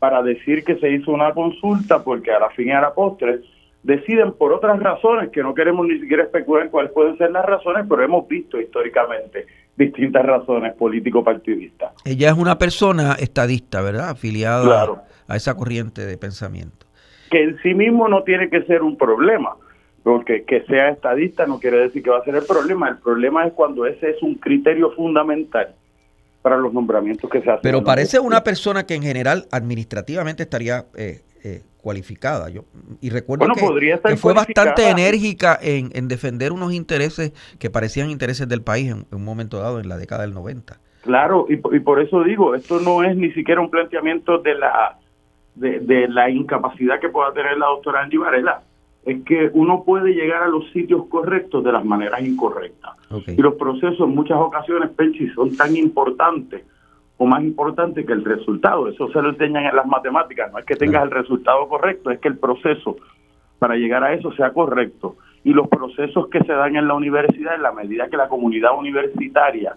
para 0.00 0.24
decir 0.24 0.64
que 0.64 0.74
se 0.80 0.90
hizo 0.90 1.12
una 1.12 1.32
consulta 1.34 2.02
porque 2.02 2.32
a 2.32 2.40
la 2.40 2.50
fin 2.50 2.66
y 2.66 2.72
a 2.72 2.80
la 2.80 2.94
postre 2.94 3.42
deciden 3.84 4.32
por 4.32 4.52
otras 4.52 4.80
razones 4.80 5.30
que 5.30 5.42
no 5.42 5.54
queremos 5.54 5.86
ni 5.86 6.00
siquiera 6.00 6.24
especular 6.24 6.68
cuáles 6.68 6.90
pueden 6.90 7.16
ser 7.16 7.30
las 7.30 7.46
razones, 7.46 7.86
pero 7.88 8.02
hemos 8.02 8.26
visto 8.26 8.60
históricamente 8.60 9.46
distintas 9.80 10.24
razones 10.24 10.74
político-partidistas. 10.74 11.92
Ella 12.04 12.28
es 12.28 12.36
una 12.36 12.58
persona 12.58 13.14
estadista, 13.14 13.80
¿verdad? 13.80 14.10
Afiliada 14.10 15.02
a 15.26 15.36
esa 15.36 15.56
corriente 15.56 16.04
de 16.04 16.18
pensamiento. 16.18 16.86
Que 17.30 17.42
en 17.42 17.58
sí 17.62 17.74
mismo 17.74 18.06
no 18.08 18.22
tiene 18.22 18.50
que 18.50 18.62
ser 18.64 18.82
un 18.82 18.98
problema, 18.98 19.56
porque 20.02 20.44
que 20.44 20.62
sea 20.66 20.90
estadista 20.90 21.46
no 21.46 21.58
quiere 21.58 21.78
decir 21.78 22.02
que 22.02 22.10
va 22.10 22.18
a 22.18 22.24
ser 22.24 22.36
el 22.36 22.44
problema. 22.44 22.90
El 22.90 22.98
problema 22.98 23.46
es 23.46 23.54
cuando 23.54 23.86
ese 23.86 24.10
es 24.10 24.22
un 24.22 24.34
criterio 24.34 24.92
fundamental 24.92 25.74
para 26.42 26.56
los 26.56 26.72
nombramientos 26.72 27.30
que 27.30 27.40
se 27.40 27.50
hacen. 27.50 27.62
Pero 27.62 27.82
parece 27.82 28.18
una 28.18 28.44
persona 28.44 28.84
que 28.86 28.94
en 28.94 29.02
general 29.02 29.46
administrativamente 29.50 30.42
estaría 30.42 30.84
eh, 30.96 31.20
eh, 31.42 31.62
cualificada. 31.80 32.48
Yo, 32.50 32.64
y 33.00 33.10
recuerdo 33.10 33.46
que, 33.54 34.16
fue 34.16 34.34
bastante 34.34 34.88
enérgica 34.88 35.58
en, 35.60 35.90
en, 35.94 36.08
defender 36.08 36.52
unos 36.52 36.72
intereses 36.72 37.32
que 37.58 37.70
parecían 37.70 38.10
intereses 38.10 38.48
del 38.48 38.62
país 38.62 38.90
en, 38.90 39.06
un 39.10 39.24
momento 39.24 39.58
dado, 39.58 39.80
en 39.80 39.88
la 39.88 39.96
década 39.96 40.22
del 40.22 40.34
90. 40.34 40.78
Claro, 41.02 41.46
y, 41.48 41.54
y, 41.54 41.80
por 41.80 42.00
eso 42.00 42.22
digo, 42.22 42.54
esto 42.54 42.80
no 42.80 43.02
es 43.02 43.16
ni 43.16 43.32
siquiera 43.32 43.60
un 43.60 43.70
planteamiento 43.70 44.38
de 44.38 44.54
la 44.54 44.98
de, 45.54 45.80
de 45.80 46.08
la 46.08 46.30
incapacidad 46.30 47.00
que 47.00 47.08
pueda 47.08 47.32
tener 47.32 47.56
la 47.58 47.66
doctora 47.66 48.02
Andy 48.02 48.16
Varela. 48.16 48.62
Es 49.04 49.24
que 49.24 49.50
uno 49.54 49.82
puede 49.84 50.12
llegar 50.12 50.42
a 50.42 50.48
los 50.48 50.70
sitios 50.72 51.06
correctos 51.06 51.64
de 51.64 51.72
las 51.72 51.84
maneras 51.84 52.20
incorrectas. 52.22 52.92
Y 53.26 53.40
los 53.40 53.54
procesos 53.54 54.00
en 54.00 54.14
muchas 54.14 54.38
ocasiones, 54.38 54.90
Penchi, 54.90 55.28
son 55.30 55.56
tan 55.56 55.74
importantes 55.74 56.62
o 57.22 57.26
más 57.26 57.42
importante 57.42 58.06
que 58.06 58.14
el 58.14 58.24
resultado. 58.24 58.88
Eso 58.88 59.12
se 59.12 59.20
lo 59.20 59.28
enseñan 59.28 59.66
en 59.66 59.76
las 59.76 59.84
matemáticas. 59.84 60.50
No 60.50 60.58
es 60.58 60.64
que 60.64 60.74
tengas 60.74 61.02
el 61.04 61.10
resultado 61.10 61.68
correcto, 61.68 62.10
es 62.10 62.18
que 62.18 62.28
el 62.28 62.38
proceso 62.38 62.96
para 63.58 63.74
llegar 63.74 64.02
a 64.02 64.14
eso 64.14 64.32
sea 64.32 64.54
correcto. 64.54 65.16
Y 65.44 65.52
los 65.52 65.68
procesos 65.68 66.28
que 66.28 66.40
se 66.40 66.52
dan 66.54 66.76
en 66.76 66.88
la 66.88 66.94
universidad, 66.94 67.56
en 67.56 67.62
la 67.62 67.72
medida 67.72 68.08
que 68.08 68.16
la 68.16 68.26
comunidad 68.26 68.70
universitaria 68.74 69.76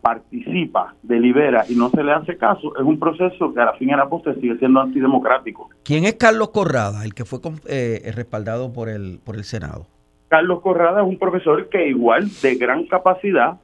participa, 0.00 0.94
delibera 1.02 1.64
y 1.68 1.74
no 1.74 1.90
se 1.90 2.04
le 2.04 2.12
hace 2.12 2.36
caso, 2.36 2.72
es 2.76 2.84
un 2.84 3.00
proceso 3.00 3.52
que 3.52 3.60
a 3.60 3.64
la 3.64 3.72
fin 3.72 3.88
y 3.88 3.92
a 3.92 3.96
la 3.96 4.08
postre 4.08 4.36
sigue 4.36 4.56
siendo 4.58 4.78
antidemocrático. 4.78 5.70
¿Quién 5.82 6.04
es 6.04 6.14
Carlos 6.14 6.50
Corrada, 6.50 7.04
el 7.04 7.14
que 7.14 7.24
fue 7.24 7.40
eh, 7.66 8.12
respaldado 8.14 8.72
por 8.72 8.88
el, 8.88 9.18
por 9.24 9.34
el 9.34 9.42
Senado? 9.42 9.88
Carlos 10.28 10.60
Corrada 10.60 11.02
es 11.02 11.08
un 11.08 11.18
profesor 11.18 11.68
que 11.68 11.88
igual 11.88 12.28
de 12.42 12.54
gran 12.54 12.86
capacidad 12.86 13.58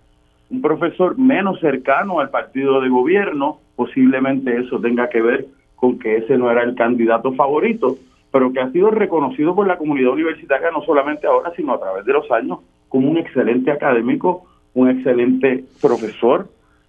un 0.51 0.63
profesor 0.63 1.19
menos 1.19 1.61
cercano 1.61 2.21
al 2.21 2.31
partido 2.31 2.81
de 2.81 2.89
gobierno, 2.89 3.59
posiblemente 3.75 4.57
eso 4.59 4.81
tenga 4.81 5.09
que 5.09 5.21
ver 5.21 5.47
con 5.75 5.99
que 5.99 6.17
ese 6.17 6.39
no 6.39 6.51
era 6.51 6.63
el 6.63 6.75
candidato 6.75 7.33
favorito, 7.33 7.97
pero 8.31 8.53
que 8.53 8.61
ha 8.61 8.71
sido 8.71 8.91
reconocido 8.91 9.55
por 9.55 9.67
la 9.67 9.79
comunidad 9.79 10.13
universitaria 10.13 10.71
no 10.71 10.83
solamente 10.83 11.27
ahora, 11.27 11.53
sino 11.57 11.75
a 11.75 11.81
través 11.81 12.05
de 12.05 12.13
los 12.13 12.31
años, 12.31 12.61
como 12.89 13.11
un 13.11 13.19
excelente 13.19 13.71
académico, 13.71 14.45
un 14.75 14.91
excelente 14.91 15.65
profesor 15.81 16.49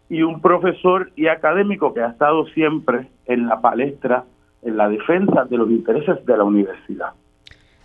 y 0.09 0.21
un 0.21 0.41
profesor 0.41 1.11
y 1.15 1.27
académico 1.27 1.93
que 1.93 2.01
ha 2.01 2.09
estado 2.09 2.45
siempre 2.47 3.07
en 3.25 3.47
la 3.47 3.59
palestra, 3.59 4.23
en 4.61 4.77
la 4.77 4.87
defensa 4.89 5.45
de 5.45 5.57
los 5.57 5.69
intereses 5.69 6.25
de 6.25 6.37
la 6.37 6.43
universidad. 6.43 7.13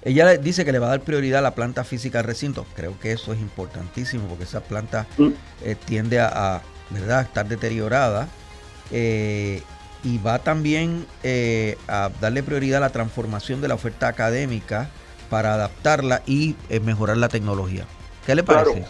Ella 0.05 0.37
dice 0.37 0.65
que 0.65 0.73
le 0.73 0.79
va 0.79 0.87
a 0.87 0.91
dar 0.91 1.01
prioridad 1.01 1.39
a 1.39 1.43
la 1.43 1.55
planta 1.55 1.85
física 1.85 2.19
del 2.19 2.27
recinto. 2.27 2.67
Creo 2.75 2.99
que 2.99 3.13
eso 3.13 3.33
es 3.33 3.41
importantísimo 3.41 4.27
porque 4.27 4.45
esa 4.45 4.61
planta 4.61 5.07
mm. 5.17 5.29
eh, 5.65 5.77
tiende 5.85 6.19
a, 6.21 6.61
¿verdad? 6.91 7.23
estar 7.23 7.47
deteriorada. 7.47 8.29
Eh, 8.91 9.63
y 10.05 10.19
va 10.19 10.41
también 10.41 11.07
eh, 11.23 11.79
a 11.87 12.11
darle 12.21 12.43
prioridad 12.43 12.79
a 12.79 12.81
la 12.81 12.91
transformación 12.91 13.61
de 13.61 13.69
la 13.69 13.75
oferta 13.75 14.09
académica 14.09 14.91
para 15.31 15.55
adaptarla 15.55 16.23
y 16.27 16.57
mejorar 16.83 17.17
la 17.17 17.29
tecnología. 17.29 17.87
¿Qué 18.27 18.35
le 18.35 18.43
parece? 18.43 18.85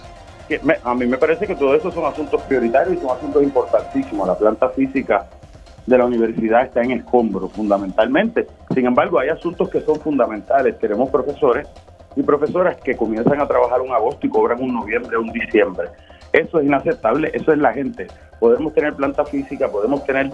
a 0.83 0.95
mí 0.95 1.07
me 1.07 1.17
parece 1.17 1.47
que 1.47 1.55
todo 1.55 1.75
eso 1.75 1.91
son 1.93 2.05
asuntos 2.05 2.43
prioritarios 2.43 2.97
y 2.97 3.01
son 3.01 3.17
asuntos 3.17 3.43
importantísimos. 3.43 4.27
La 4.27 4.37
planta 4.37 4.71
física 4.71 5.29
de 5.87 5.99
la 5.99 6.07
universidad 6.07 6.63
está 6.63 6.83
en 6.83 6.93
escombro, 6.93 7.49
fundamentalmente. 7.49 8.47
Sin 8.75 8.87
embargo, 8.87 9.19
hay 9.19 9.31
asuntos 9.31 9.69
que 9.69 9.81
son 9.81 10.01
fundamentales. 10.01 10.79
Tenemos 10.79 11.11
profesores 11.11 11.67
y 12.15 12.23
profesoras 12.23 12.77
que 12.77 12.97
comienzan 12.97 13.41
a 13.41 13.49
trabajar 13.49 13.81
un 13.81 13.93
agosto 13.93 14.27
y 14.27 14.31
cobran 14.31 14.63
un 14.63 14.75
noviembre 14.75 15.17
o 15.17 15.21
un 15.21 15.33
diciembre. 15.33 15.89
Eso 16.33 16.61
es 16.61 16.67
inaceptable, 16.67 17.31
eso 17.35 17.53
es 17.53 17.59
la 17.59 17.73
gente. 17.73 18.07
Podemos 18.39 18.73
tener 18.75 18.95
planta 18.95 19.25
física, 19.25 19.69
podemos 19.69 20.05
tener 20.05 20.31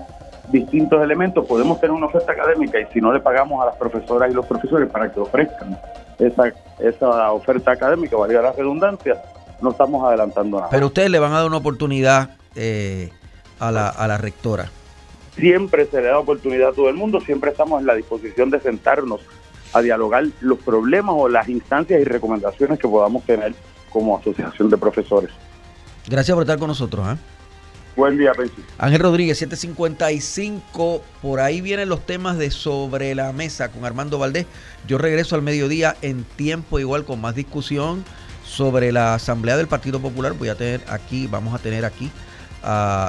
distintos 0.51 1.03
elementos, 1.03 1.47
podemos 1.47 1.81
tener 1.81 1.95
una 1.95 2.07
oferta 2.07 2.33
académica 2.33 2.81
y 2.81 2.87
si 2.93 3.01
no 3.01 3.13
le 3.13 3.21
pagamos 3.21 3.63
a 3.63 3.67
las 3.67 3.77
profesoras 3.77 4.31
y 4.31 4.35
los 4.35 4.47
profesores 4.47 4.89
para 4.91 5.13
que 5.13 5.21
ofrezcan 5.21 5.79
esa, 6.19 6.53
esa 6.79 7.33
oferta 7.33 7.73
académica, 7.73 8.17
valga 8.17 8.41
la 8.41 8.53
redundancia, 8.53 9.21
no 9.61 9.71
estamos 9.71 10.05
adelantando 10.07 10.59
nada. 10.59 10.71
Pero 10.71 10.87
ustedes 10.87 11.11
le 11.11 11.19
van 11.19 11.33
a 11.33 11.39
dar 11.39 11.47
una 11.47 11.59
oportunidad 11.59 12.31
eh, 12.55 13.11
a, 13.59 13.71
la, 13.71 13.89
a 13.89 14.07
la 14.09 14.17
rectora 14.19 14.71
siempre 15.39 15.87
se 15.87 16.01
le 16.01 16.09
da 16.09 16.19
oportunidad 16.19 16.71
a 16.71 16.73
todo 16.73 16.89
el 16.89 16.97
mundo, 16.97 17.21
siempre 17.21 17.51
estamos 17.51 17.81
en 17.81 17.87
la 17.87 17.95
disposición 17.95 18.51
de 18.51 18.61
sentarnos 18.61 19.21
a 19.73 19.81
dialogar 19.81 20.27
los 20.41 20.59
problemas 20.59 21.15
o 21.17 21.29
las 21.29 21.49
instancias 21.49 22.01
y 22.01 22.05
recomendaciones 22.05 22.79
que 22.79 22.89
podamos 22.89 23.25
tener 23.25 23.55
como 23.91 24.17
asociación 24.19 24.71
de 24.71 24.77
profesores. 24.77 25.31
Gracias 26.09 26.35
por 26.35 26.43
estar 26.43 26.59
con 26.59 26.69
nosotros. 26.69 27.07
¿eh? 27.09 27.17
Buen 27.97 28.17
día, 28.17 28.33
Pensi. 28.33 28.63
Ángel 28.79 29.01
Rodríguez, 29.01 29.39
755. 29.39 31.03
Por 31.21 31.41
ahí 31.41 31.61
vienen 31.61 31.89
los 31.89 32.05
temas 32.07 32.39
de 32.39 32.51
sobre 32.51 33.15
la 33.15 33.33
mesa 33.33 33.71
con 33.71 33.85
Armando 33.85 34.19
Valdés. 34.19 34.47
Yo 34.87 34.99
regreso 34.99 35.35
al 35.35 35.43
mediodía 35.43 35.97
en 36.01 36.25
tiempo 36.25 36.79
igual 36.79 37.05
con 37.05 37.21
más 37.21 37.35
discusión 37.35 38.05
sobre 38.45 38.93
la 38.93 39.15
Asamblea 39.15 39.57
del 39.57 39.67
Partido 39.67 40.01
Popular. 40.01 40.33
Voy 40.33 40.49
a 40.49 40.55
tener 40.55 40.81
aquí, 40.89 41.27
vamos 41.27 41.55
a 41.55 41.59
tener 41.59 41.85
aquí 41.85 42.11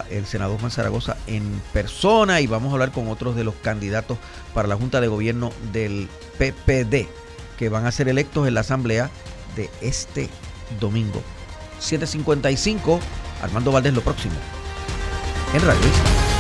el 0.09 0.25
senador 0.25 0.59
Juan 0.59 0.71
Zaragoza 0.71 1.17
en 1.27 1.61
persona 1.73 2.41
y 2.41 2.47
vamos 2.47 2.69
a 2.69 2.73
hablar 2.73 2.91
con 2.91 3.07
otros 3.09 3.35
de 3.35 3.43
los 3.43 3.55
candidatos 3.55 4.17
para 4.53 4.67
la 4.67 4.75
Junta 4.75 5.01
de 5.01 5.07
Gobierno 5.07 5.51
del 5.73 6.07
PPD 6.37 7.07
que 7.57 7.69
van 7.69 7.85
a 7.85 7.91
ser 7.91 8.07
electos 8.07 8.47
en 8.47 8.53
la 8.53 8.61
asamblea 8.61 9.09
de 9.55 9.69
este 9.81 10.29
domingo. 10.79 11.21
7.55, 11.81 12.99
Armando 13.41 13.71
Valdés 13.71 13.93
lo 13.93 14.01
próximo. 14.01 14.35
En 15.53 15.61
Radio 15.65 16.38